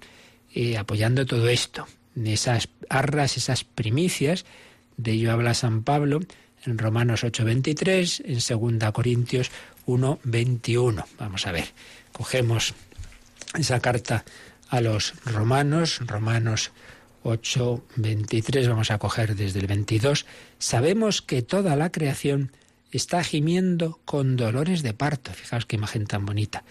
eh, 0.53 0.77
apoyando 0.77 1.25
todo 1.25 1.47
esto, 1.47 1.87
esas 2.21 2.69
arras, 2.89 3.37
esas 3.37 3.63
primicias. 3.63 4.45
De 4.97 5.11
ello 5.11 5.31
habla 5.31 5.53
San 5.53 5.83
Pablo 5.83 6.21
en 6.65 6.77
Romanos 6.77 7.23
8:23, 7.23 8.23
en 8.25 8.79
2 8.79 8.91
Corintios 8.91 9.51
1:21. 9.85 11.05
Vamos 11.17 11.47
a 11.47 11.51
ver, 11.51 11.65
cogemos 12.11 12.73
esa 13.57 13.79
carta 13.79 14.25
a 14.69 14.81
los 14.81 15.13
romanos, 15.25 15.99
Romanos 16.05 16.71
8, 17.23 17.85
23, 17.95 18.67
vamos 18.67 18.91
a 18.91 18.97
coger 18.97 19.35
desde 19.35 19.59
el 19.59 19.67
22, 19.67 20.25
sabemos 20.59 21.21
que 21.21 21.41
toda 21.41 21.75
la 21.75 21.91
creación 21.91 22.51
está 22.95 23.23
gimiendo 23.23 23.99
con 24.05 24.37
dolores 24.37 24.83
de 24.83 24.93
parto. 24.93 25.31
Fijaos 25.33 25.65
qué 25.65 25.75
imagen 25.75 26.05
tan 26.05 26.25
bonita. 26.25 26.63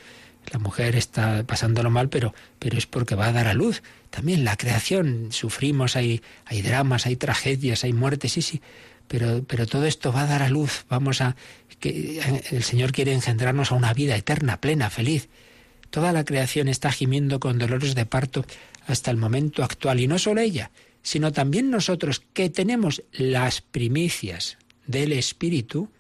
La 0.53 0.59
mujer 0.59 0.95
está 0.97 1.45
pasándolo 1.45 1.91
mal, 1.91 2.09
pero, 2.09 2.35
pero 2.59 2.77
es 2.77 2.87
porque 2.87 3.15
va 3.15 3.27
a 3.27 3.33
dar 3.33 3.49
a 3.49 3.55
luz. 3.55 3.83
También 4.11 4.45
la 4.45 4.57
creación, 4.57 5.29
sufrimos, 5.31 5.97
hay, 5.97 6.23
hay 6.45 6.63
dramas, 6.63 7.07
hay 7.07 7.17
tragedias, 7.17 7.85
hay 7.85 7.93
muertes, 7.93 8.33
sí, 8.33 8.43
sí. 8.43 8.61
Pero, 9.09 9.45
pero 9.47 9.67
todo 9.67 9.85
esto 9.87 10.13
va 10.13 10.23
a 10.23 10.27
dar 10.27 10.43
a 10.43 10.49
luz. 10.49 10.85
Vamos 10.89 11.21
a. 11.21 11.37
que 11.81 12.21
El 12.51 12.63
Señor 12.63 12.93
quiere 12.93 13.13
engendrarnos 13.13 13.73
a 13.73 13.75
una 13.75 13.93
vida 13.95 14.17
eterna, 14.17 14.61
plena, 14.61 14.91
feliz. 14.91 15.29
Toda 15.91 16.13
la 16.13 16.25
creación 16.25 16.69
está 16.69 16.91
gimiendo 16.91 17.41
con 17.41 17.59
dolores 17.59 17.95
de 17.95 18.07
parto 18.07 18.45
hasta 18.87 19.11
el 19.11 19.17
momento 19.17 19.63
actual. 19.63 20.01
Y 20.01 20.09
no 20.09 20.19
solo 20.19 20.41
ella, 20.41 20.71
sino 21.03 21.33
también 21.33 21.71
nosotros 21.71 22.23
que 22.33 22.51
tenemos 22.51 23.03
las 23.13 23.61
primicias 23.61 24.59
del 24.87 25.13
Espíritu, 25.13 25.91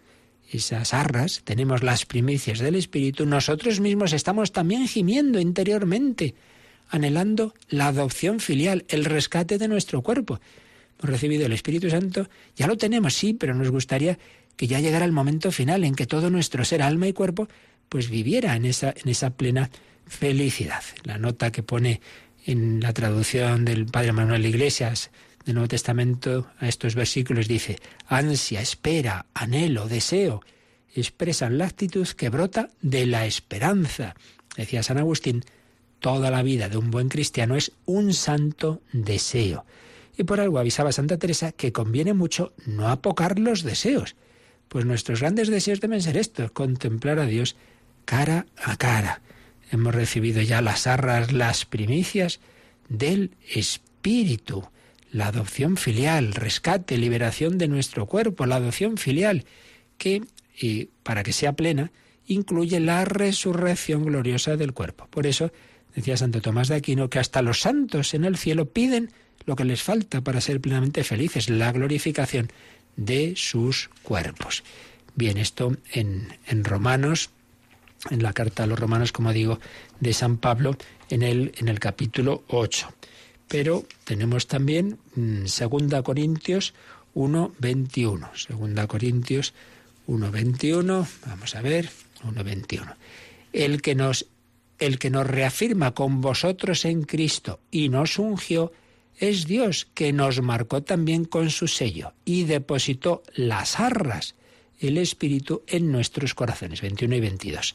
esas 0.50 0.94
arras, 0.94 1.42
tenemos 1.44 1.82
las 1.82 2.06
primicias 2.06 2.58
del 2.58 2.74
Espíritu, 2.74 3.26
nosotros 3.26 3.80
mismos 3.80 4.12
estamos 4.12 4.52
también 4.52 4.86
gimiendo 4.86 5.40
interiormente, 5.40 6.34
anhelando 6.88 7.54
la 7.68 7.88
adopción 7.88 8.40
filial, 8.40 8.84
el 8.88 9.04
rescate 9.04 9.58
de 9.58 9.68
nuestro 9.68 10.02
cuerpo. 10.02 10.40
Hemos 10.98 11.10
recibido 11.10 11.46
el 11.46 11.52
Espíritu 11.52 11.90
Santo, 11.90 12.28
ya 12.56 12.66
lo 12.66 12.76
tenemos, 12.76 13.14
sí, 13.14 13.34
pero 13.34 13.54
nos 13.54 13.70
gustaría 13.70 14.18
que 14.56 14.66
ya 14.66 14.80
llegara 14.80 15.04
el 15.04 15.12
momento 15.12 15.50
final 15.50 15.84
en 15.84 15.94
que 15.94 16.06
todo 16.06 16.30
nuestro 16.30 16.64
ser, 16.64 16.82
alma 16.82 17.08
y 17.08 17.12
cuerpo 17.12 17.48
pues 17.88 18.08
viviera 18.08 18.56
en 18.56 18.64
esa, 18.64 18.94
en 18.96 19.10
esa 19.10 19.30
plena 19.30 19.70
felicidad. 20.06 20.82
La 21.02 21.18
nota 21.18 21.50
que 21.50 21.62
pone 21.62 22.00
en 22.46 22.80
la 22.80 22.92
traducción 22.92 23.64
del 23.64 23.86
Padre 23.86 24.12
Manuel 24.12 24.46
Iglesias 24.46 25.10
del 25.44 25.54
Nuevo 25.54 25.68
Testamento 25.68 26.50
a 26.58 26.68
estos 26.68 26.94
versículos 26.94 27.48
dice, 27.48 27.78
ansia, 28.06 28.60
espera, 28.60 29.26
anhelo, 29.34 29.88
deseo, 29.88 30.42
expresan 30.94 31.58
la 31.58 31.66
actitud 31.66 32.08
que 32.08 32.28
brota 32.28 32.70
de 32.80 33.06
la 33.06 33.26
esperanza. 33.26 34.14
Decía 34.56 34.82
San 34.82 34.98
Agustín, 34.98 35.44
toda 36.00 36.30
la 36.30 36.42
vida 36.42 36.68
de 36.68 36.76
un 36.76 36.90
buen 36.90 37.08
cristiano 37.08 37.56
es 37.56 37.72
un 37.84 38.14
santo 38.14 38.80
deseo. 38.92 39.64
Y 40.16 40.24
por 40.24 40.40
algo 40.40 40.58
avisaba 40.58 40.92
Santa 40.92 41.18
Teresa 41.18 41.52
que 41.52 41.72
conviene 41.72 42.14
mucho 42.14 42.52
no 42.66 42.88
apocar 42.88 43.38
los 43.38 43.62
deseos, 43.62 44.14
pues 44.68 44.84
nuestros 44.84 45.20
grandes 45.20 45.48
deseos 45.48 45.80
deben 45.80 46.00
ser 46.00 46.16
estos, 46.16 46.52
contemplar 46.52 47.18
a 47.18 47.26
Dios 47.26 47.56
cara 48.04 48.46
a 48.56 48.76
cara. 48.76 49.22
Hemos 49.70 49.94
recibido 49.94 50.40
ya 50.42 50.60
las 50.62 50.86
arras, 50.86 51.32
las 51.32 51.64
primicias 51.64 52.40
del 52.88 53.32
Espíritu, 53.52 54.68
la 55.14 55.28
adopción 55.28 55.76
filial, 55.76 56.34
rescate, 56.34 56.98
liberación 56.98 57.56
de 57.56 57.68
nuestro 57.68 58.06
cuerpo, 58.06 58.46
la 58.46 58.56
adopción 58.56 58.96
filial, 58.96 59.44
que, 59.96 60.22
y 60.60 60.86
para 61.04 61.22
que 61.22 61.32
sea 61.32 61.52
plena, 61.52 61.92
incluye 62.26 62.80
la 62.80 63.04
resurrección 63.04 64.04
gloriosa 64.04 64.56
del 64.56 64.72
cuerpo. 64.72 65.06
Por 65.10 65.28
eso 65.28 65.52
decía 65.94 66.16
Santo 66.16 66.40
Tomás 66.40 66.66
de 66.66 66.74
Aquino 66.74 67.10
que 67.10 67.20
hasta 67.20 67.42
los 67.42 67.60
santos 67.60 68.12
en 68.14 68.24
el 68.24 68.36
cielo 68.36 68.70
piden 68.70 69.12
lo 69.46 69.54
que 69.54 69.64
les 69.64 69.84
falta 69.84 70.20
para 70.20 70.40
ser 70.40 70.60
plenamente 70.60 71.04
felices, 71.04 71.48
la 71.48 71.70
glorificación 71.70 72.50
de 72.96 73.34
sus 73.36 73.90
cuerpos. 74.02 74.64
Bien, 75.14 75.38
esto 75.38 75.76
en, 75.92 76.36
en 76.48 76.64
Romanos 76.64 77.30
en 78.10 78.20
la 78.20 78.32
carta 78.32 78.64
a 78.64 78.66
los 78.66 78.78
romanos, 78.78 79.12
como 79.12 79.32
digo, 79.32 79.60
de 80.00 80.12
San 80.12 80.38
Pablo 80.38 80.76
en 81.08 81.22
el, 81.22 81.52
en 81.56 81.68
el 81.68 81.78
capítulo 81.78 82.42
8. 82.48 82.88
Pero 83.48 83.84
tenemos 84.04 84.46
también 84.46 84.98
2 85.14 85.60
mm, 85.60 86.02
Corintios 86.02 86.74
1.21. 87.14 88.74
2 88.74 88.86
Corintios 88.86 89.54
1.21. 90.08 91.06
Vamos 91.26 91.54
a 91.54 91.62
ver, 91.62 91.90
1.21. 92.24 92.94
El 93.52 93.80
el 94.80 94.98
que 94.98 95.10
nos 95.10 95.26
reafirma 95.26 95.94
con 95.94 96.20
vosotros 96.20 96.84
en 96.84 97.02
Cristo 97.04 97.60
y 97.70 97.88
nos 97.88 98.18
ungió 98.18 98.72
es 99.18 99.46
Dios 99.46 99.86
que 99.94 100.12
nos 100.12 100.42
marcó 100.42 100.82
también 100.82 101.24
con 101.24 101.50
su 101.50 101.68
sello 101.68 102.12
y 102.24 102.44
depositó 102.44 103.22
las 103.34 103.78
arras 103.78 104.34
el 104.80 104.98
Espíritu 104.98 105.62
en 105.66 105.92
nuestros 105.92 106.34
corazones. 106.34 106.80
21 106.80 107.16
y 107.16 107.20
22. 107.20 107.74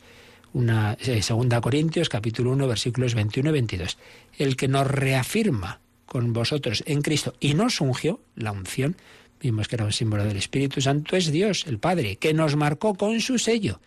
Una, 0.54 0.97
eh, 1.00 1.22
segunda 1.22 1.62
Corintios, 1.62 2.10
capítulo 2.10 2.52
1, 2.52 2.68
versículos 2.68 3.14
21 3.14 3.50
y 3.50 3.54
22. 3.54 3.97
El 4.38 4.56
que 4.56 4.68
nos 4.68 4.88
reafirma 4.88 5.80
con 6.08 6.34
vosotros 6.34 6.84
en 6.88 7.04
Cristo 7.04 7.36
y 7.39 7.54
nos 7.54 7.82
ungió, 7.82 8.20
la 8.36 8.52
unción, 8.52 8.95
vimos 9.39 9.68
que 9.68 9.76
era 9.76 9.86
un 9.86 9.91
símbolo 9.91 10.26
del 10.26 10.38
Espíritu 10.38 10.82
Santo, 10.82 11.16
es 11.16 11.32
Dios, 11.32 11.66
el 11.68 11.78
Padre, 11.78 12.16
que 12.16 12.34
nos 12.34 12.56
marcó 12.56 12.95
con 12.95 13.22
su 13.22 13.38
sello 13.38 13.80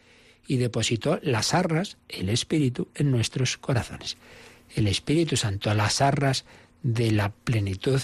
y 0.46 0.56
depositó 0.56 1.18
las 1.22 1.52
arras, 1.52 1.96
el 2.08 2.28
Espíritu, 2.28 2.88
en 2.94 3.10
nuestros 3.10 3.56
corazones. 3.56 4.16
El 4.74 4.86
Espíritu 4.86 5.36
Santo, 5.36 5.74
las 5.74 6.00
arras 6.00 6.44
de 6.82 7.10
la 7.10 7.30
plenitud 7.30 8.00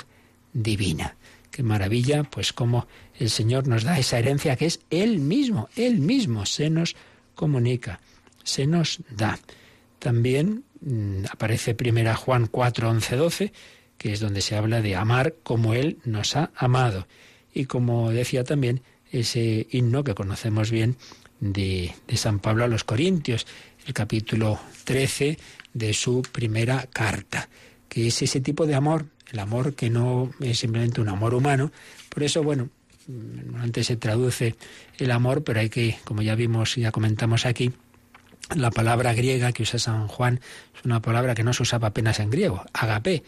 divina. 0.52 1.16
Qué 1.52 1.62
maravilla, 1.62 2.24
pues 2.24 2.52
cómo 2.52 2.88
el 3.18 3.30
Señor 3.30 3.68
nos 3.68 3.84
da 3.84 3.98
esa 3.98 4.18
herencia 4.18 4.56
que 4.56 4.66
es 4.66 4.80
Él 4.90 5.20
mismo, 5.20 5.68
Él 5.76 6.00
mismo 6.00 6.44
se 6.44 6.70
nos 6.70 6.96
comunica, 7.34 8.00
se 8.48 8.66
nos 8.66 9.00
da. 9.10 9.38
También 9.98 10.64
mm, 10.80 11.26
aparece 11.30 11.74
primera 11.74 12.16
Juan 12.16 12.46
4, 12.46 12.90
11, 12.90 13.16
12, 13.16 13.52
que 13.98 14.12
es 14.12 14.20
donde 14.20 14.40
se 14.40 14.56
habla 14.56 14.80
de 14.80 14.96
amar 14.96 15.34
como 15.42 15.74
Él 15.74 15.98
nos 16.04 16.36
ha 16.36 16.50
amado. 16.56 17.06
Y 17.52 17.66
como 17.66 18.10
decía 18.10 18.44
también 18.44 18.82
ese 19.12 19.66
himno 19.70 20.04
que 20.04 20.14
conocemos 20.14 20.70
bien 20.70 20.96
de, 21.40 21.94
de 22.06 22.16
San 22.16 22.40
Pablo 22.40 22.64
a 22.64 22.68
los 22.68 22.84
Corintios, 22.84 23.46
el 23.86 23.92
capítulo 23.94 24.58
13 24.84 25.38
de 25.74 25.92
su 25.92 26.22
primera 26.22 26.88
carta, 26.92 27.48
que 27.88 28.06
es 28.06 28.22
ese 28.22 28.40
tipo 28.40 28.66
de 28.66 28.74
amor, 28.74 29.06
el 29.30 29.38
amor 29.40 29.74
que 29.74 29.90
no 29.90 30.30
es 30.40 30.58
simplemente 30.58 31.00
un 31.00 31.08
amor 31.08 31.34
humano. 31.34 31.70
Por 32.08 32.22
eso, 32.22 32.42
bueno, 32.42 32.70
antes 33.58 33.86
se 33.86 33.96
traduce 33.96 34.54
el 34.98 35.10
amor, 35.10 35.42
pero 35.42 35.60
hay 35.60 35.70
que, 35.70 35.98
como 36.04 36.22
ya 36.22 36.34
vimos 36.34 36.76
y 36.78 36.82
ya 36.82 36.92
comentamos 36.92 37.46
aquí, 37.46 37.72
la 38.54 38.70
palabra 38.70 39.14
griega 39.14 39.52
que 39.52 39.62
usa 39.62 39.78
San 39.78 40.08
Juan 40.08 40.40
es 40.74 40.84
una 40.84 41.00
palabra 41.00 41.34
que 41.34 41.44
no 41.44 41.52
se 41.52 41.62
usaba 41.62 41.88
apenas 41.88 42.20
en 42.20 42.30
griego, 42.30 42.64
agape, 42.72 43.22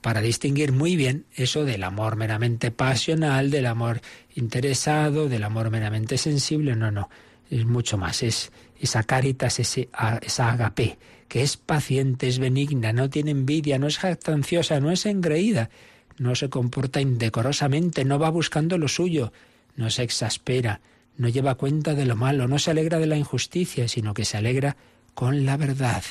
para 0.00 0.20
distinguir 0.20 0.72
muy 0.72 0.96
bien 0.96 1.24
eso 1.34 1.64
del 1.64 1.82
amor 1.82 2.16
meramente 2.16 2.70
pasional, 2.70 3.50
del 3.50 3.66
amor 3.66 4.00
interesado, 4.34 5.28
del 5.28 5.44
amor 5.44 5.70
meramente 5.70 6.18
sensible, 6.18 6.76
no, 6.76 6.90
no, 6.90 7.08
es 7.50 7.64
mucho 7.64 7.96
más, 7.96 8.22
es 8.22 8.52
esa 8.78 9.02
caritas, 9.04 9.58
ese, 9.60 9.88
esa 10.22 10.52
agape, 10.52 10.98
que 11.28 11.42
es 11.42 11.56
paciente, 11.56 12.28
es 12.28 12.38
benigna, 12.38 12.92
no 12.92 13.08
tiene 13.08 13.30
envidia, 13.30 13.78
no 13.78 13.86
es 13.86 13.98
jactanciosa, 13.98 14.78
no 14.80 14.90
es 14.90 15.06
engreída, 15.06 15.70
no 16.18 16.34
se 16.34 16.50
comporta 16.50 17.00
indecorosamente, 17.00 18.04
no 18.04 18.18
va 18.18 18.28
buscando 18.28 18.76
lo 18.76 18.88
suyo, 18.88 19.32
no 19.76 19.88
se 19.90 20.02
exaspera, 20.02 20.80
no 21.16 21.28
lleva 21.28 21.54
cuenta 21.54 21.94
de 21.94 22.06
lo 22.06 22.16
malo, 22.16 22.48
no 22.48 22.58
se 22.58 22.70
alegra 22.70 22.98
de 22.98 23.06
la 23.06 23.16
injusticia, 23.16 23.88
sino 23.88 24.14
que 24.14 24.24
se 24.24 24.36
alegra 24.36 24.76
con 25.14 25.46
la 25.46 25.56
verdad. 25.56 26.02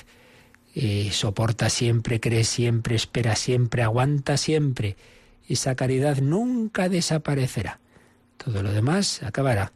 Eh, 0.75 1.09
soporta 1.11 1.69
siempre, 1.69 2.19
cree 2.19 2.43
siempre, 2.43 2.95
espera 2.95 3.35
siempre, 3.35 3.83
aguanta 3.83 4.37
siempre. 4.37 4.95
Esa 5.47 5.75
caridad 5.75 6.17
nunca 6.17 6.89
desaparecerá. 6.89 7.79
Todo 8.37 8.63
lo 8.63 8.71
demás 8.71 9.21
acabará. 9.23 9.71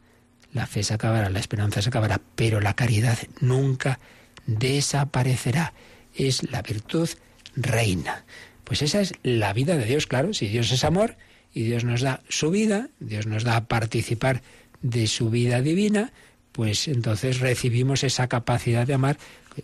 La 0.52 0.66
fe 0.66 0.82
se 0.82 0.94
acabará, 0.94 1.28
la 1.30 1.38
esperanza 1.38 1.82
se 1.82 1.90
acabará, 1.90 2.20
pero 2.34 2.60
la 2.60 2.74
caridad 2.74 3.18
nunca 3.40 4.00
desaparecerá. 4.46 5.74
Es 6.14 6.50
la 6.50 6.62
virtud 6.62 7.08
reina. 7.54 8.24
Pues 8.64 8.82
esa 8.82 9.00
es 9.00 9.12
la 9.22 9.52
vida 9.52 9.76
de 9.76 9.84
Dios, 9.84 10.06
claro. 10.06 10.34
Si 10.34 10.48
Dios 10.48 10.72
es 10.72 10.84
amor 10.84 11.16
y 11.54 11.62
Dios 11.62 11.84
nos 11.84 12.00
da 12.00 12.22
su 12.28 12.50
vida, 12.50 12.88
Dios 12.98 13.26
nos 13.26 13.44
da 13.44 13.56
a 13.56 13.64
participar 13.66 14.42
de 14.82 15.06
su 15.06 15.30
vida 15.30 15.60
divina, 15.60 16.12
pues 16.52 16.88
entonces 16.88 17.40
recibimos 17.40 18.04
esa 18.04 18.28
capacidad 18.28 18.86
de 18.86 18.94
amar 18.94 19.18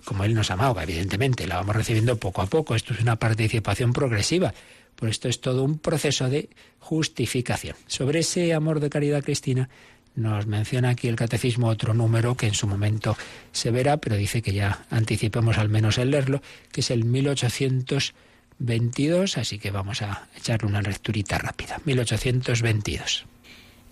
como 0.05 0.25
Él 0.25 0.35
nos 0.35 0.51
amaba, 0.51 0.83
evidentemente, 0.83 1.47
la 1.47 1.55
vamos 1.57 1.77
recibiendo 1.77 2.17
poco 2.17 2.43
a 2.43 2.47
poco. 2.47 2.75
Esto 2.75 2.93
es 2.95 3.01
una 3.01 3.17
participación 3.17 3.93
progresiva. 3.93 4.53
Por 4.97 5.09
esto 5.09 5.29
es 5.29 5.41
todo 5.41 5.63
un 5.65 5.79
proceso 5.79 6.29
de 6.29 6.51
justificación. 6.79 7.77
Sobre 7.87 8.19
ese 8.21 8.53
amor 8.55 8.79
de 8.81 8.91
caridad 8.91 9.25
cristina 9.25 9.69
nos 10.15 10.47
menciona 10.47 10.91
aquí 10.91 11.09
el 11.09 11.17
catecismo 11.17 11.67
otro 11.69 11.95
número 11.95 12.37
que 12.37 12.47
en 12.47 12.55
su 12.55 12.69
momento 12.69 13.17
se 13.53 13.73
verá, 13.73 13.97
pero 13.97 14.17
dice 14.17 14.43
que 14.43 14.53
ya 14.53 14.87
anticipemos 14.91 15.57
al 15.59 15.69
menos 15.69 15.99
el 15.99 16.13
leerlo, 16.13 16.41
que 16.71 16.83
es 16.83 16.93
el 16.93 17.05
1822, 17.05 19.39
así 19.39 19.59
que 19.59 19.73
vamos 19.73 20.03
a 20.03 20.29
echarle 20.37 20.69
una 20.69 20.83
lecturita 20.83 21.39
rápida. 21.39 21.81
1822. 21.85 23.27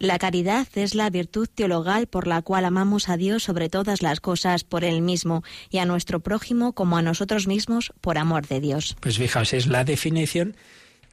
La 0.02 0.18
caridad 0.18 0.66
es 0.74 0.96
la 0.96 1.10
virtud 1.10 1.48
teologal 1.48 2.08
por 2.08 2.26
la 2.26 2.42
cual 2.42 2.64
amamos 2.64 3.08
a 3.08 3.16
Dios 3.16 3.44
sobre 3.44 3.68
todas 3.68 4.02
las 4.02 4.18
cosas 4.18 4.64
por 4.64 4.82
Él 4.82 5.00
mismo 5.00 5.44
y 5.70 5.78
a 5.78 5.84
nuestro 5.84 6.18
prójimo 6.18 6.72
como 6.72 6.96
a 6.96 7.02
nosotros 7.02 7.46
mismos 7.46 7.92
por 8.00 8.18
amor 8.18 8.48
de 8.48 8.58
Dios. 8.58 8.96
Pues 8.98 9.18
fijaos, 9.18 9.52
es 9.52 9.68
la 9.68 9.84
definición 9.84 10.56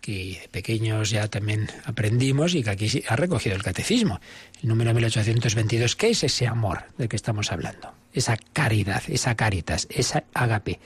que 0.02 0.42
pequeños 0.50 1.12
ya 1.12 1.28
también 1.28 1.70
aprendimos 1.86 2.56
y 2.56 2.64
que 2.64 2.72
aquí 2.72 3.04
ha 3.08 3.16
recogido 3.16 3.56
el 3.56 3.62
catecismo. 3.62 4.20
El 4.64 4.70
número 4.70 4.92
1822, 4.96 5.96
¿qué 5.96 6.10
es 6.10 6.24
ese 6.24 6.48
amor 6.48 6.86
del 6.98 7.10
que 7.10 7.16
estamos 7.16 7.52
hablando? 7.52 7.94
Esa 8.12 8.38
caridad, 8.54 9.04
esa 9.08 9.36
caritas, 9.36 9.88
esa 9.92 10.24
agape. 10.34 10.80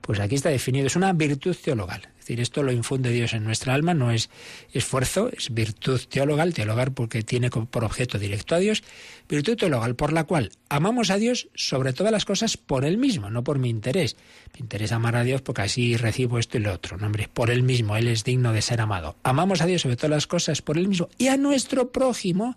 Pues 0.00 0.18
aquí 0.18 0.34
está 0.34 0.48
definido, 0.48 0.86
es 0.86 0.96
una 0.96 1.12
virtud 1.12 1.56
teologal. 1.62 2.08
Es 2.18 2.26
decir, 2.26 2.40
esto 2.40 2.62
lo 2.62 2.72
infunde 2.72 3.10
Dios 3.10 3.32
en 3.34 3.44
nuestra 3.44 3.74
alma, 3.74 3.94
no 3.94 4.10
es 4.10 4.30
esfuerzo, 4.72 5.30
es 5.36 5.52
virtud 5.52 6.00
teologal, 6.08 6.54
teologal 6.54 6.92
porque 6.92 7.22
tiene 7.22 7.50
por 7.50 7.84
objeto 7.84 8.18
directo 8.18 8.54
a 8.54 8.58
Dios, 8.58 8.82
virtud 9.28 9.56
teologal 9.56 9.96
por 9.96 10.12
la 10.12 10.24
cual 10.24 10.52
amamos 10.68 11.10
a 11.10 11.16
Dios 11.16 11.48
sobre 11.54 11.92
todas 11.92 12.12
las 12.12 12.24
cosas 12.24 12.56
por 12.56 12.84
Él 12.84 12.98
mismo, 12.98 13.30
no 13.30 13.44
por 13.44 13.58
mi 13.58 13.68
interés. 13.68 14.16
Me 14.54 14.60
interesa 14.60 14.96
amar 14.96 15.16
a 15.16 15.24
Dios 15.24 15.42
porque 15.42 15.62
así 15.62 15.96
recibo 15.96 16.38
esto 16.38 16.58
y 16.58 16.60
lo 16.60 16.72
otro. 16.72 16.96
No, 16.96 17.06
hombre, 17.06 17.28
por 17.32 17.50
Él 17.50 17.62
mismo, 17.62 17.96
Él 17.96 18.08
es 18.08 18.24
digno 18.24 18.52
de 18.52 18.62
ser 18.62 18.80
amado. 18.80 19.16
Amamos 19.22 19.60
a 19.60 19.66
Dios 19.66 19.82
sobre 19.82 19.96
todas 19.96 20.10
las 20.10 20.26
cosas 20.26 20.62
por 20.62 20.78
Él 20.78 20.88
mismo 20.88 21.08
y 21.18 21.28
a 21.28 21.36
nuestro 21.36 21.90
prójimo 21.90 22.56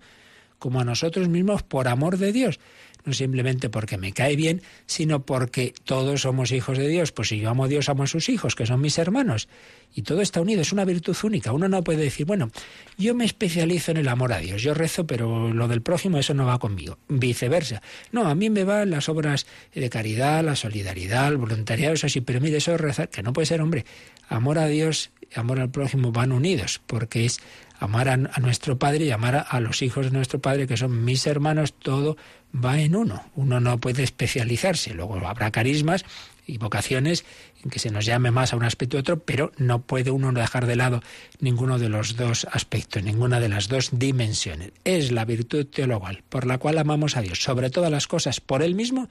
como 0.60 0.80
a 0.80 0.86
nosotros 0.86 1.28
mismos 1.28 1.62
por 1.64 1.90
amor 1.90 2.18
de 2.18 2.32
Dios 2.32 2.60
no 3.06 3.14
simplemente 3.14 3.70
porque 3.70 3.98
me 3.98 4.14
cae 4.14 4.36
bien, 4.36 4.62
sino 4.86 5.26
porque 5.26 5.74
todos 5.84 6.22
somos 6.22 6.52
hijos 6.52 6.78
de 6.78 6.88
Dios. 6.88 7.12
Pues 7.12 7.30
si 7.30 7.40
yo 7.40 7.50
amo 7.50 7.66
a 7.66 7.68
Dios, 7.68 7.90
amo 7.90 8.04
a 8.04 8.08
sus 8.08 8.30
hijos, 8.30 8.56
que 8.56 8.66
son 8.66 8.82
mis 8.82 8.98
hermanos. 8.98 9.48
Y 9.96 10.02
todo 10.02 10.22
está 10.22 10.42
unido, 10.42 10.62
es 10.62 10.72
una 10.72 10.86
virtud 10.86 11.16
única. 11.24 11.52
Uno 11.52 11.68
no 11.68 11.84
puede 11.84 12.04
decir, 12.04 12.26
bueno, 12.26 12.50
yo 12.98 13.14
me 13.14 13.26
especializo 13.26 13.92
en 13.92 13.98
el 13.98 14.08
amor 14.08 14.34
a 14.34 14.40
Dios, 14.40 14.62
yo 14.62 14.74
rezo, 14.74 15.06
pero 15.06 15.54
lo 15.54 15.68
del 15.68 15.82
prójimo, 15.82 16.18
eso 16.18 16.34
no 16.34 16.46
va 16.46 16.60
conmigo. 16.60 16.98
Viceversa. 17.10 17.82
No, 18.12 18.28
a 18.28 18.36
mí 18.36 18.50
me 18.50 18.64
van 18.64 18.90
las 18.90 19.10
obras 19.10 19.46
de 19.74 19.90
caridad, 19.90 20.44
la 20.44 20.56
solidaridad, 20.56 21.28
el 21.28 21.38
voluntariado, 21.38 21.94
eso 21.94 22.10
sí, 22.10 22.22
pero 22.22 22.42
mire, 22.42 22.58
eso 22.58 22.74
es 22.74 22.82
rezar, 22.82 23.10
que 23.10 23.22
no 23.22 23.34
puede 23.34 23.46
ser, 23.46 23.62
hombre. 23.62 23.86
Amor 24.30 24.58
a 24.58 24.68
Dios, 24.68 25.12
amor 25.36 25.60
al 25.60 25.70
prójimo 25.70 26.12
van 26.12 26.32
unidos, 26.32 26.82
porque 26.88 27.26
es 27.26 27.40
amar 27.80 28.08
a, 28.08 28.18
nuestro 28.18 28.80
Padre 28.80 29.06
y 29.06 29.12
amar 29.12 29.46
a, 29.48 29.60
los 29.60 29.82
hijos 29.82 30.06
de 30.06 30.12
nuestro 30.12 30.40
Padre, 30.40 30.68
que 30.68 30.78
son 30.78 31.04
mis 31.04 31.28
hermanos, 31.28 31.74
todo 31.74 32.18
va 32.54 32.80
en 32.80 32.96
uno. 32.96 33.24
Uno 33.36 33.60
no 33.60 33.80
puede 33.80 34.04
especializarse. 34.04 34.94
Luego 34.94 35.16
habrá 35.28 35.52
carismas 35.52 36.06
y 36.46 36.58
vocaciones 36.58 37.26
en 37.64 37.70
que 37.70 37.80
se 37.80 37.90
nos 37.90 38.06
llame 38.06 38.32
más 38.32 38.54
a 38.54 38.58
un 38.58 38.64
aspecto 38.64 38.98
u 38.98 39.00
otro, 39.00 39.20
pero 39.20 39.52
no 39.58 39.82
puede 39.82 40.12
uno 40.12 40.32
dejar 40.32 40.66
de 40.66 40.76
lado 40.76 41.02
ninguno 41.40 41.80
de 41.80 41.90
los 41.90 42.16
dos 42.16 42.46
aspectos, 42.52 43.04
ninguna 43.04 43.40
de 43.40 43.50
las 43.50 43.68
dos 43.70 43.90
dimensiones. 43.94 44.72
Es 44.84 45.12
la 45.12 45.26
virtud 45.26 45.66
teologal 45.66 46.24
por 46.30 46.46
la 46.46 46.58
cual 46.58 46.78
amamos 46.78 47.18
a 47.18 47.22
Dios, 47.22 47.42
sobre 47.42 47.70
todas 47.70 47.92
las 47.92 48.08
cosas, 48.08 48.42
por 48.42 48.62
Él 48.62 48.76
mismo 48.76 49.10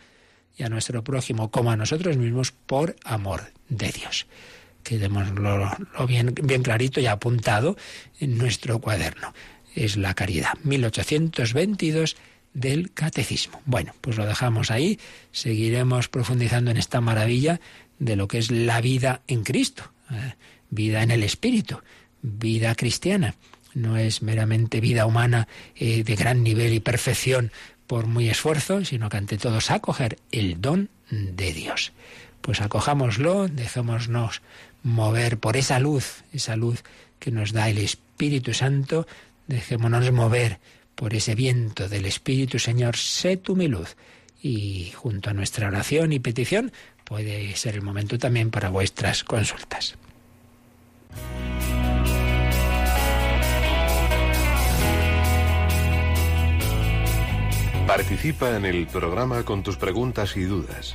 y 0.57 0.64
a 0.64 0.68
nuestro 0.68 1.03
prójimo, 1.03 1.51
como 1.51 1.70
a 1.70 1.76
nosotros 1.76 2.18
mismos, 2.18 2.53
por 2.53 2.97
amor 3.05 3.53
de 3.68 3.90
Dios 3.90 4.26
quedémoslo 4.82 5.70
lo 5.97 6.07
bien, 6.09 6.34
bien 6.34 6.62
clarito 6.62 7.01
y 7.01 7.07
apuntado 7.07 7.76
en 8.18 8.36
nuestro 8.36 8.80
cuaderno. 8.80 9.32
Es 9.74 9.97
la 9.97 10.14
caridad. 10.14 10.55
1822 10.64 12.16
del 12.55 12.93
catecismo. 12.93 13.61
Bueno, 13.65 13.95
pues 14.01 14.17
lo 14.17 14.27
dejamos 14.27 14.71
ahí. 14.71 14.99
Seguiremos 15.33 16.09
profundizando 16.09 16.71
en 16.71 16.77
esta 16.77 17.01
maravilla 17.01 17.61
de 17.99 18.17
lo 18.17 18.29
que 18.29 18.39
es 18.39 18.51
la 18.51 18.81
vida 18.81 19.23
en 19.29 19.45
Cristo, 19.45 19.93
¿eh? 20.11 20.35
vida 20.71 21.03
en 21.03 21.11
el 21.11 21.23
Espíritu, 21.23 21.81
vida 22.23 22.75
cristiana. 22.75 23.35
No 23.75 23.97
es 23.97 24.23
meramente 24.23 24.81
vida 24.81 25.07
humana 25.07 25.49
eh, 25.77 26.05
de 26.05 26.15
gran 26.17 26.43
nivel 26.43 26.75
y 26.75 26.81
perfección 26.81 27.53
por 27.87 28.07
muy 28.07 28.29
esfuerzo, 28.29 28.85
sino 28.85 29.09
que 29.09 29.17
ante 29.17 29.39
todo 29.39 29.59
es 29.59 29.71
acoger 29.71 30.19
el 30.31 30.61
don 30.61 30.91
de 31.11 31.53
Dios. 31.53 31.93
Pues 32.41 32.61
acojámoslo, 32.61 33.49
dejémonos 33.49 34.43
mover 34.83 35.39
por 35.39 35.57
esa 35.57 35.79
luz, 35.79 36.25
esa 36.33 36.57
luz 36.57 36.83
que 37.19 37.31
nos 37.31 37.53
da 37.53 37.69
el 37.69 37.79
Espíritu 37.79 38.53
Santo, 38.53 39.07
dejémonos 39.47 40.11
mover 40.11 40.59
por 41.03 41.15
ese 41.15 41.35
viento 41.35 41.89
del 41.89 42.07
Espíritu, 42.07 42.61
Señor, 42.61 42.97
sé 42.97 43.37
tú 43.37 43.57
mi 43.57 43.67
luz. 43.67 43.97
Y 44.41 44.93
junto 44.95 45.31
a 45.31 45.33
nuestra 45.33 45.67
oración 45.67 46.13
y 46.13 46.21
petición 46.21 46.71
puede 47.03 47.57
ser 47.57 47.75
el 47.75 47.83
momento 47.83 48.19
también 48.19 48.53
para 48.53 48.69
vuestras 48.69 49.25
consultas. 49.25 49.97
Participa 57.89 58.57
en 58.57 58.65
el 58.65 58.87
programa 58.87 59.45
con 59.45 59.65
tus 59.65 59.77
preguntas 59.77 60.37
y 60.37 60.45
dudas. 60.45 60.95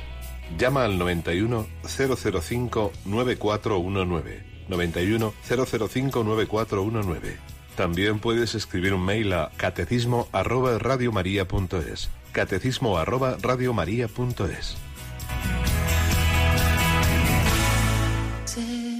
Llama 0.56 0.86
al 0.86 0.96
91 0.96 1.66
005 1.82 2.92
9419. 3.04 4.44
91 4.68 5.34
005 5.46 6.24
9419. 6.24 7.57
También 7.78 8.18
puedes 8.18 8.56
escribir 8.56 8.92
un 8.92 9.02
mail 9.04 9.32
a 9.32 9.52
catecismo 9.56 10.26
arroba 10.32 10.80
radiomaria.es. 10.80 12.10
Catecismo 12.32 12.98
arroba 12.98 13.36
radiomaria.es. 13.40 14.76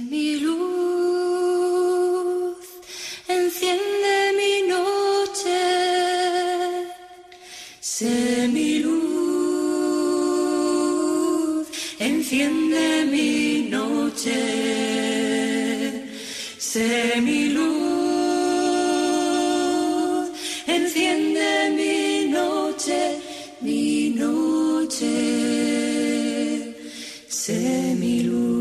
mi 0.09 0.39
luz, 0.39 0.57
enciende 3.27 4.31
mi 4.39 4.61
noche. 4.69 5.59
Sé 7.81 8.47
mi 8.47 8.79
luz 8.79 9.09
enciende 11.99 13.05
mi 13.11 13.67
noche, 13.69 14.31
sé 16.57 17.21
mi 17.21 17.49
luz, 17.49 17.98
noche, 22.79 23.19
mi 23.59 24.13
noche, 24.15 25.05
sé 27.27 27.95
mi 27.99 28.23
luz, 28.23 28.58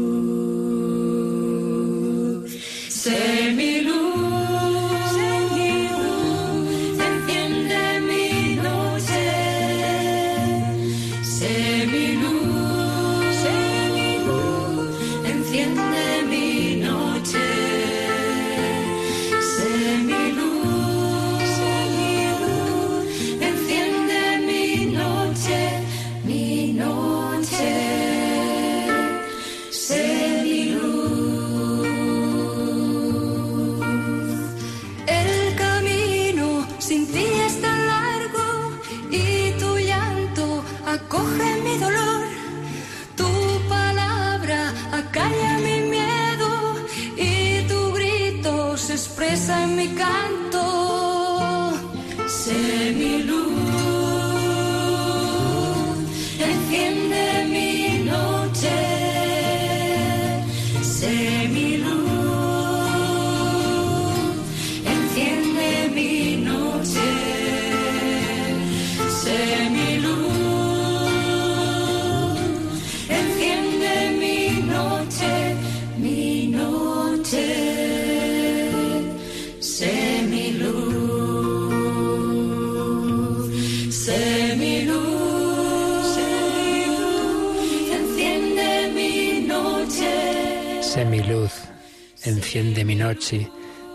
noche, 93.09 93.51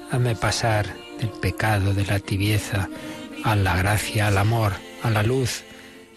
hazme 0.09 0.36
pasar 0.36 0.88
del 1.20 1.30
pecado, 1.30 1.93
de 1.93 2.03
la 2.03 2.18
tibieza, 2.18 2.89
a 3.43 3.55
la 3.55 3.78
gracia, 3.78 4.28
al 4.28 4.39
amor, 4.39 4.74
a 5.03 5.11
la 5.11 5.22
luz. 5.22 5.64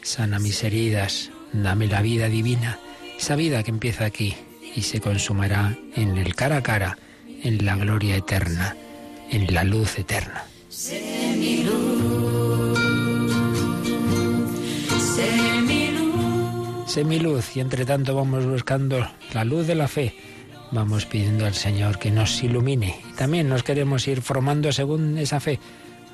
Sana 0.01 0.38
mis 0.38 0.64
heridas, 0.64 1.30
dame 1.53 1.88
la 1.88 2.01
vida 2.01 2.30
divina, 2.30 2.78
esa 3.18 3.36
vida 3.36 3.62
que 3.62 3.70
empieza 3.70 4.07
aquí 4.07 4.34
y 4.74 4.80
se 4.80 5.01
consumará 5.01 5.76
en 5.94 6.16
el 6.16 6.34
cara 6.34 6.57
a 6.59 6.62
cara, 6.62 6.97
en 7.42 7.66
la 7.66 7.76
gloria 7.76 8.16
eterna, 8.16 8.74
en 9.30 9.53
la 9.53 9.62
luz 9.62 9.99
eterna. 9.99 10.44
Sé 10.70 11.34
mi 11.36 11.64
luz, 11.64 12.78
sé 15.14 15.61
mi 15.68 15.90
luz. 15.90 16.90
Sé 16.90 17.05
mi 17.05 17.18
luz 17.18 17.57
y 17.57 17.61
entre 17.61 17.84
tanto 17.84 18.14
vamos 18.14 18.47
buscando 18.47 19.07
la 19.34 19.44
luz 19.44 19.66
de 19.66 19.74
la 19.74 19.86
fe. 19.86 20.14
Vamos 20.72 21.06
pidiendo 21.06 21.46
al 21.46 21.54
Señor 21.54 21.98
que 21.98 22.10
nos 22.10 22.42
ilumine 22.42 23.06
también 23.16 23.48
nos 23.48 23.62
queremos 23.62 24.06
ir 24.06 24.20
formando 24.20 24.70
según 24.70 25.18
esa 25.18 25.40
fe. 25.40 25.58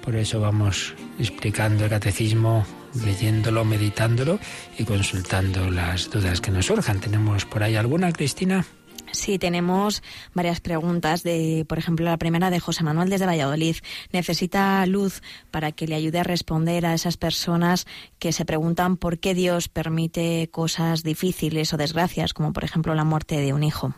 Por 0.03 0.17
eso 0.17 0.41
vamos 0.41 0.95
explicando 1.19 1.85
el 1.85 1.91
catecismo, 1.91 2.65
leyéndolo, 3.05 3.65
meditándolo 3.65 4.39
y 4.79 4.85
consultando 4.85 5.71
las 5.71 6.11
dudas 6.11 6.41
que 6.41 6.51
nos 6.51 6.67
surjan. 6.67 7.01
¿Tenemos 7.01 7.45
por 7.45 7.63
ahí 7.63 7.77
alguna, 7.77 8.13
Cristina? 8.13 8.65
Sí, 9.13 9.39
tenemos 9.39 10.03
varias 10.33 10.61
preguntas. 10.61 11.23
De, 11.23 11.65
por 11.69 11.79
ejemplo, 11.79 12.07
la 12.07 12.17
primera 12.17 12.51
de 12.51 12.61
José 12.61 12.83
Manuel 12.83 13.11
desde 13.11 13.27
Valladolid. 13.27 13.77
Necesita 14.13 14.85
luz 14.87 15.23
para 15.51 15.73
que 15.73 15.87
le 15.87 15.97
ayude 15.97 16.21
a 16.21 16.25
responder 16.25 16.87
a 16.87 16.95
esas 16.95 17.17
personas 17.17 17.87
que 18.19 18.33
se 18.33 18.45
preguntan 18.45 18.97
por 18.97 19.19
qué 19.19 19.35
Dios 19.35 19.69
permite 19.69 20.49
cosas 20.51 21.03
difíciles 21.03 21.73
o 21.75 21.77
desgracias, 21.77 22.33
como 22.33 22.53
por 22.53 22.65
ejemplo 22.65 22.95
la 22.95 23.05
muerte 23.05 23.37
de 23.37 23.53
un 23.53 23.63
hijo. 23.65 23.95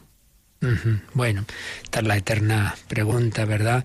Bueno, 1.12 1.44
esta 1.82 2.00
es 2.00 2.06
la 2.06 2.16
eterna 2.16 2.74
pregunta, 2.88 3.44
¿verdad? 3.44 3.84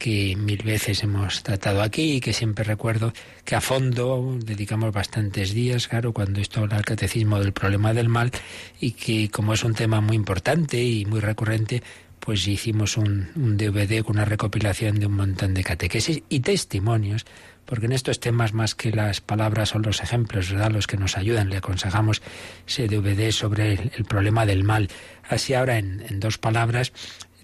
que 0.00 0.34
mil 0.34 0.62
veces 0.62 1.02
hemos 1.02 1.42
tratado 1.42 1.82
aquí 1.82 2.14
y 2.14 2.20
que 2.20 2.32
siempre 2.32 2.64
recuerdo 2.64 3.12
que 3.44 3.54
a 3.54 3.60
fondo 3.60 4.38
dedicamos 4.42 4.94
bastantes 4.94 5.52
días, 5.52 5.88
claro, 5.88 6.14
cuando 6.14 6.40
esto 6.40 6.60
habla 6.60 6.78
el 6.78 6.86
catecismo 6.86 7.38
del 7.38 7.52
problema 7.52 7.92
del 7.92 8.08
mal 8.08 8.32
y 8.80 8.92
que 8.92 9.28
como 9.28 9.52
es 9.52 9.62
un 9.62 9.74
tema 9.74 10.00
muy 10.00 10.16
importante 10.16 10.82
y 10.82 11.04
muy 11.04 11.20
recurrente, 11.20 11.82
pues 12.20 12.46
hicimos 12.46 12.96
un, 12.96 13.30
DVD 13.34 14.02
con 14.04 14.16
una 14.16 14.24
recopilación 14.24 15.00
de 15.00 15.06
un 15.06 15.14
montón 15.14 15.54
de 15.54 15.64
catequesis 15.64 16.22
y 16.28 16.40
testimonios, 16.40 17.26
porque 17.64 17.86
en 17.86 17.92
estos 17.92 18.20
temas 18.20 18.52
más 18.52 18.74
que 18.74 18.92
las 18.92 19.20
palabras 19.20 19.70
son 19.70 19.82
los 19.82 20.02
ejemplos, 20.02 20.52
¿verdad? 20.52 20.70
Los 20.70 20.86
que 20.86 20.96
nos 20.96 21.16
ayudan. 21.16 21.50
Le 21.50 21.56
aconsejamos 21.56 22.22
ese 22.66 22.86
DVD 22.86 23.30
sobre 23.32 23.72
el, 23.72 23.92
el 23.96 24.04
problema 24.04 24.46
del 24.46 24.64
mal. 24.64 24.88
Así 25.28 25.54
ahora 25.54 25.78
en, 25.78 26.04
en 26.08 26.20
dos 26.20 26.38
palabras 26.38 26.92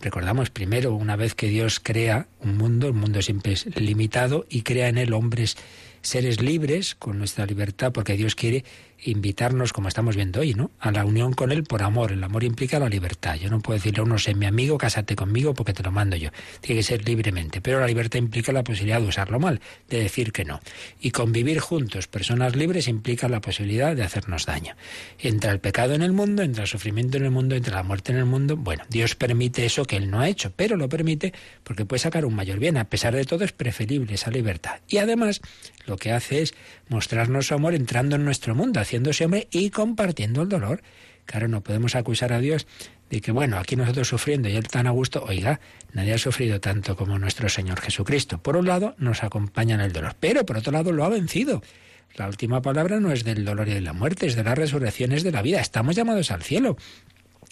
Recordamos 0.00 0.50
primero, 0.50 0.94
una 0.94 1.16
vez 1.16 1.34
que 1.34 1.48
Dios 1.48 1.80
crea 1.80 2.28
un 2.40 2.56
mundo, 2.56 2.86
el 2.86 2.92
mundo 2.92 3.22
siempre 3.22 3.52
es 3.52 3.66
limitado 3.76 4.46
y 4.48 4.62
crea 4.62 4.88
en 4.88 4.98
él 4.98 5.12
hombres, 5.12 5.56
seres 6.02 6.40
libres 6.40 6.94
con 6.94 7.18
nuestra 7.18 7.46
libertad, 7.46 7.92
porque 7.92 8.16
Dios 8.16 8.34
quiere 8.34 8.64
invitarnos, 9.02 9.72
como 9.72 9.88
estamos 9.88 10.16
viendo 10.16 10.40
hoy, 10.40 10.54
¿no? 10.54 10.70
A 10.80 10.90
la 10.90 11.04
unión 11.04 11.32
con 11.32 11.52
Él 11.52 11.64
por 11.64 11.82
amor. 11.82 12.12
El 12.12 12.24
amor 12.24 12.44
implica 12.44 12.78
la 12.78 12.88
libertad. 12.88 13.36
Yo 13.36 13.50
no 13.50 13.60
puedo 13.60 13.78
decirle 13.78 14.00
a 14.00 14.04
uno, 14.04 14.18
sé 14.18 14.34
mi 14.34 14.46
amigo, 14.46 14.78
cásate 14.78 15.16
conmigo 15.16 15.54
porque 15.54 15.72
te 15.72 15.82
lo 15.82 15.92
mando 15.92 16.16
yo. 16.16 16.30
Tiene 16.60 16.80
que 16.80 16.82
ser 16.82 17.06
libremente. 17.06 17.60
Pero 17.60 17.80
la 17.80 17.86
libertad 17.86 18.18
implica 18.18 18.52
la 18.52 18.64
posibilidad 18.64 19.00
de 19.00 19.08
usarlo 19.08 19.38
mal, 19.38 19.60
de 19.88 20.00
decir 20.02 20.32
que 20.32 20.44
no. 20.44 20.60
Y 21.00 21.10
convivir 21.10 21.60
juntos, 21.60 22.08
personas 22.08 22.56
libres, 22.56 22.88
implica 22.88 23.28
la 23.28 23.40
posibilidad 23.40 23.94
de 23.94 24.02
hacernos 24.02 24.46
daño. 24.46 24.74
Entra 25.18 25.52
el 25.52 25.60
pecado 25.60 25.94
en 25.94 26.02
el 26.02 26.12
mundo, 26.12 26.42
entra 26.42 26.62
el 26.62 26.68
sufrimiento 26.68 27.16
en 27.16 27.24
el 27.24 27.30
mundo, 27.30 27.54
entra 27.54 27.76
la 27.76 27.82
muerte 27.82 28.12
en 28.12 28.18
el 28.18 28.26
mundo. 28.26 28.56
Bueno, 28.56 28.84
Dios 28.88 29.14
permite 29.14 29.66
eso 29.66 29.84
que 29.84 29.96
Él 29.96 30.10
no 30.10 30.20
ha 30.20 30.28
hecho, 30.28 30.52
pero 30.54 30.76
lo 30.76 30.88
permite 30.88 31.32
porque 31.64 31.84
puede 31.84 32.00
sacar 32.00 32.24
un 32.24 32.34
mayor 32.34 32.58
bien. 32.58 32.76
A 32.76 32.84
pesar 32.84 33.14
de 33.14 33.24
todo, 33.24 33.44
es 33.44 33.52
preferible 33.52 34.14
esa 34.14 34.30
libertad. 34.30 34.80
Y 34.88 34.98
además, 34.98 35.40
lo 35.86 35.96
que 35.96 36.12
hace 36.12 36.42
es 36.42 36.54
mostrarnos 36.88 37.46
su 37.48 37.54
amor 37.54 37.74
entrando 37.74 38.16
en 38.16 38.24
nuestro 38.24 38.54
mundo, 38.54 38.80
haciéndose 38.80 39.24
hombre 39.24 39.48
y 39.50 39.70
compartiendo 39.70 40.42
el 40.42 40.48
dolor. 40.48 40.82
Claro, 41.24 41.48
no 41.48 41.62
podemos 41.62 41.96
acusar 41.96 42.32
a 42.32 42.38
Dios 42.38 42.66
de 43.10 43.20
que, 43.20 43.32
bueno, 43.32 43.58
aquí 43.58 43.76
nosotros 43.76 44.08
sufriendo 44.08 44.48
y 44.48 44.56
Él 44.56 44.68
tan 44.68 44.86
a 44.86 44.90
gusto, 44.90 45.24
oiga, 45.24 45.60
nadie 45.92 46.14
ha 46.14 46.18
sufrido 46.18 46.60
tanto 46.60 46.96
como 46.96 47.18
nuestro 47.18 47.48
Señor 47.48 47.80
Jesucristo. 47.80 48.38
Por 48.38 48.56
un 48.56 48.66
lado, 48.66 48.94
nos 48.98 49.22
acompaña 49.24 49.74
en 49.74 49.80
el 49.80 49.92
dolor, 49.92 50.14
pero 50.18 50.46
por 50.46 50.58
otro 50.58 50.72
lado, 50.72 50.92
lo 50.92 51.04
ha 51.04 51.08
vencido. 51.08 51.62
La 52.14 52.28
última 52.28 52.62
palabra 52.62 52.98
no 53.00 53.12
es 53.12 53.24
del 53.24 53.44
dolor 53.44 53.68
y 53.68 53.74
de 53.74 53.80
la 53.80 53.92
muerte, 53.92 54.26
es 54.26 54.36
de 54.36 54.44
la 54.44 54.54
resurrección, 54.54 55.12
es 55.12 55.22
de 55.22 55.32
la 55.32 55.42
vida. 55.42 55.60
Estamos 55.60 55.96
llamados 55.96 56.30
al 56.30 56.42
cielo. 56.42 56.76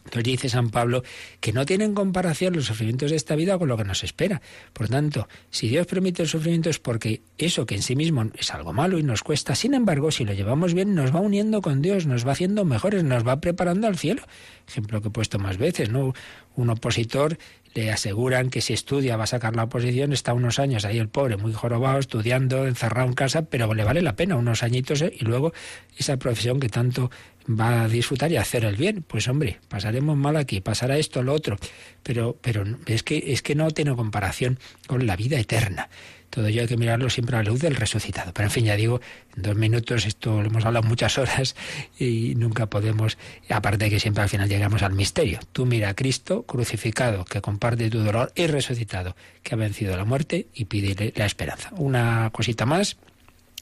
Entonces 0.05 0.25
dice 0.25 0.49
San 0.49 0.71
Pablo 0.71 1.03
que 1.41 1.53
no 1.53 1.65
tienen 1.65 1.95
comparación 1.95 2.55
los 2.55 2.67
sufrimientos 2.67 3.11
de 3.11 3.17
esta 3.17 3.37
vida 3.37 3.59
con 3.59 3.69
lo 3.69 3.77
que 3.77 3.85
nos 3.85 4.05
espera. 4.05 4.43
Por 4.73 4.89
tanto, 4.89 5.29
si 5.51 5.69
Dios 5.69 5.87
permite 5.87 6.23
el 6.23 6.29
sufrimiento 6.29 6.71
es 6.71 6.79
porque 6.79 7.23
eso 7.39 7.67
que 7.67 7.75
en 7.75 7.83
sí 7.83 7.97
mismo 7.97 8.25
es 8.39 8.53
algo 8.53 8.73
malo 8.73 8.99
y 8.99 9.03
nos 9.03 9.23
cuesta, 9.23 9.55
sin 9.55 9.75
embargo, 9.75 10.11
si 10.11 10.25
lo 10.25 10.33
llevamos 10.33 10.75
bien, 10.75 10.95
nos 10.95 11.15
va 11.15 11.21
uniendo 11.21 11.63
con 11.63 11.83
Dios, 11.83 12.07
nos 12.07 12.27
va 12.27 12.33
haciendo 12.33 12.65
mejores, 12.65 13.05
nos 13.05 13.27
va 13.27 13.41
preparando 13.41 13.87
al 13.87 13.97
cielo. 13.97 14.23
Ejemplo 14.69 15.01
que 15.01 15.09
he 15.09 15.11
puesto 15.11 15.39
más 15.39 15.59
veces, 15.59 15.91
¿no? 15.91 16.15
Un 16.57 16.71
opositor 16.71 17.39
le 17.75 17.91
aseguran 17.91 18.51
que 18.51 18.61
si 18.61 18.73
estudia 18.73 19.17
va 19.17 19.25
a 19.25 19.27
sacar 19.27 19.57
la 19.57 19.65
oposición, 19.65 20.13
está 20.13 20.33
unos 20.33 20.59
años 20.59 20.85
ahí 20.85 20.99
el 20.99 21.09
pobre, 21.09 21.37
muy 21.37 21.53
jorobado, 21.53 21.99
estudiando, 21.99 22.67
encerrado 22.67 23.09
en 23.09 23.15
casa, 23.15 23.43
pero 23.43 23.75
le 23.75 23.83
vale 23.83 24.01
la 24.01 24.15
pena 24.15 24.37
unos 24.37 24.63
añitos 24.63 25.03
¿eh? 25.03 25.13
y 25.19 25.25
luego 25.25 25.53
esa 25.99 26.17
profesión 26.17 26.61
que 26.61 26.69
tanto 26.69 27.11
va 27.49 27.83
a 27.83 27.89
disfrutar 27.89 28.31
y 28.31 28.37
hacer 28.37 28.65
el 28.65 28.77
bien. 28.77 29.05
Pues 29.07 29.27
hombre, 29.29 29.59
pasaremos 29.69 30.17
mal 30.17 30.37
aquí, 30.37 30.61
pasará 30.61 30.97
esto, 30.99 31.23
lo 31.23 31.35
otro, 31.35 31.57
pero, 32.03 32.39
pero 32.41 32.65
es, 32.87 33.03
que, 33.03 33.33
es 33.33 33.43
que 33.43 33.57
no 33.57 33.71
tiene 33.73 33.95
comparación 33.97 34.59
con 34.87 35.07
la 35.07 35.17
vida 35.17 35.39
eterna. 35.39 35.89
Todo 36.35 36.49
ello 36.49 36.63
hay 36.63 36.67
que 36.67 36.77
mirarlo 36.77 37.09
siempre 37.11 37.37
a 37.37 37.43
la 37.45 37.49
luz 37.49 37.61
del 37.61 37.77
resucitado. 37.77 38.33
Pero 38.35 38.49
en 38.49 38.51
fin, 38.51 38.65
ya 38.65 38.75
digo, 38.75 39.01
en 39.37 39.43
dos 39.43 39.55
minutos 39.55 40.05
esto 40.05 40.43
lo 40.43 40.49
hemos 40.49 40.65
hablado 40.65 40.85
muchas 40.85 41.17
horas 41.17 41.55
y 41.97 42.35
nunca 42.35 42.67
podemos, 42.67 43.19
aparte 43.49 43.85
de 43.85 43.91
que 43.91 44.01
siempre 44.01 44.25
al 44.25 44.29
final 44.29 44.49
llegamos 44.49 44.83
al 44.83 44.95
misterio. 44.95 45.39
Tú 45.53 45.65
mira 45.65 45.91
a 45.91 45.95
Cristo 45.95 46.43
crucificado, 46.43 47.25
que 47.25 47.41
comparte 47.41 47.89
tu 47.89 48.01
dolor 48.01 48.33
y 48.35 48.49
resucitado, 48.49 49.15
que 49.45 49.55
ha 49.55 49.59
vencido 49.59 49.97
la 49.97 50.05
muerte 50.05 50.49
y 50.53 50.65
pídele 50.65 51.13
la 51.15 51.27
esperanza. 51.27 51.71
Una 51.77 52.31
cosita 52.31 52.67
más. 52.67 52.97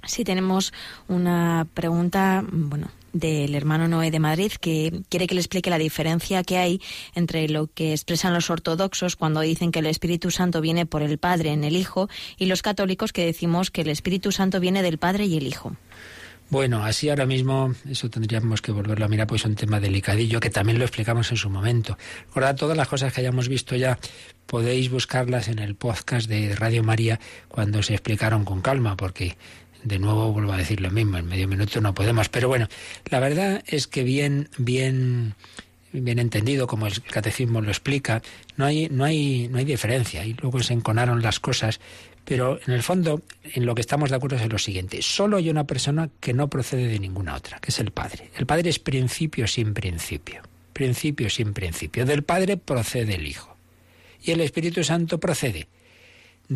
Sí, 0.06 0.24
tenemos 0.24 0.72
una 1.08 1.66
pregunta, 1.74 2.42
bueno, 2.50 2.90
del 3.12 3.54
hermano 3.54 3.88
Noé 3.88 4.10
de 4.10 4.18
Madrid 4.18 4.52
que 4.60 5.02
quiere 5.08 5.26
que 5.26 5.34
le 5.34 5.40
explique 5.40 5.70
la 5.70 5.78
diferencia 5.78 6.42
que 6.42 6.58
hay 6.58 6.80
entre 7.14 7.48
lo 7.48 7.68
que 7.68 7.92
expresan 7.92 8.34
los 8.34 8.50
ortodoxos 8.50 9.16
cuando 9.16 9.40
dicen 9.40 9.72
que 9.72 9.80
el 9.80 9.86
Espíritu 9.86 10.30
Santo 10.30 10.60
viene 10.60 10.86
por 10.86 11.02
el 11.02 11.18
Padre 11.18 11.50
en 11.50 11.64
el 11.64 11.76
Hijo 11.76 12.08
y 12.38 12.46
los 12.46 12.62
católicos 12.62 13.12
que 13.12 13.24
decimos 13.24 13.70
que 13.70 13.82
el 13.82 13.88
Espíritu 13.88 14.32
Santo 14.32 14.60
viene 14.60 14.82
del 14.82 14.98
Padre 14.98 15.26
y 15.26 15.36
el 15.36 15.46
Hijo. 15.46 15.76
Bueno, 16.52 16.84
así 16.84 17.08
ahora 17.08 17.24
mismo 17.24 17.74
eso 17.88 18.10
tendríamos 18.10 18.60
que 18.60 18.72
volverlo 18.72 19.06
a 19.06 19.08
mirar, 19.08 19.26
pues 19.26 19.40
es 19.40 19.46
un 19.46 19.54
tema 19.54 19.80
delicadillo 19.80 20.38
que 20.38 20.50
también 20.50 20.78
lo 20.78 20.84
explicamos 20.84 21.30
en 21.30 21.38
su 21.38 21.48
momento. 21.48 21.96
Recordad, 22.26 22.56
todas 22.56 22.76
las 22.76 22.88
cosas 22.88 23.10
que 23.10 23.22
hayamos 23.22 23.48
visto 23.48 23.74
ya 23.74 23.98
podéis 24.44 24.90
buscarlas 24.90 25.48
en 25.48 25.60
el 25.60 25.76
podcast 25.76 26.28
de 26.28 26.54
Radio 26.54 26.82
María 26.82 27.18
cuando 27.48 27.82
se 27.82 27.94
explicaron 27.94 28.44
con 28.44 28.60
calma, 28.60 28.98
porque 28.98 29.38
de 29.84 29.98
nuevo 29.98 30.32
vuelvo 30.32 30.52
a 30.52 30.56
decir 30.56 30.80
lo 30.80 30.90
mismo, 30.90 31.18
en 31.18 31.26
medio 31.26 31.48
minuto 31.48 31.80
no 31.80 31.94
podemos. 31.94 32.28
Pero 32.28 32.48
bueno, 32.48 32.68
la 33.10 33.20
verdad 33.20 33.62
es 33.66 33.86
que 33.86 34.02
bien, 34.02 34.48
bien, 34.58 35.34
bien 35.92 36.18
entendido, 36.18 36.66
como 36.66 36.86
el 36.86 37.02
catecismo 37.02 37.60
lo 37.60 37.70
explica, 37.70 38.22
no 38.56 38.64
hay, 38.64 38.88
no 38.88 39.04
hay, 39.04 39.48
no 39.48 39.58
hay 39.58 39.64
diferencia. 39.64 40.24
Y 40.24 40.34
luego 40.34 40.62
se 40.62 40.74
enconaron 40.74 41.22
las 41.22 41.40
cosas. 41.40 41.80
Pero 42.24 42.60
en 42.66 42.72
el 42.72 42.82
fondo, 42.82 43.22
en 43.42 43.66
lo 43.66 43.74
que 43.74 43.80
estamos 43.80 44.10
de 44.10 44.16
acuerdo 44.16 44.36
es 44.36 44.42
en 44.42 44.50
lo 44.50 44.58
siguiente. 44.58 45.02
Solo 45.02 45.38
hay 45.38 45.50
una 45.50 45.64
persona 45.64 46.08
que 46.20 46.32
no 46.32 46.48
procede 46.48 46.86
de 46.86 47.00
ninguna 47.00 47.34
otra, 47.34 47.58
que 47.58 47.70
es 47.70 47.80
el 47.80 47.90
Padre. 47.90 48.30
El 48.36 48.46
Padre 48.46 48.70
es 48.70 48.78
principio 48.78 49.48
sin 49.48 49.74
principio. 49.74 50.42
Principio 50.72 51.28
sin 51.28 51.52
principio. 51.52 52.06
Del 52.06 52.22
Padre 52.22 52.56
procede 52.56 53.16
el 53.16 53.26
Hijo. 53.26 53.56
Y 54.22 54.30
el 54.30 54.40
Espíritu 54.40 54.84
Santo 54.84 55.18
procede 55.18 55.66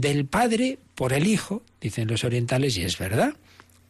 del 0.00 0.26
Padre 0.26 0.78
por 0.94 1.12
el 1.12 1.26
Hijo, 1.26 1.62
dicen 1.80 2.08
los 2.08 2.24
orientales, 2.24 2.76
y 2.76 2.82
es 2.82 2.98
verdad, 2.98 3.34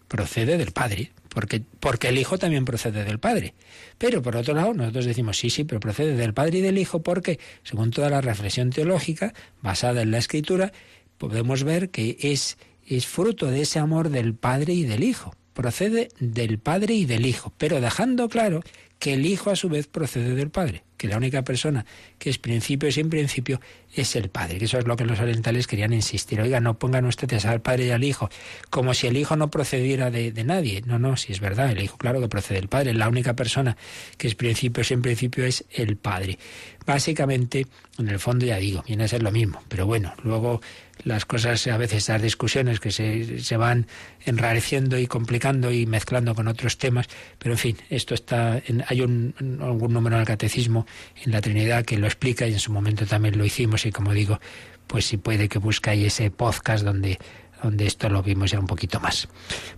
procede 0.09 0.57
del 0.57 0.73
Padre, 0.73 1.13
porque, 1.29 1.63
porque 1.81 2.09
el 2.09 2.19
Hijo 2.19 2.39
también 2.39 2.65
procede 2.65 3.05
del 3.05 3.19
Padre. 3.19 3.55
Pero 3.99 4.23
por 4.23 4.37
otro 4.37 4.55
lado, 4.55 4.75
nosotros 4.75 5.05
decimos, 5.05 5.37
sí, 5.37 5.51
sí, 5.51 5.65
pero 5.65 5.81
procede 5.81 6.17
del 6.17 6.35
Padre 6.35 6.59
y 6.59 6.61
del 6.63 6.79
Hijo 6.79 7.03
porque, 7.03 7.39
según 7.65 7.91
toda 7.91 8.09
la 8.11 8.21
reflexión 8.21 8.71
teológica 8.71 9.35
basada 9.63 10.03
en 10.03 10.11
la 10.11 10.19
Escritura, 10.19 10.73
podemos 11.19 11.65
ver 11.65 11.91
que 11.91 12.17
es, 12.21 12.59
es 12.87 13.07
fruto 13.07 13.47
de 13.51 13.63
ese 13.63 13.79
amor 13.79 14.11
del 14.11 14.35
Padre 14.35 14.75
y 14.75 14.85
del 14.85 15.03
Hijo. 15.03 15.35
Procede 15.55 16.09
del 16.21 16.59
Padre 16.59 16.95
y 16.95 17.07
del 17.07 17.27
Hijo, 17.27 17.53
pero 17.57 17.81
dejando 17.81 18.29
claro 18.29 18.63
que 18.99 19.15
el 19.15 19.27
Hijo 19.27 19.51
a 19.51 19.57
su 19.57 19.69
vez 19.69 19.87
procede 19.87 20.35
del 20.35 20.51
Padre, 20.51 20.85
que 20.97 21.09
la 21.09 21.17
única 21.17 21.43
persona 21.43 21.85
que 22.19 22.31
es 22.31 22.39
principio 22.39 22.91
sin 22.91 23.11
principio 23.11 23.61
es 23.95 24.17
el 24.17 24.29
Padre, 24.29 24.59
que 24.59 24.67
eso 24.67 24.79
es 24.79 24.87
lo 24.87 24.97
que 24.97 25.05
los 25.05 25.21
orientales 25.21 25.67
querían 25.67 25.93
insistir. 25.93 26.41
Oiga, 26.41 26.61
no 26.61 26.79
pongan 26.79 27.07
ustedes 27.07 27.45
al 27.47 27.61
Padre 27.61 27.87
y 27.87 27.91
al 27.91 28.05
Hijo 28.05 28.29
como 28.71 28.95
si 28.95 29.07
el 29.07 29.17
Hijo 29.17 29.37
no 29.37 29.51
procediera 29.51 30.11
de, 30.11 30.33
nadie. 30.45 30.83
No, 30.87 30.99
no, 30.99 31.17
si 31.17 31.33
es 31.33 31.41
verdad, 31.41 31.71
el 31.71 31.83
Hijo 31.83 31.97
claro 31.97 32.21
que 32.21 32.29
procede 32.29 32.61
del 32.61 32.69
Padre, 32.69 32.95
la 32.95 33.09
única 33.09 33.35
persona 33.35 33.77
que 34.17 34.29
es 34.29 34.35
principio 34.35 34.85
sin 34.85 35.03
principio 35.03 35.45
es 35.45 35.65
el 35.71 35.97
Padre. 35.97 36.39
Básicamente, 36.87 37.67
en 37.99 38.09
el 38.09 38.21
fondo 38.21 38.47
ya 38.47 38.59
digo, 38.59 38.85
viene 38.87 39.05
a 39.05 39.09
ser 39.09 39.23
lo 39.23 39.33
mismo, 39.33 39.61
pero 39.69 39.87
bueno, 39.87 40.15
luego 40.23 40.61
las 41.03 41.25
cosas, 41.25 41.67
a 41.67 41.77
veces 41.77 42.05
esas 42.05 42.23
discusiones 42.23 42.81
que 42.81 42.91
se, 42.91 43.41
se, 43.41 43.57
van 43.57 43.87
enrareciendo 44.25 44.99
y 44.99 45.07
complicando 45.07 45.73
y 45.73 45.85
mezclando 45.87 46.35
con 46.35 46.49
otros 46.49 46.79
temas, 46.79 47.09
pero 47.39 47.55
en 47.55 47.59
fin, 47.59 47.77
esto 47.91 48.15
está, 48.15 48.63
en, 48.67 48.85
hay 48.87 49.01
un, 49.01 49.35
algún 49.61 49.93
número 49.93 50.17
en 50.17 50.21
el 50.21 50.27
catecismo, 50.27 50.86
en 51.25 51.33
la 51.33 51.41
Trinidad, 51.41 51.85
que 51.85 51.99
lo 51.99 52.07
explica 52.07 52.47
y 52.47 52.53
en 52.53 52.61
su 52.61 52.73
momento 52.73 53.07
también 53.07 53.39
lo 53.39 53.45
hicimos 53.45 53.87
y 53.87 53.93
como 53.93 54.13
digo, 54.13 54.41
pues 54.87 55.07
si 55.07 55.17
puede 55.17 55.49
que 55.49 55.59
buscáis 55.59 56.07
ese 56.07 56.31
podcast 56.31 56.85
donde 56.85 57.19
donde 57.63 57.87
esto 57.87 58.09
lo 58.09 58.23
vimos 58.23 58.51
ya 58.51 58.61
un 58.61 58.67
poquito 58.67 59.01
más. 59.01 59.29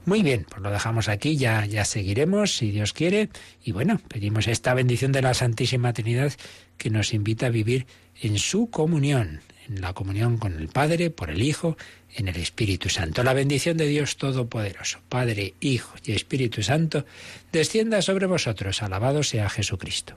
Muy 0.04 0.22
bien, 0.22 0.46
pues 0.48 0.62
lo 0.62 0.70
dejamos 0.70 1.08
aquí, 1.08 1.36
ya, 1.36 1.64
ya 1.66 1.84
seguiremos, 1.84 2.56
si 2.56 2.70
Dios 2.70 2.92
quiere, 2.92 3.28
y 3.64 3.72
bueno, 3.72 4.00
pedimos 4.08 4.48
esta 4.48 4.74
bendición 4.74 5.12
de 5.12 5.22
la 5.22 5.34
Santísima 5.34 5.92
Trinidad 5.92 6.32
que 6.76 6.90
nos 6.90 7.14
invita 7.14 7.46
a 7.46 7.50
vivir 7.50 7.86
en 8.20 8.38
su 8.38 8.70
comunión, 8.70 9.40
en 9.68 9.80
la 9.80 9.92
comunión 9.92 10.38
con 10.38 10.54
el 10.58 10.68
Padre, 10.68 11.10
por 11.10 11.30
el 11.30 11.42
Hijo, 11.42 11.76
en 12.14 12.28
el 12.28 12.36
Espíritu 12.36 12.88
Santo. 12.88 13.22
La 13.22 13.34
bendición 13.34 13.76
de 13.76 13.86
Dios 13.86 14.16
Todopoderoso, 14.16 14.98
Padre, 15.08 15.54
Hijo 15.60 15.94
y 16.04 16.12
Espíritu 16.12 16.62
Santo, 16.62 17.04
descienda 17.52 18.02
sobre 18.02 18.26
vosotros. 18.26 18.82
Alabado 18.82 19.22
sea 19.22 19.48
Jesucristo. 19.48 20.16